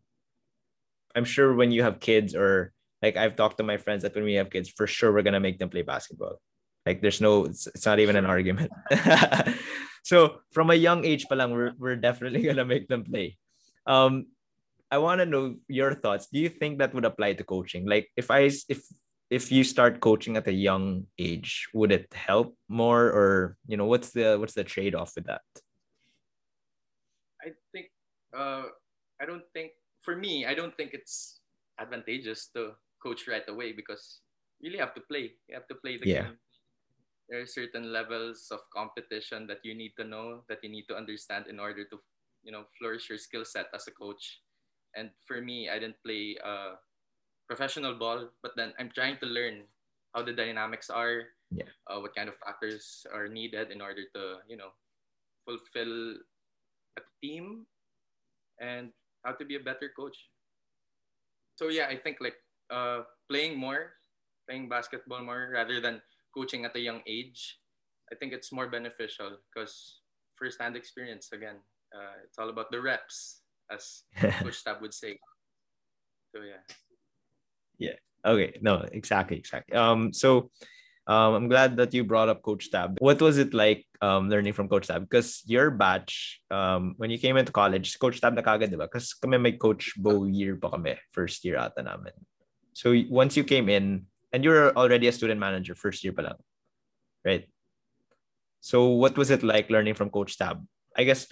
I'm 1.15 1.25
sure 1.25 1.55
when 1.55 1.73
you 1.73 1.83
have 1.83 2.01
kids 2.01 2.35
or 2.35 2.73
like 3.03 3.17
I've 3.17 3.37
talked 3.37 3.59
to 3.59 3.65
my 3.65 3.77
friends 3.77 4.03
that 4.03 4.15
when 4.15 4.25
we 4.25 4.35
have 4.35 4.51
kids, 4.51 4.69
for 4.69 4.87
sure 4.87 5.13
we're 5.13 5.23
gonna 5.23 5.41
make 5.41 5.59
them 5.59 5.71
play 5.71 5.83
basketball. 5.83 6.41
Like 6.87 7.01
there's 7.01 7.21
no, 7.21 7.47
it's, 7.47 7.67
it's 7.67 7.87
not 7.87 8.01
even 8.01 8.17
an 8.17 8.27
argument. 8.27 8.73
so 10.03 10.39
from 10.51 10.71
a 10.71 10.75
young 10.75 11.05
age, 11.05 11.27
palang, 11.29 11.53
we're 11.53 11.73
we're 11.79 11.97
definitely 11.97 12.43
gonna 12.49 12.65
make 12.65 12.89
them 12.89 13.05
play. 13.05 13.39
Um, 13.87 14.27
I 14.91 14.99
want 14.99 15.21
to 15.21 15.27
know 15.27 15.57
your 15.69 15.95
thoughts. 15.95 16.29
Do 16.31 16.39
you 16.39 16.49
think 16.49 16.79
that 16.79 16.95
would 16.95 17.05
apply 17.05 17.35
to 17.35 17.45
coaching? 17.45 17.87
Like 17.87 18.11
if 18.17 18.31
I 18.31 18.51
if 18.69 18.85
if 19.31 19.51
you 19.51 19.65
start 19.65 20.01
coaching 20.01 20.37
at 20.37 20.47
a 20.47 20.53
young 20.53 21.07
age, 21.19 21.69
would 21.73 21.91
it 21.91 22.13
help 22.13 22.55
more, 22.69 23.07
or 23.07 23.57
you 23.67 23.79
know, 23.79 23.87
what's 23.87 24.11
the 24.11 24.37
what's 24.39 24.55
the 24.55 24.65
trade 24.65 24.95
off 24.95 25.13
with 25.17 25.25
that? 25.27 25.41
I 28.35 28.39
uh, 28.39 28.65
I 29.21 29.27
don't 29.27 29.45
think 29.53 29.73
for 30.03 30.17
me, 30.17 30.47
I 30.47 30.55
don't 30.55 30.77
think 30.77 30.93
it's 30.93 31.41
advantageous 31.79 32.51
to 32.55 32.73
coach 33.03 33.27
right 33.29 33.47
away 33.49 33.73
because 33.73 34.21
you 34.61 34.71
really 34.71 34.81
have 34.83 34.95
to 34.95 35.01
play. 35.01 35.35
You 35.49 35.55
have 35.55 35.69
to 35.69 35.75
play 35.77 35.97
the 35.97 36.09
yeah. 36.09 36.23
game. 36.23 36.37
There 37.29 37.41
are 37.41 37.47
certain 37.47 37.93
levels 37.93 38.49
of 38.51 38.61
competition 38.75 39.47
that 39.47 39.65
you 39.65 39.75
need 39.75 39.95
to 39.99 40.05
know, 40.05 40.43
that 40.49 40.59
you 40.63 40.69
need 40.69 40.87
to 40.89 40.97
understand 40.97 41.47
in 41.47 41.59
order 41.59 41.85
to, 41.85 41.97
you 42.43 42.53
know, 42.53 42.65
flourish 42.79 43.09
your 43.09 43.19
skill 43.19 43.45
set 43.45 43.67
as 43.75 43.87
a 43.87 43.93
coach. 43.93 44.43
And 44.95 45.11
for 45.25 45.41
me, 45.41 45.71
I 45.71 45.79
didn't 45.79 46.03
play 46.05 46.37
uh, 46.45 46.77
professional 47.49 47.95
ball, 47.95 48.29
but 48.43 48.53
then 48.57 48.75
I'm 48.79 48.91
trying 48.95 49.17
to 49.23 49.27
learn 49.27 49.63
how 50.15 50.23
the 50.23 50.33
dynamics 50.33 50.91
are, 50.91 51.33
yeah. 51.51 51.71
uh, 51.87 52.01
what 52.01 52.15
kind 52.15 52.29
of 52.29 52.37
factors 52.37 53.07
are 53.15 53.29
needed 53.29 53.71
in 53.71 53.81
order 53.81 54.03
to, 54.15 54.45
you 54.49 54.59
know, 54.59 54.77
fulfill 55.47 56.17
a 56.99 57.03
team 57.23 57.67
and 58.63 58.95
how 59.27 59.33
to 59.33 59.45
be 59.45 59.57
a 59.57 59.61
better 59.61 59.91
coach. 59.99 60.17
So 61.59 61.69
yeah, 61.69 61.91
I 61.91 61.99
think 61.99 62.19
like 62.23 62.39
uh, 62.71 63.03
playing 63.29 63.59
more, 63.59 63.99
playing 64.49 64.71
basketball 64.71 65.23
more 65.23 65.51
rather 65.53 65.81
than 65.81 66.01
coaching 66.35 66.65
at 66.65 66.77
a 66.77 66.81
young 66.81 67.03
age, 67.07 67.59
I 68.11 68.15
think 68.15 68.33
it's 68.33 68.53
more 68.53 68.71
beneficial 68.71 69.37
because 69.51 70.01
first-hand 70.37 70.77
experience 70.77 71.29
again. 71.33 71.57
Uh, 71.95 72.25
it's 72.25 72.39
all 72.39 72.49
about 72.49 72.71
the 72.71 72.81
reps, 72.81 73.43
as 73.71 74.05
Coach 74.41 74.65
Tab 74.65 74.81
would 74.81 74.95
say. 74.95 75.19
So 76.35 76.41
yeah. 76.43 76.63
Yeah. 77.79 77.99
Okay. 78.25 78.59
No. 78.63 78.87
Exactly. 78.93 79.37
Exactly. 79.37 79.77
Um. 79.77 80.13
So 80.13 80.51
um, 81.07 81.35
I'm 81.35 81.49
glad 81.49 81.77
that 81.77 81.95
you 81.95 82.05
brought 82.05 82.29
up 82.29 82.43
Coach 82.43 82.71
Tab. 82.71 82.99
What 83.01 83.21
was 83.21 83.39
it 83.39 83.55
like 83.55 83.87
um, 84.01 84.31
learning 84.31 84.53
from 84.53 84.69
Coach 84.69 84.87
Tab? 84.87 85.03
Because 85.03 85.43
your 85.47 85.71
batch, 85.71 86.41
um, 86.51 86.95
when 86.97 87.11
you 87.11 87.19
came 87.19 87.37
into 87.37 87.53
college, 87.53 87.99
Coach 87.99 88.21
Tab 88.21 88.35
na 88.35 88.43
kagad, 88.43 88.77
ba? 88.77 88.89
Kami 88.89 89.39
may 89.39 89.53
Coach 89.53 89.95
Bo 89.97 90.25
year 90.25 90.57
pa 90.57 90.71
kami, 90.71 90.97
first 91.11 91.45
year 91.45 91.59
ata 91.59 91.83
namin. 91.83 92.13
So 92.73 92.95
once 93.11 93.37
you 93.37 93.45
came 93.45 93.69
in, 93.69 94.07
and 94.33 94.45
you're 94.45 94.73
already 94.73 95.09
a 95.09 95.13
student 95.13 95.39
manager, 95.39 95.75
first 95.75 96.03
year 96.05 96.13
pa 96.13 96.23
lang, 96.23 96.39
right? 97.25 97.45
So 98.61 98.95
what 98.97 99.19
was 99.19 99.31
it 99.31 99.43
like 99.43 99.69
learning 99.69 99.95
from 99.95 100.09
Coach 100.09 100.39
Tab? 100.39 100.65
I 100.97 101.05
guess 101.05 101.27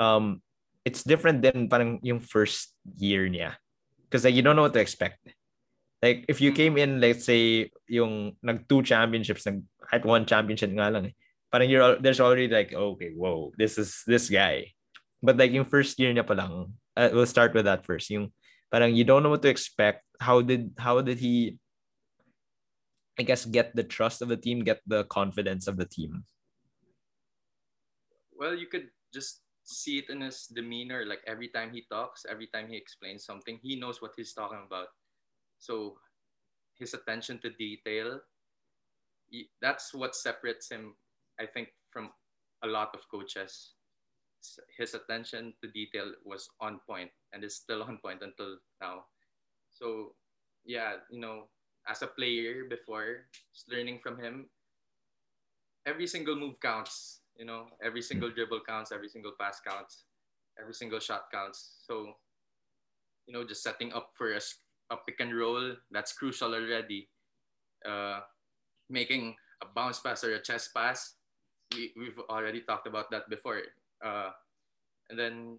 um, 0.00 0.40
it's 0.84 1.02
different 1.02 1.42
than 1.42 1.68
parang 1.68 2.00
yung 2.02 2.20
first 2.20 2.72
year 2.96 3.28
niya. 3.28 3.60
Because 4.06 4.24
like, 4.24 4.34
you 4.34 4.40
don't 4.40 4.56
know 4.56 4.62
what 4.62 4.72
to 4.72 4.80
expect. 4.80 5.20
Like 6.02 6.24
if 6.28 6.40
you 6.40 6.52
came 6.52 6.78
in 6.78 7.00
let's 7.00 7.26
say 7.26 7.70
yung 7.90 8.38
nag 8.42 8.68
two 8.68 8.82
championships 8.82 9.46
nag 9.46 9.62
at 9.90 10.06
one 10.06 10.26
championship 10.26 10.70
nga 10.70 10.90
lang 10.90 11.10
eh. 11.10 11.14
Parang 11.50 11.68
you're 11.68 11.96
there's 11.98 12.20
already 12.20 12.46
like 12.46 12.70
okay, 12.72 13.10
whoa, 13.16 13.50
this 13.58 13.78
is 13.78 14.04
this 14.06 14.30
guy. 14.30 14.70
But 15.22 15.36
like 15.36 15.50
yung 15.50 15.66
first 15.66 15.98
year 15.98 16.14
niya 16.14 16.26
pa 16.26 16.38
lang, 16.38 16.78
uh, 16.94 17.10
we'll 17.10 17.26
start 17.26 17.50
with 17.54 17.66
that 17.66 17.82
first. 17.82 18.10
Yung 18.14 18.30
parang 18.70 18.94
you 18.94 19.02
don't 19.02 19.22
know 19.26 19.32
what 19.32 19.42
to 19.42 19.50
expect. 19.50 20.06
How 20.22 20.38
did 20.38 20.78
how 20.78 21.02
did 21.02 21.18
he 21.18 21.58
I 23.18 23.26
guess 23.26 23.42
get 23.44 23.74
the 23.74 23.82
trust 23.82 24.22
of 24.22 24.30
the 24.30 24.38
team, 24.38 24.62
get 24.62 24.78
the 24.86 25.02
confidence 25.10 25.66
of 25.66 25.76
the 25.76 25.86
team? 25.86 26.22
Well, 28.38 28.54
you 28.54 28.70
could 28.70 28.94
just 29.10 29.42
see 29.66 29.98
it 29.98 30.08
in 30.08 30.22
his 30.22 30.46
demeanor. 30.46 31.02
Like 31.02 31.26
every 31.26 31.48
time 31.48 31.74
he 31.74 31.82
talks, 31.90 32.22
every 32.30 32.46
time 32.46 32.70
he 32.70 32.76
explains 32.76 33.26
something, 33.26 33.58
he 33.60 33.74
knows 33.74 34.00
what 34.00 34.14
he's 34.14 34.32
talking 34.32 34.62
about. 34.64 34.94
So 35.58 35.96
his 36.78 36.94
attention 36.94 37.38
to 37.40 37.50
detail, 37.50 38.20
that's 39.60 39.92
what 39.92 40.14
separates 40.14 40.70
him, 40.70 40.94
I 41.40 41.46
think, 41.46 41.68
from 41.90 42.10
a 42.62 42.66
lot 42.66 42.94
of 42.94 43.08
coaches. 43.10 43.74
His 44.78 44.94
attention 44.94 45.54
to 45.62 45.70
detail 45.70 46.12
was 46.24 46.48
on 46.60 46.80
point 46.88 47.10
and 47.32 47.42
is 47.42 47.56
still 47.56 47.82
on 47.82 47.98
point 47.98 48.22
until 48.22 48.58
now. 48.80 49.04
So, 49.70 50.14
yeah, 50.64 51.02
you 51.10 51.20
know, 51.20 51.48
as 51.88 52.02
a 52.02 52.06
player 52.06 52.64
before, 52.68 53.26
learning 53.68 54.00
from 54.02 54.18
him, 54.18 54.48
every 55.86 56.06
single 56.06 56.36
move 56.36 56.60
counts. 56.60 57.20
You 57.36 57.46
know, 57.46 57.66
every 57.82 58.00
hmm. 58.00 58.10
single 58.10 58.30
dribble 58.30 58.62
counts, 58.66 58.90
every 58.90 59.08
single 59.08 59.32
pass 59.38 59.60
counts, 59.60 60.04
every 60.60 60.74
single 60.74 60.98
shot 60.98 61.30
counts. 61.32 61.84
So, 61.86 62.14
you 63.26 63.32
know, 63.32 63.46
just 63.46 63.62
setting 63.62 63.92
up 63.92 64.10
for 64.14 64.32
a 64.32 64.40
a 64.90 64.96
pick 64.96 65.20
and 65.20 65.36
roll, 65.36 65.74
that's 65.90 66.12
crucial 66.12 66.54
already. 66.54 67.08
Uh, 67.86 68.20
making 68.90 69.36
a 69.62 69.66
bounce 69.74 70.00
pass 70.00 70.24
or 70.24 70.34
a 70.34 70.42
chest 70.42 70.74
pass, 70.74 71.14
we, 71.74 71.92
we've 71.96 72.18
already 72.30 72.60
talked 72.60 72.86
about 72.86 73.10
that 73.10 73.28
before. 73.28 73.60
Uh, 74.04 74.30
and 75.10 75.18
then 75.18 75.58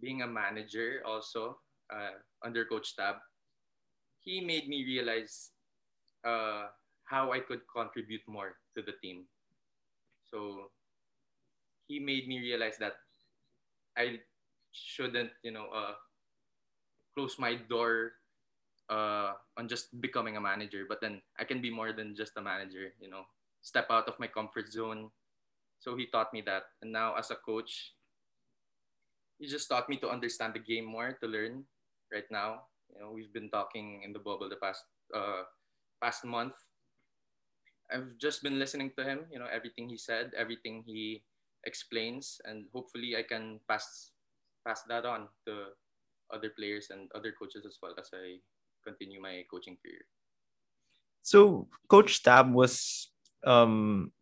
being 0.00 0.22
a 0.22 0.26
manager 0.26 1.02
also 1.06 1.58
uh, 1.92 2.18
under 2.44 2.64
Coach 2.64 2.96
Tab, 2.96 3.16
he 4.20 4.40
made 4.40 4.68
me 4.68 4.84
realize 4.84 5.50
uh, 6.26 6.66
how 7.04 7.32
I 7.32 7.40
could 7.40 7.60
contribute 7.74 8.22
more 8.26 8.56
to 8.76 8.82
the 8.82 8.92
team. 9.02 9.24
So 10.24 10.70
he 11.86 12.00
made 12.00 12.26
me 12.26 12.40
realize 12.40 12.76
that 12.80 12.94
I 13.96 14.20
shouldn't, 14.72 15.30
you 15.42 15.52
know, 15.52 15.66
uh, 15.74 15.92
close 17.14 17.38
my 17.38 17.54
door 17.54 18.12
uh, 18.90 19.32
on 19.56 19.68
just 19.68 19.88
becoming 20.00 20.36
a 20.36 20.40
manager, 20.40 20.84
but 20.88 21.00
then 21.00 21.22
I 21.38 21.44
can 21.44 21.60
be 21.60 21.70
more 21.70 21.92
than 21.92 22.14
just 22.14 22.36
a 22.36 22.42
manager, 22.42 22.92
you 23.00 23.08
know, 23.08 23.24
step 23.62 23.86
out 23.90 24.08
of 24.08 24.18
my 24.20 24.26
comfort 24.26 24.70
zone. 24.70 25.10
So 25.80 25.96
he 25.96 26.06
taught 26.06 26.32
me 26.32 26.42
that. 26.46 26.64
And 26.82 26.92
now 26.92 27.14
as 27.16 27.30
a 27.30 27.36
coach, 27.36 27.92
he 29.38 29.46
just 29.46 29.68
taught 29.68 29.88
me 29.88 29.96
to 29.98 30.08
understand 30.08 30.54
the 30.54 30.60
game 30.60 30.84
more, 30.84 31.16
to 31.20 31.26
learn 31.26 31.64
right 32.12 32.28
now. 32.30 32.68
You 32.94 33.00
know, 33.00 33.10
we've 33.12 33.32
been 33.32 33.50
talking 33.50 34.02
in 34.04 34.12
the 34.12 34.18
bubble 34.18 34.48
the 34.48 34.56
past 34.56 34.84
uh, 35.14 35.44
past 36.02 36.24
month. 36.24 36.54
I've 37.92 38.16
just 38.18 38.42
been 38.42 38.58
listening 38.58 38.92
to 38.96 39.04
him, 39.04 39.26
you 39.30 39.38
know, 39.38 39.48
everything 39.52 39.88
he 39.88 39.98
said, 39.98 40.32
everything 40.36 40.84
he 40.86 41.22
explains, 41.66 42.40
and 42.44 42.64
hopefully 42.72 43.16
I 43.16 43.22
can 43.22 43.60
pass 43.68 44.12
pass 44.66 44.82
that 44.88 45.04
on 45.04 45.28
to 45.46 45.76
other 46.32 46.48
players 46.48 46.88
and 46.88 47.10
other 47.14 47.32
coaches 47.36 47.66
as 47.66 47.76
well 47.82 47.92
as 48.00 48.08
I 48.14 48.40
continue 48.84 49.20
my 49.20 49.44
coaching 49.50 49.76
career. 49.80 50.04
So 51.22 51.68
Coach 51.88 52.22
Tab 52.22 52.52
was 52.52 53.10
um 53.44 54.12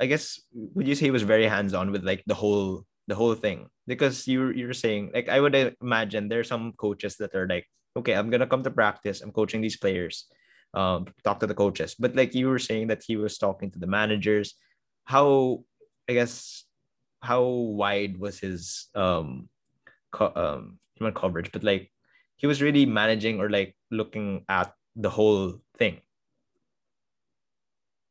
I 0.00 0.06
guess 0.06 0.40
would 0.52 0.86
you 0.88 0.94
say 0.94 1.06
he 1.06 1.10
was 1.10 1.22
very 1.22 1.46
hands-on 1.46 1.90
with 1.90 2.04
like 2.04 2.22
the 2.26 2.34
whole 2.34 2.84
the 3.06 3.14
whole 3.14 3.34
thing? 3.34 3.68
Because 3.86 4.26
you 4.28 4.50
you're 4.50 4.76
saying 4.76 5.10
like 5.14 5.28
I 5.28 5.40
would 5.40 5.54
imagine 5.80 6.28
there's 6.28 6.48
some 6.48 6.72
coaches 6.76 7.16
that 7.16 7.34
are 7.34 7.46
like, 7.48 7.66
okay, 7.96 8.14
I'm 8.14 8.30
gonna 8.30 8.46
come 8.46 8.62
to 8.62 8.70
practice, 8.70 9.20
I'm 9.20 9.32
coaching 9.32 9.60
these 9.60 9.76
players, 9.76 10.26
um, 10.74 11.06
talk 11.22 11.40
to 11.40 11.46
the 11.46 11.54
coaches. 11.54 11.94
But 11.98 12.16
like 12.16 12.34
you 12.34 12.48
were 12.48 12.58
saying 12.58 12.88
that 12.88 13.02
he 13.06 13.16
was 13.16 13.38
talking 13.38 13.70
to 13.72 13.78
the 13.78 13.86
managers. 13.86 14.54
How 15.04 15.64
I 16.08 16.12
guess 16.12 16.64
how 17.20 17.44
wide 17.44 18.16
was 18.18 18.38
his 18.38 18.88
um 18.94 19.48
co- 20.12 20.32
um 20.36 20.78
coverage, 21.14 21.52
but 21.52 21.64
like 21.64 21.90
he 22.36 22.46
was 22.46 22.62
really 22.62 22.86
managing 22.86 23.40
or 23.40 23.48
like 23.48 23.76
looking 23.94 24.44
at 24.48 24.74
the 24.96 25.10
whole 25.10 25.60
thing. 25.78 26.00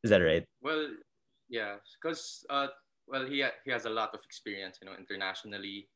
Is 0.02 0.10
that 0.10 0.20
right? 0.20 0.44
Well, 0.60 0.88
yeah, 1.48 1.76
because 1.96 2.44
uh, 2.50 2.68
well, 3.06 3.26
he 3.26 3.40
ha- 3.40 3.56
he 3.64 3.70
has 3.70 3.84
a 3.84 3.90
lot 3.90 4.12
of 4.14 4.20
experience, 4.24 4.78
you 4.80 4.88
know, 4.88 4.96
internationally. 4.96 5.88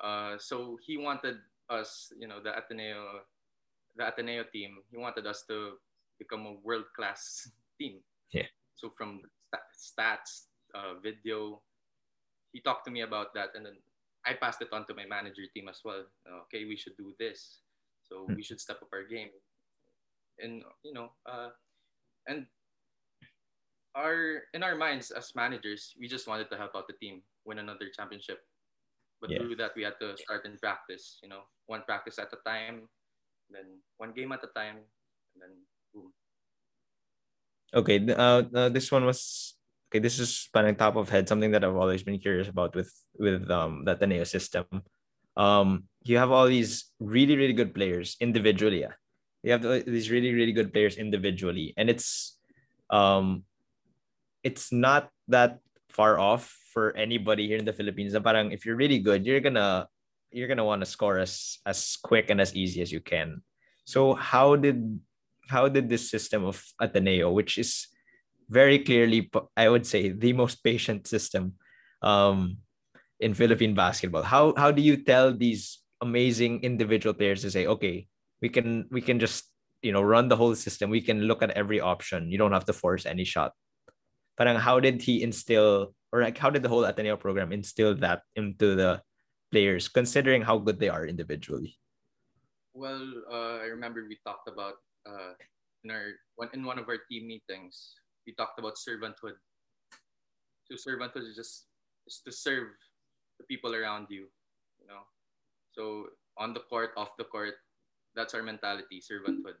Uh, 0.00 0.36
so 0.38 0.78
he 0.84 0.96
wanted 0.96 1.36
us, 1.68 2.12
you 2.18 2.28
know, 2.28 2.40
the 2.42 2.56
Ateneo, 2.56 3.24
the 3.96 4.08
Ateneo 4.08 4.44
team. 4.52 4.78
He 4.90 4.96
wanted 4.96 5.26
us 5.26 5.44
to 5.48 5.76
become 6.18 6.46
a 6.46 6.56
world 6.64 6.84
class 6.96 7.48
team. 7.80 8.00
Yeah. 8.32 8.48
So 8.76 8.92
from 8.96 9.22
stats, 9.76 10.48
uh, 10.74 11.00
video, 11.02 11.62
he 12.52 12.60
talked 12.60 12.84
to 12.86 12.90
me 12.90 13.02
about 13.02 13.34
that, 13.34 13.50
and 13.54 13.64
then 13.64 13.76
I 14.24 14.34
passed 14.34 14.62
it 14.62 14.72
on 14.72 14.86
to 14.86 14.94
my 14.94 15.06
manager 15.06 15.42
team 15.54 15.68
as 15.68 15.80
well. 15.84 16.04
Okay, 16.44 16.64
we 16.64 16.76
should 16.76 16.96
do 16.96 17.12
this. 17.18 17.61
So 18.12 18.28
Hmm. 18.28 18.36
we 18.36 18.44
should 18.44 18.60
step 18.60 18.84
up 18.84 18.92
our 18.92 19.08
game. 19.08 19.32
And 20.36 20.60
you 20.84 20.92
know, 20.92 21.16
uh, 21.24 21.56
and 22.28 22.44
our 23.96 24.44
in 24.52 24.60
our 24.60 24.76
minds 24.76 25.08
as 25.08 25.32
managers, 25.32 25.96
we 25.96 26.08
just 26.08 26.28
wanted 26.28 26.52
to 26.52 26.60
help 26.60 26.76
out 26.76 26.84
the 26.92 26.96
team 27.00 27.24
win 27.48 27.56
another 27.56 27.88
championship. 27.88 28.44
But 29.24 29.32
Yeah. 29.32 29.40
to 29.40 29.48
do 29.48 29.56
that, 29.56 29.72
we 29.72 29.80
had 29.80 29.96
to 30.04 30.12
start 30.20 30.44
in 30.44 30.60
practice. 30.60 31.16
You 31.24 31.32
know, 31.32 31.48
one 31.72 31.88
practice 31.88 32.20
at 32.20 32.28
a 32.36 32.40
time, 32.44 32.84
then 33.48 33.80
one 33.96 34.12
game 34.12 34.32
at 34.36 34.44
a 34.44 34.52
time, 34.52 34.84
and 35.32 35.38
then 35.40 35.52
boom. 35.94 36.12
Okay. 37.72 37.96
Uh, 38.12 38.44
uh, 38.52 38.68
this 38.68 38.92
one 38.92 39.08
was 39.08 39.54
okay. 39.88 40.00
This 40.04 40.18
is 40.20 40.36
spanning 40.36 40.76
top 40.76 40.96
of 41.00 41.08
head, 41.08 41.28
something 41.28 41.52
that 41.52 41.64
I've 41.64 41.76
always 41.76 42.02
been 42.04 42.20
curious 42.20 42.48
about 42.48 42.76
with 42.76 42.92
with 43.16 43.48
um 43.48 43.84
the 43.88 43.96
Ateneo 43.96 44.24
system. 44.28 44.66
Um, 45.36 45.84
you 46.02 46.18
have 46.18 46.30
all 46.30 46.46
these 46.46 46.90
really 46.98 47.36
really 47.36 47.52
good 47.52 47.74
players 47.74 48.16
individually. 48.20 48.80
Yeah, 48.80 48.94
you 49.42 49.52
have 49.52 49.62
these 49.86 50.10
really 50.10 50.32
really 50.32 50.52
good 50.52 50.72
players 50.72 50.96
individually, 50.96 51.74
and 51.76 51.88
it's 51.88 52.38
um, 52.90 53.44
it's 54.42 54.72
not 54.72 55.10
that 55.28 55.58
far 55.88 56.18
off 56.18 56.52
for 56.72 56.96
anybody 56.96 57.46
here 57.46 57.58
in 57.58 57.64
the 57.64 57.72
Philippines. 57.72 58.16
Parang 58.18 58.52
if 58.52 58.66
you're 58.66 58.76
really 58.76 58.98
good, 58.98 59.24
you're 59.24 59.40
gonna 59.40 59.88
you're 60.32 60.48
gonna 60.48 60.64
want 60.64 60.82
to 60.82 60.88
score 60.88 61.18
as 61.18 61.58
as 61.66 61.96
quick 62.02 62.30
and 62.30 62.40
as 62.40 62.54
easy 62.56 62.82
as 62.82 62.90
you 62.90 63.00
can. 63.00 63.42
So 63.84 64.14
how 64.14 64.56
did 64.56 65.00
how 65.48 65.68
did 65.68 65.88
this 65.88 66.10
system 66.10 66.44
of 66.44 66.62
Ateneo, 66.80 67.30
which 67.30 67.58
is 67.58 67.88
very 68.48 68.78
clearly, 68.78 69.30
I 69.56 69.68
would 69.68 69.86
say, 69.86 70.10
the 70.10 70.32
most 70.32 70.62
patient 70.62 71.06
system 71.06 71.54
um, 72.02 72.58
in 73.22 73.32
Philippine 73.34 73.74
basketball, 73.74 74.26
how 74.26 74.52
how 74.58 74.74
do 74.74 74.82
you 74.82 74.98
tell 74.98 75.30
these 75.30 75.78
amazing 76.02 76.66
individual 76.66 77.14
players 77.14 77.46
to 77.46 77.50
say, 77.50 77.70
okay, 77.70 78.10
we 78.42 78.50
can 78.50 78.90
we 78.90 79.00
can 79.00 79.22
just 79.22 79.46
you 79.80 79.94
know 79.94 80.02
run 80.02 80.26
the 80.26 80.36
whole 80.36 80.58
system, 80.58 80.90
we 80.90 81.00
can 81.00 81.30
look 81.30 81.40
at 81.42 81.54
every 81.54 81.78
option, 81.78 82.28
you 82.28 82.36
don't 82.36 82.52
have 82.52 82.66
to 82.66 82.74
force 82.74 83.06
any 83.06 83.22
shot. 83.22 83.54
Parang 84.36 84.58
how 84.58 84.82
did 84.82 85.00
he 85.00 85.22
instill 85.22 85.94
or 86.10 86.20
like 86.20 86.36
how 86.36 86.50
did 86.50 86.66
the 86.66 86.68
whole 86.68 86.84
Ateneo 86.84 87.16
program 87.16 87.54
instill 87.54 87.94
that 88.02 88.26
into 88.34 88.74
the 88.74 89.00
players, 89.54 89.86
considering 89.86 90.42
how 90.42 90.58
good 90.58 90.82
they 90.82 90.90
are 90.90 91.06
individually? 91.06 91.78
Well, 92.74 93.06
uh, 93.30 93.62
I 93.62 93.70
remember 93.70 94.04
we 94.08 94.18
talked 94.26 94.48
about 94.48 94.82
uh, 95.06 95.38
in 95.84 95.94
our 95.94 96.18
one 96.34 96.50
in 96.52 96.66
one 96.66 96.82
of 96.82 96.90
our 96.90 96.98
team 97.06 97.30
meetings. 97.30 97.94
We 98.26 98.34
talked 98.34 98.58
about 98.58 98.74
servanthood. 98.74 99.38
So 100.66 100.74
servanthood 100.74 101.28
is 101.28 101.36
just 101.36 101.70
is 102.06 102.20
to 102.26 102.32
serve 102.32 102.74
the 103.42 103.46
people 103.50 103.74
around 103.74 104.06
you, 104.08 104.30
you 104.78 104.86
know. 104.86 105.02
So 105.74 106.14
on 106.38 106.54
the 106.54 106.62
court, 106.70 106.94
off 106.96 107.16
the 107.18 107.26
court, 107.26 107.58
that's 108.14 108.34
our 108.34 108.42
mentality, 108.42 109.02
servanthood. 109.02 109.58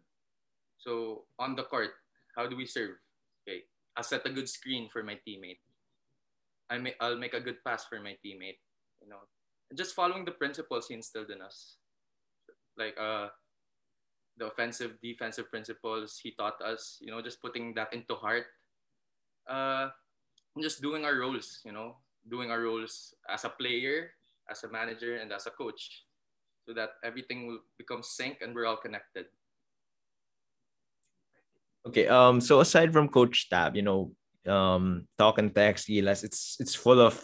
So 0.78 1.24
on 1.38 1.56
the 1.56 1.64
court, 1.66 1.90
how 2.36 2.46
do 2.46 2.56
we 2.56 2.66
serve? 2.66 3.02
Okay, 3.42 3.66
I'll 3.96 4.06
set 4.06 4.26
a 4.26 4.30
good 4.30 4.48
screen 4.48 4.88
for 4.88 5.02
my 5.02 5.18
teammate. 5.26 5.58
I 6.70 6.78
may 6.78 6.94
I'll 7.00 7.18
make 7.18 7.34
a 7.34 7.42
good 7.42 7.58
pass 7.66 7.84
for 7.84 7.98
my 7.98 8.14
teammate. 8.22 8.62
You 9.02 9.10
know, 9.10 9.26
and 9.72 9.78
just 9.78 9.96
following 9.96 10.24
the 10.24 10.36
principles 10.36 10.86
he 10.86 10.94
instilled 10.94 11.30
in 11.30 11.42
us 11.42 11.80
like 12.76 12.96
uh 13.00 13.28
the 14.36 14.46
offensive 14.46 14.96
defensive 15.02 15.50
principles 15.50 16.20
he 16.22 16.32
taught 16.32 16.60
us 16.60 16.98
you 17.00 17.10
know 17.10 17.20
just 17.20 17.40
putting 17.40 17.74
that 17.74 17.92
into 17.92 18.14
heart 18.14 18.46
uh 19.48 19.88
and 20.54 20.64
just 20.64 20.80
doing 20.80 21.04
our 21.04 21.16
roles 21.16 21.60
you 21.64 21.72
know 21.72 21.96
doing 22.28 22.50
our 22.50 22.62
roles 22.62 23.14
as 23.28 23.44
a 23.44 23.48
player 23.48 24.12
as 24.50 24.64
a 24.64 24.70
manager 24.70 25.16
and 25.16 25.32
as 25.32 25.46
a 25.46 25.50
coach 25.50 26.04
so 26.66 26.72
that 26.72 26.98
everything 27.02 27.46
will 27.46 27.58
become 27.78 28.02
sync 28.02 28.38
and 28.42 28.54
we're 28.54 28.66
all 28.66 28.76
connected 28.76 29.26
Okay. 31.86 32.06
Um. 32.06 32.40
So 32.40 32.60
aside 32.60 32.92
from 32.92 33.08
Coach 33.08 33.50
Tab, 33.50 33.74
you 33.74 33.82
know, 33.82 34.14
um, 34.46 35.08
Talk 35.18 35.38
N 35.38 35.50
Text, 35.50 35.90
ELS, 35.90 36.22
it's 36.24 36.56
it's 36.60 36.74
full 36.74 37.00
of 37.00 37.18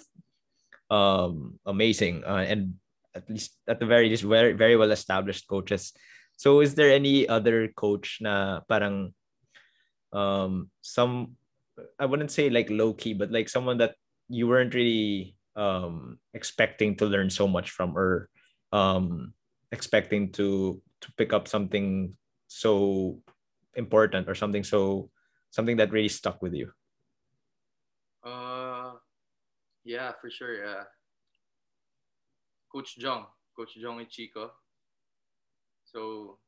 um 0.90 1.60
amazing 1.66 2.24
uh, 2.24 2.40
and 2.48 2.80
at 3.14 3.28
least 3.28 3.52
at 3.68 3.78
the 3.78 3.84
very 3.84 4.08
least 4.08 4.24
very 4.24 4.54
very 4.54 4.76
well 4.76 4.90
established 4.90 5.46
coaches. 5.46 5.92
So 6.36 6.60
is 6.60 6.74
there 6.74 6.90
any 6.90 7.28
other 7.28 7.68
coach 7.68 8.18
na 8.20 8.60
parang 8.66 9.14
um 10.12 10.70
some 10.82 11.36
I 11.98 12.06
wouldn't 12.06 12.34
say 12.34 12.50
like 12.50 12.70
low 12.70 12.94
key, 12.94 13.14
but 13.14 13.30
like 13.30 13.48
someone 13.48 13.78
that 13.78 13.94
you 14.28 14.46
weren't 14.46 14.74
really 14.74 15.34
um 15.56 16.18
expecting 16.34 16.94
to 16.96 17.06
learn 17.06 17.28
so 17.28 17.48
much 17.48 17.70
from 17.70 17.96
or 17.96 18.28
um 18.72 19.32
expecting 19.72 20.30
to 20.30 20.80
to 21.00 21.12
pick 21.16 21.32
up 21.32 21.48
something 21.48 22.14
so 22.48 23.20
important 23.74 24.28
or 24.28 24.34
something 24.34 24.62
so 24.64 25.10
something 25.50 25.76
that 25.76 25.92
really 25.92 26.08
stuck 26.08 26.40
with 26.42 26.54
you? 26.54 26.70
Uh 28.24 28.92
yeah 29.84 30.12
for 30.20 30.30
sure 30.30 30.64
yeah. 30.64 30.84
Coach 32.70 32.98
jong 32.98 33.26
coach 33.56 33.74
jong 33.80 33.98
Uichico. 33.98 34.50
So 35.84 36.38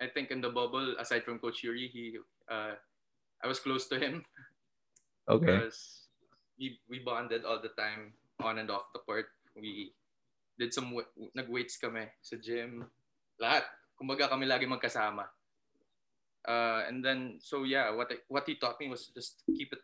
i 0.00 0.06
think 0.06 0.30
in 0.30 0.40
the 0.40 0.50
bubble 0.50 0.94
aside 0.98 1.24
from 1.24 1.38
coach 1.38 1.62
yuri 1.62 1.88
he 1.88 2.18
uh 2.50 2.74
i 3.42 3.46
was 3.46 3.58
close 3.60 3.86
to 3.88 3.98
him. 3.98 4.24
Okay. 5.28 5.46
Because 5.62 6.07
we, 6.58 6.78
we 6.88 6.98
bonded 6.98 7.44
all 7.44 7.60
the 7.62 7.72
time 7.78 8.12
on 8.42 8.58
and 8.58 8.70
off 8.70 8.92
the 8.92 9.00
court. 9.00 9.26
We 9.54 9.92
did 10.58 10.74
some, 10.74 10.94
nag-weights 11.34 11.78
kami 11.78 12.06
sa 12.20 12.36
gym. 12.36 12.84
Lahat. 13.40 13.64
Kumbaga 13.98 14.30
kami 14.30 14.46
lagi 14.46 14.66
magkasama. 14.66 15.26
Uh, 16.46 16.86
and 16.86 17.04
then, 17.04 17.38
so 17.42 17.64
yeah, 17.64 17.90
what, 17.90 18.10
I, 18.10 18.16
what 18.28 18.46
he 18.46 18.54
taught 18.54 18.78
me 18.80 18.88
was 18.88 19.10
just 19.14 19.42
keep 19.46 19.72
it 19.72 19.82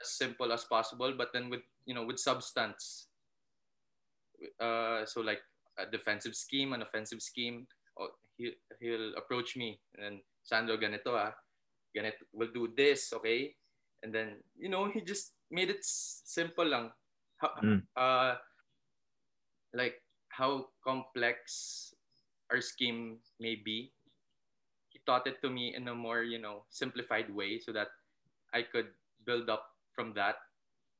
as 0.00 0.10
simple 0.10 0.52
as 0.52 0.64
possible, 0.64 1.14
but 1.16 1.30
then 1.32 1.48
with, 1.48 1.62
you 1.86 1.94
know, 1.94 2.04
with 2.04 2.18
substance. 2.18 3.06
Uh, 4.58 5.06
so 5.06 5.20
like 5.20 5.42
a 5.78 5.86
defensive 5.86 6.34
scheme, 6.34 6.72
an 6.72 6.82
offensive 6.82 7.22
scheme, 7.22 7.66
oh, 7.98 8.10
he, 8.36 8.52
he'll 8.80 9.14
approach 9.16 9.56
me 9.56 9.78
and 9.94 10.04
then, 10.04 10.20
Sandro, 10.42 10.76
ganito 10.76 11.14
ah. 11.14 11.32
Ganito, 11.94 12.26
we'll 12.32 12.50
do 12.50 12.68
this, 12.74 13.12
okay? 13.12 13.54
and 14.02 14.12
then 14.12 14.42
you 14.58 14.68
know 14.68 14.90
he 14.90 15.00
just 15.00 15.32
made 15.52 15.68
it 15.68 15.84
simple 15.84 16.64
lang. 16.64 16.90
How, 17.36 17.52
Mm. 17.60 17.84
uh 17.94 18.34
like 19.76 20.00
how 20.32 20.72
complex 20.84 21.92
our 22.50 22.60
scheme 22.60 23.20
may 23.40 23.54
be. 23.56 23.92
He 24.88 25.00
taught 25.06 25.26
it 25.26 25.40
to 25.42 25.50
me 25.50 25.74
in 25.76 25.88
a 25.88 25.94
more 25.94 26.22
you 26.24 26.38
know 26.40 26.64
simplified 26.70 27.28
way 27.32 27.58
so 27.58 27.72
that 27.72 27.88
i 28.52 28.60
could 28.60 28.92
build 29.24 29.48
up 29.48 29.64
from 29.92 30.12
that 30.14 30.36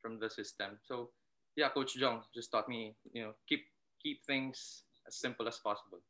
from 0.00 0.18
the 0.18 0.28
system. 0.28 0.76
So 0.84 1.10
yeah 1.56 1.68
coach 1.72 1.96
jong 1.96 2.24
just 2.34 2.50
taught 2.52 2.68
me 2.68 2.96
you 3.12 3.22
know 3.22 3.32
keep 3.48 3.64
keep 4.02 4.24
things 4.24 4.84
as 5.06 5.16
simple 5.16 5.48
as 5.48 5.58
possible. 5.60 6.00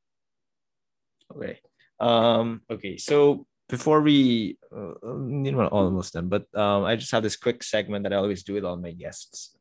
Okay. 1.35 1.61
Um 2.01 2.63
okay 2.71 2.97
so 2.97 3.47
before 3.73 4.05
we 4.05 4.61
uh, 4.69 4.93
you 5.01 5.49
know 5.49 5.65
almost 5.73 6.13
done 6.13 6.29
but 6.29 6.45
um 6.53 6.85
i 6.85 6.93
just 6.93 7.09
have 7.09 7.25
this 7.25 7.41
quick 7.41 7.65
segment 7.65 8.05
that 8.05 8.13
i 8.13 8.21
always 8.21 8.45
do 8.45 8.53
with 8.53 8.69
all 8.69 8.77
my 8.77 8.93
guests. 8.93 9.57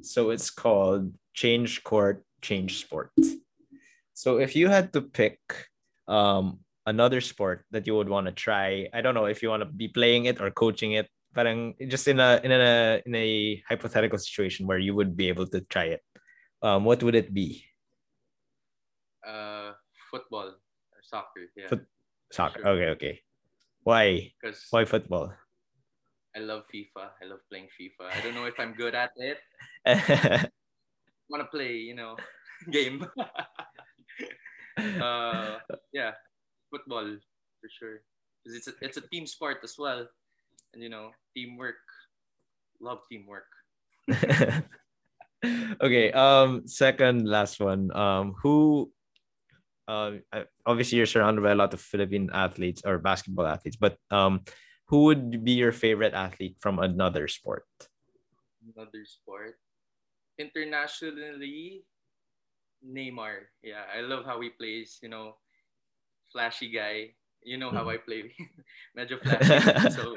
So 0.00 0.34
it's 0.34 0.50
called 0.50 1.12
change 1.36 1.84
court 1.84 2.24
change 2.40 2.80
sport. 2.80 3.12
So 4.16 4.40
if 4.40 4.56
you 4.58 4.66
had 4.72 4.90
to 4.96 5.00
pick 5.04 5.38
um 6.08 6.64
another 6.86 7.20
sport 7.20 7.62
that 7.70 7.86
you 7.86 7.94
would 7.94 8.10
want 8.10 8.26
to 8.26 8.34
try 8.34 8.90
i 8.90 8.98
don't 8.98 9.14
know 9.14 9.30
if 9.30 9.38
you 9.38 9.48
want 9.52 9.62
to 9.62 9.70
be 9.70 9.86
playing 9.86 10.26
it 10.26 10.42
or 10.42 10.50
coaching 10.50 10.98
it 10.98 11.06
parang 11.30 11.78
just 11.86 12.10
in 12.10 12.18
a 12.18 12.40
in 12.42 12.50
a 12.50 12.98
in 13.06 13.14
a 13.14 13.62
hypothetical 13.70 14.18
situation 14.18 14.66
where 14.66 14.82
you 14.82 14.90
would 14.98 15.14
be 15.14 15.30
able 15.30 15.46
to 15.46 15.62
try 15.70 15.86
it 15.94 16.02
um 16.66 16.82
what 16.82 16.98
would 17.06 17.14
it 17.14 17.30
be? 17.30 17.62
Uh 19.22 19.70
football 20.10 20.58
soccer 21.06 21.46
yeah. 21.54 21.70
Foot- 21.70 21.86
soccer 22.34 22.66
Sure. 22.66 22.74
okay 22.74 22.88
okay 22.96 23.14
why 23.82 24.32
because 24.40 24.66
why 24.70 24.84
football 24.84 25.32
I 26.34 26.40
love 26.40 26.64
FIFA. 26.72 27.12
I 27.20 27.28
love 27.28 27.40
playing 27.50 27.68
FIFA. 27.76 28.08
I 28.08 28.20
don't 28.24 28.34
know 28.34 28.46
if 28.46 28.58
I'm 28.58 28.72
good 28.72 28.94
at 28.94 29.12
it. 29.16 29.38
Want 31.28 31.44
to 31.44 31.48
play, 31.52 31.76
you 31.76 31.94
know, 31.94 32.16
game. 32.72 33.04
uh, 35.00 35.58
yeah, 35.92 36.12
football 36.70 37.04
for 37.60 37.68
sure. 37.68 38.00
Because 38.42 38.56
it's 38.56 38.68
a, 38.68 38.72
it's 38.80 38.96
a 38.96 39.06
team 39.12 39.26
sport 39.26 39.58
as 39.62 39.76
well, 39.78 40.06
and 40.72 40.82
you 40.82 40.88
know, 40.88 41.10
teamwork. 41.36 41.76
Love 42.80 43.00
teamwork. 43.08 43.46
okay. 45.80 46.12
Um. 46.12 46.66
Second, 46.66 47.28
last 47.28 47.60
one. 47.60 47.94
Um. 47.94 48.34
Who? 48.42 48.90
Um. 49.88 50.22
Obviously, 50.66 50.98
you're 50.98 51.10
surrounded 51.10 51.42
by 51.42 51.52
a 51.52 51.58
lot 51.58 51.74
of 51.74 51.80
Philippine 51.80 52.30
athletes 52.32 52.82
or 52.84 52.98
basketball 52.98 53.46
athletes, 53.46 53.76
but 53.76 53.98
um, 54.10 54.44
who 54.86 55.04
would 55.08 55.44
be 55.44 55.52
your 55.52 55.72
favorite 55.72 56.14
athlete 56.14 56.56
from 56.60 56.78
another 56.78 57.26
sport? 57.26 57.66
Another 58.62 59.04
sport. 59.04 59.58
Internationally, 60.38 61.84
Neymar. 62.84 63.50
Yeah, 63.62 63.88
I 63.88 64.02
love 64.02 64.24
how 64.24 64.40
he 64.40 64.50
plays. 64.50 64.98
You 65.02 65.08
know, 65.08 65.40
flashy 66.30 66.70
guy. 66.70 67.14
You 67.42 67.58
know 67.58 67.70
how 67.70 67.88
mm-hmm. 67.88 67.98
I 68.00 68.06
play. 68.06 68.30
Medyo 68.96 69.18
flashy. 69.18 69.90
so, 69.96 70.14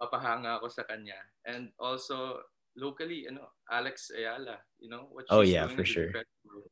papahanga 0.00 0.62
ako 0.62 0.68
sa 0.68 0.86
kanya. 0.88 1.18
And 1.44 1.74
also, 1.78 2.40
locally, 2.76 3.26
you 3.28 3.32
know, 3.32 3.50
Alex 3.70 4.10
Eala. 4.14 4.62
You 4.78 4.88
know, 4.88 5.10
what 5.12 5.26
oh, 5.30 5.38
oh, 5.38 5.46
yeah, 5.46 5.66
for 5.68 5.84
sure. 5.84 6.14
Incredible. 6.14 6.70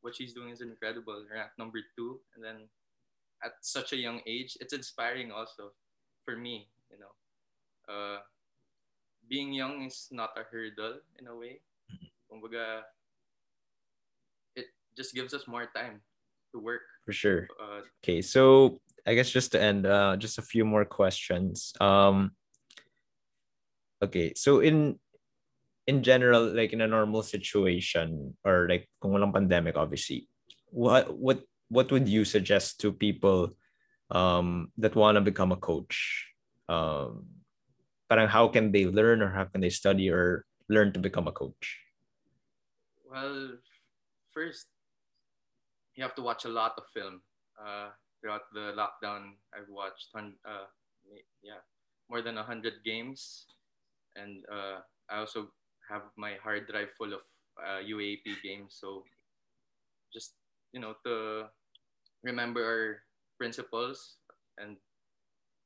What 0.00 0.16
she's 0.16 0.32
doing 0.32 0.50
is 0.50 0.60
incredible. 0.60 1.24
Ranked 1.32 1.58
number 1.58 1.80
two. 1.96 2.20
And 2.34 2.44
then 2.44 2.68
at 3.44 3.52
such 3.62 3.92
a 3.92 3.96
young 3.96 4.20
age, 4.26 4.56
it's 4.60 4.72
inspiring 4.72 5.30
also 5.32 5.72
for 6.24 6.36
me, 6.36 6.68
you 6.90 6.98
know. 6.98 7.12
Uh, 7.88 8.18
being 9.28 9.52
young 9.52 9.82
is 9.84 10.08
not 10.10 10.30
a 10.36 10.42
hurdle 10.50 11.00
in 11.18 11.26
a 11.26 11.34
way. 11.34 11.60
Mm-hmm. 11.90 12.08
Kumbaga, 12.28 12.82
just 14.98 15.14
gives 15.14 15.32
us 15.32 15.46
more 15.46 15.70
time 15.70 16.02
to 16.52 16.58
work. 16.58 16.82
For 17.06 17.14
sure. 17.14 17.46
Uh, 17.54 17.86
okay, 18.02 18.20
so 18.20 18.80
I 19.06 19.14
guess 19.14 19.30
just 19.30 19.52
to 19.52 19.62
end, 19.62 19.86
uh, 19.86 20.16
just 20.18 20.38
a 20.38 20.42
few 20.42 20.66
more 20.66 20.84
questions. 20.84 21.72
Um, 21.80 22.32
okay, 24.02 24.34
so 24.34 24.58
in 24.58 24.98
in 25.88 26.04
general, 26.04 26.52
like 26.52 26.76
in 26.76 26.84
a 26.84 26.86
normal 26.86 27.24
situation 27.24 28.36
or 28.44 28.68
like 28.68 28.84
kung 29.00 29.16
walang 29.16 29.32
pandemic, 29.32 29.74
obviously, 29.74 30.28
what 30.68 31.08
what 31.16 31.40
what 31.72 31.88
would 31.88 32.06
you 32.06 32.28
suggest 32.28 32.78
to 32.84 32.92
people 32.92 33.56
um, 34.12 34.68
that 34.76 34.94
want 34.94 35.16
to 35.16 35.24
become 35.24 35.50
a 35.50 35.56
coach? 35.56 36.28
Um, 36.68 37.24
parang 38.12 38.28
how 38.28 38.52
can 38.52 38.68
they 38.70 38.84
learn 38.84 39.24
or 39.24 39.32
how 39.32 39.48
can 39.48 39.64
they 39.64 39.72
study 39.72 40.12
or 40.12 40.44
learn 40.68 40.92
to 40.92 41.00
become 41.00 41.24
a 41.24 41.32
coach? 41.32 41.80
Well, 43.08 43.56
first, 44.36 44.68
you 45.96 46.04
have 46.04 46.14
to 46.20 46.22
watch 46.22 46.44
a 46.44 46.52
lot 46.52 46.76
of 46.76 46.84
film. 46.92 47.24
Uh, 47.56 47.96
throughout 48.20 48.44
the 48.52 48.76
lockdown, 48.76 49.40
I've 49.56 49.72
watched 49.72 50.12
uh, 50.14 50.68
yeah 51.40 51.64
more 52.12 52.20
than 52.20 52.36
hundred 52.36 52.84
games, 52.84 53.48
and 54.16 54.44
uh, 54.52 54.84
I 55.08 55.24
also 55.24 55.48
have 55.88 56.02
my 56.16 56.34
hard 56.42 56.68
drive 56.68 56.92
full 56.96 57.12
of 57.12 57.22
uh, 57.58 57.80
UAAP 57.82 58.42
games. 58.42 58.76
So 58.78 59.04
just 60.12 60.34
you 60.72 60.80
know 60.80 60.94
to 61.04 61.46
remember 62.22 62.64
our 62.64 63.02
principles 63.38 64.16
and 64.58 64.76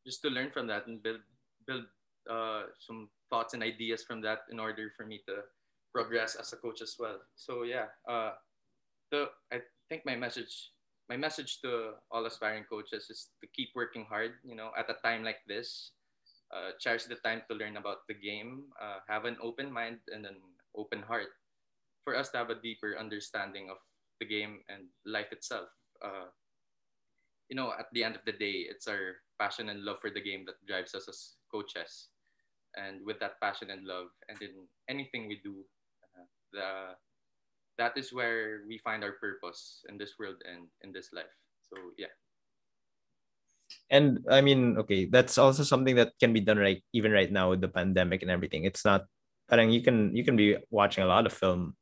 just 0.07 0.23
to 0.23 0.29
learn 0.29 0.51
from 0.51 0.67
that 0.67 0.87
and 0.87 1.03
build 1.03 1.21
build 1.67 1.85
uh, 2.31 2.71
some 2.79 3.09
thoughts 3.31 3.55
and 3.55 3.63
ideas 3.63 4.03
from 4.03 4.21
that 4.23 4.45
in 4.51 4.59
order 4.61 4.93
for 4.97 5.07
me 5.07 5.21
to 5.27 5.43
progress 5.95 6.35
as 6.35 6.53
a 6.53 6.57
coach 6.57 6.83
as 6.83 6.97
well. 6.99 7.21
So 7.35 7.63
yeah, 7.63 7.93
uh, 8.09 8.33
the 9.11 9.31
I 9.53 9.61
think 9.89 10.05
my 10.05 10.17
message 10.17 10.73
my 11.09 11.17
message 11.17 11.61
to 11.63 11.99
all 12.11 12.27
aspiring 12.27 12.65
coaches 12.65 13.11
is 13.11 13.29
to 13.41 13.47
keep 13.49 13.71
working 13.75 14.07
hard. 14.09 14.33
You 14.45 14.57
know, 14.57 14.71
at 14.79 14.91
a 14.91 14.97
time 15.03 15.25
like 15.25 15.45
this, 15.47 15.93
uh, 16.53 16.73
cherish 16.81 17.05
the 17.05 17.17
time 17.17 17.43
to 17.49 17.57
learn 17.57 17.77
about 17.77 18.07
the 18.09 18.15
game. 18.15 18.65
Uh, 18.81 19.01
have 19.09 19.25
an 19.25 19.37
open 19.43 19.73
mind 19.73 19.99
and 20.13 20.27
an 20.27 20.37
open 20.77 21.03
heart 21.03 21.33
for 22.05 22.17
us 22.17 22.31
to 22.31 22.39
have 22.39 22.51
a 22.51 22.61
deeper 22.61 22.97
understanding 22.99 23.71
of 23.71 23.77
the 24.21 24.27
game 24.27 24.61
and 24.69 24.87
life 25.07 25.33
itself. 25.33 25.69
Uh, 26.05 26.29
you 27.49 27.57
know, 27.57 27.73
at 27.79 27.87
the 27.93 28.05
end 28.05 28.17
of 28.17 28.25
the 28.25 28.33
day, 28.33 28.65
it's 28.69 28.89
our 28.89 29.21
passion 29.41 29.69
and 29.69 29.85
love 29.85 29.99
for 30.01 30.11
the 30.11 30.23
game 30.23 30.45
that 30.47 30.57
drives 30.67 30.95
us 30.95 31.09
as 31.09 31.37
coaches. 31.51 32.09
And 32.77 33.05
with 33.05 33.21
that 33.21 33.41
passion 33.41 33.71
and 33.71 33.87
love, 33.87 34.09
and 34.29 34.41
in 34.41 34.65
anything 34.89 35.29
we 35.29 35.41
do, 35.45 35.65
uh, 36.17 36.25
the 36.53 36.69
that 37.79 37.97
is 37.97 38.13
where 38.13 38.61
we 38.69 38.79
find 38.79 39.03
our 39.03 39.13
purpose 39.13 39.85
in 39.89 39.99
this 39.99 40.15
world 40.19 40.37
and 40.45 40.69
in 40.83 40.93
this 40.93 41.11
life. 41.13 41.33
So 41.69 41.77
yeah. 41.99 42.13
And 43.91 44.25
I 44.31 44.41
mean, 44.41 44.79
okay, 44.79 45.05
that's 45.07 45.39
also 45.39 45.63
something 45.63 45.97
that 45.97 46.13
can 46.19 46.33
be 46.33 46.41
done 46.41 46.59
right 46.59 46.83
even 46.93 47.13
right 47.13 47.31
now 47.31 47.51
with 47.51 47.61
the 47.61 47.69
pandemic 47.69 48.23
and 48.23 48.31
everything. 48.31 48.65
It's 48.65 48.85
not 48.85 49.05
parang 49.49 49.71
you 49.71 49.83
can 49.83 50.17
you 50.17 50.25
can 50.25 50.37
be 50.37 50.57
watching 50.71 51.05
a 51.05 51.07
lot 51.07 51.27
of 51.27 51.33
film. 51.33 51.77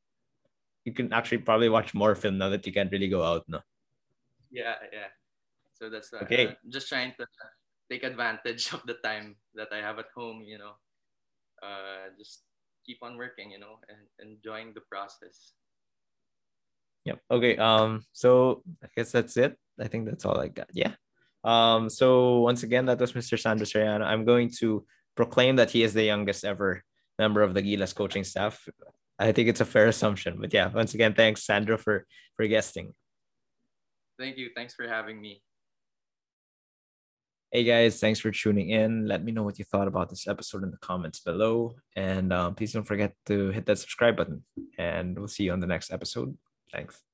You 0.84 0.92
can 0.92 1.12
actually 1.12 1.38
probably 1.46 1.68
watch 1.68 1.94
more 1.94 2.14
film 2.14 2.38
now 2.38 2.48
that 2.50 2.66
you 2.66 2.72
can't 2.72 2.90
really 2.90 3.08
go 3.08 3.22
out, 3.22 3.44
no? 3.46 3.60
Yeah, 4.50 4.74
yeah. 4.92 5.14
So 5.74 5.88
that's 5.88 6.12
uh, 6.12 6.24
okay. 6.24 6.56
Just 6.68 6.88
trying 6.88 7.14
to 7.18 7.26
take 7.90 8.02
advantage 8.02 8.72
of 8.72 8.82
the 8.86 8.94
time 9.04 9.36
that 9.54 9.68
I 9.72 9.78
have 9.78 9.98
at 9.98 10.10
home, 10.16 10.42
you 10.42 10.58
know. 10.58 10.74
Uh, 11.62 12.10
just 12.18 12.42
keep 12.84 12.98
on 13.02 13.16
working, 13.16 13.50
you 13.52 13.60
know, 13.60 13.78
and 13.88 14.02
enjoying 14.18 14.72
the 14.74 14.80
process. 14.90 15.52
Yep. 17.04 17.20
Okay. 17.30 17.56
Um. 17.56 18.04
So 18.12 18.62
I 18.82 18.88
guess 18.96 19.12
that's 19.12 19.36
it. 19.36 19.56
I 19.78 19.88
think 19.88 20.06
that's 20.06 20.24
all 20.24 20.38
I 20.40 20.48
got. 20.48 20.68
Yeah. 20.72 20.94
Um. 21.44 21.88
So 21.88 22.40
once 22.40 22.62
again, 22.62 22.86
that 22.86 23.00
was 23.00 23.12
Mr. 23.12 23.38
Sandro 23.38 23.64
Soriano. 23.64 24.04
I'm 24.04 24.24
going 24.24 24.50
to 24.58 24.84
proclaim 25.16 25.56
that 25.56 25.70
he 25.70 25.82
is 25.82 25.94
the 25.94 26.04
youngest 26.04 26.44
ever 26.44 26.82
member 27.18 27.42
of 27.42 27.54
the 27.54 27.62
Gilas 27.62 27.94
coaching 27.94 28.24
staff. 28.24 28.68
I 29.18 29.32
think 29.32 29.48
it's 29.48 29.60
a 29.60 29.66
fair 29.66 29.86
assumption. 29.86 30.38
But 30.40 30.52
yeah, 30.52 30.68
once 30.68 30.94
again, 30.94 31.14
thanks 31.14 31.44
Sandro 31.44 31.76
for 31.76 32.06
for 32.36 32.46
guesting. 32.46 32.94
Thank 34.18 34.36
you. 34.36 34.50
Thanks 34.54 34.74
for 34.74 34.86
having 34.86 35.20
me. 35.20 35.42
Hey 37.52 37.64
guys, 37.64 37.98
thanks 37.98 38.20
for 38.20 38.30
tuning 38.30 38.70
in. 38.70 39.08
Let 39.08 39.24
me 39.24 39.32
know 39.32 39.42
what 39.42 39.58
you 39.58 39.64
thought 39.64 39.88
about 39.88 40.08
this 40.08 40.28
episode 40.28 40.62
in 40.62 40.70
the 40.70 40.76
comments 40.76 41.18
below. 41.18 41.74
And 41.96 42.32
um, 42.32 42.54
please 42.54 42.72
don't 42.72 42.86
forget 42.86 43.12
to 43.26 43.50
hit 43.50 43.66
that 43.66 43.78
subscribe 43.78 44.16
button. 44.16 44.44
And 44.78 45.18
we'll 45.18 45.26
see 45.26 45.44
you 45.44 45.52
on 45.52 45.58
the 45.58 45.66
next 45.66 45.92
episode. 45.92 46.38
Thanks. 46.72 47.09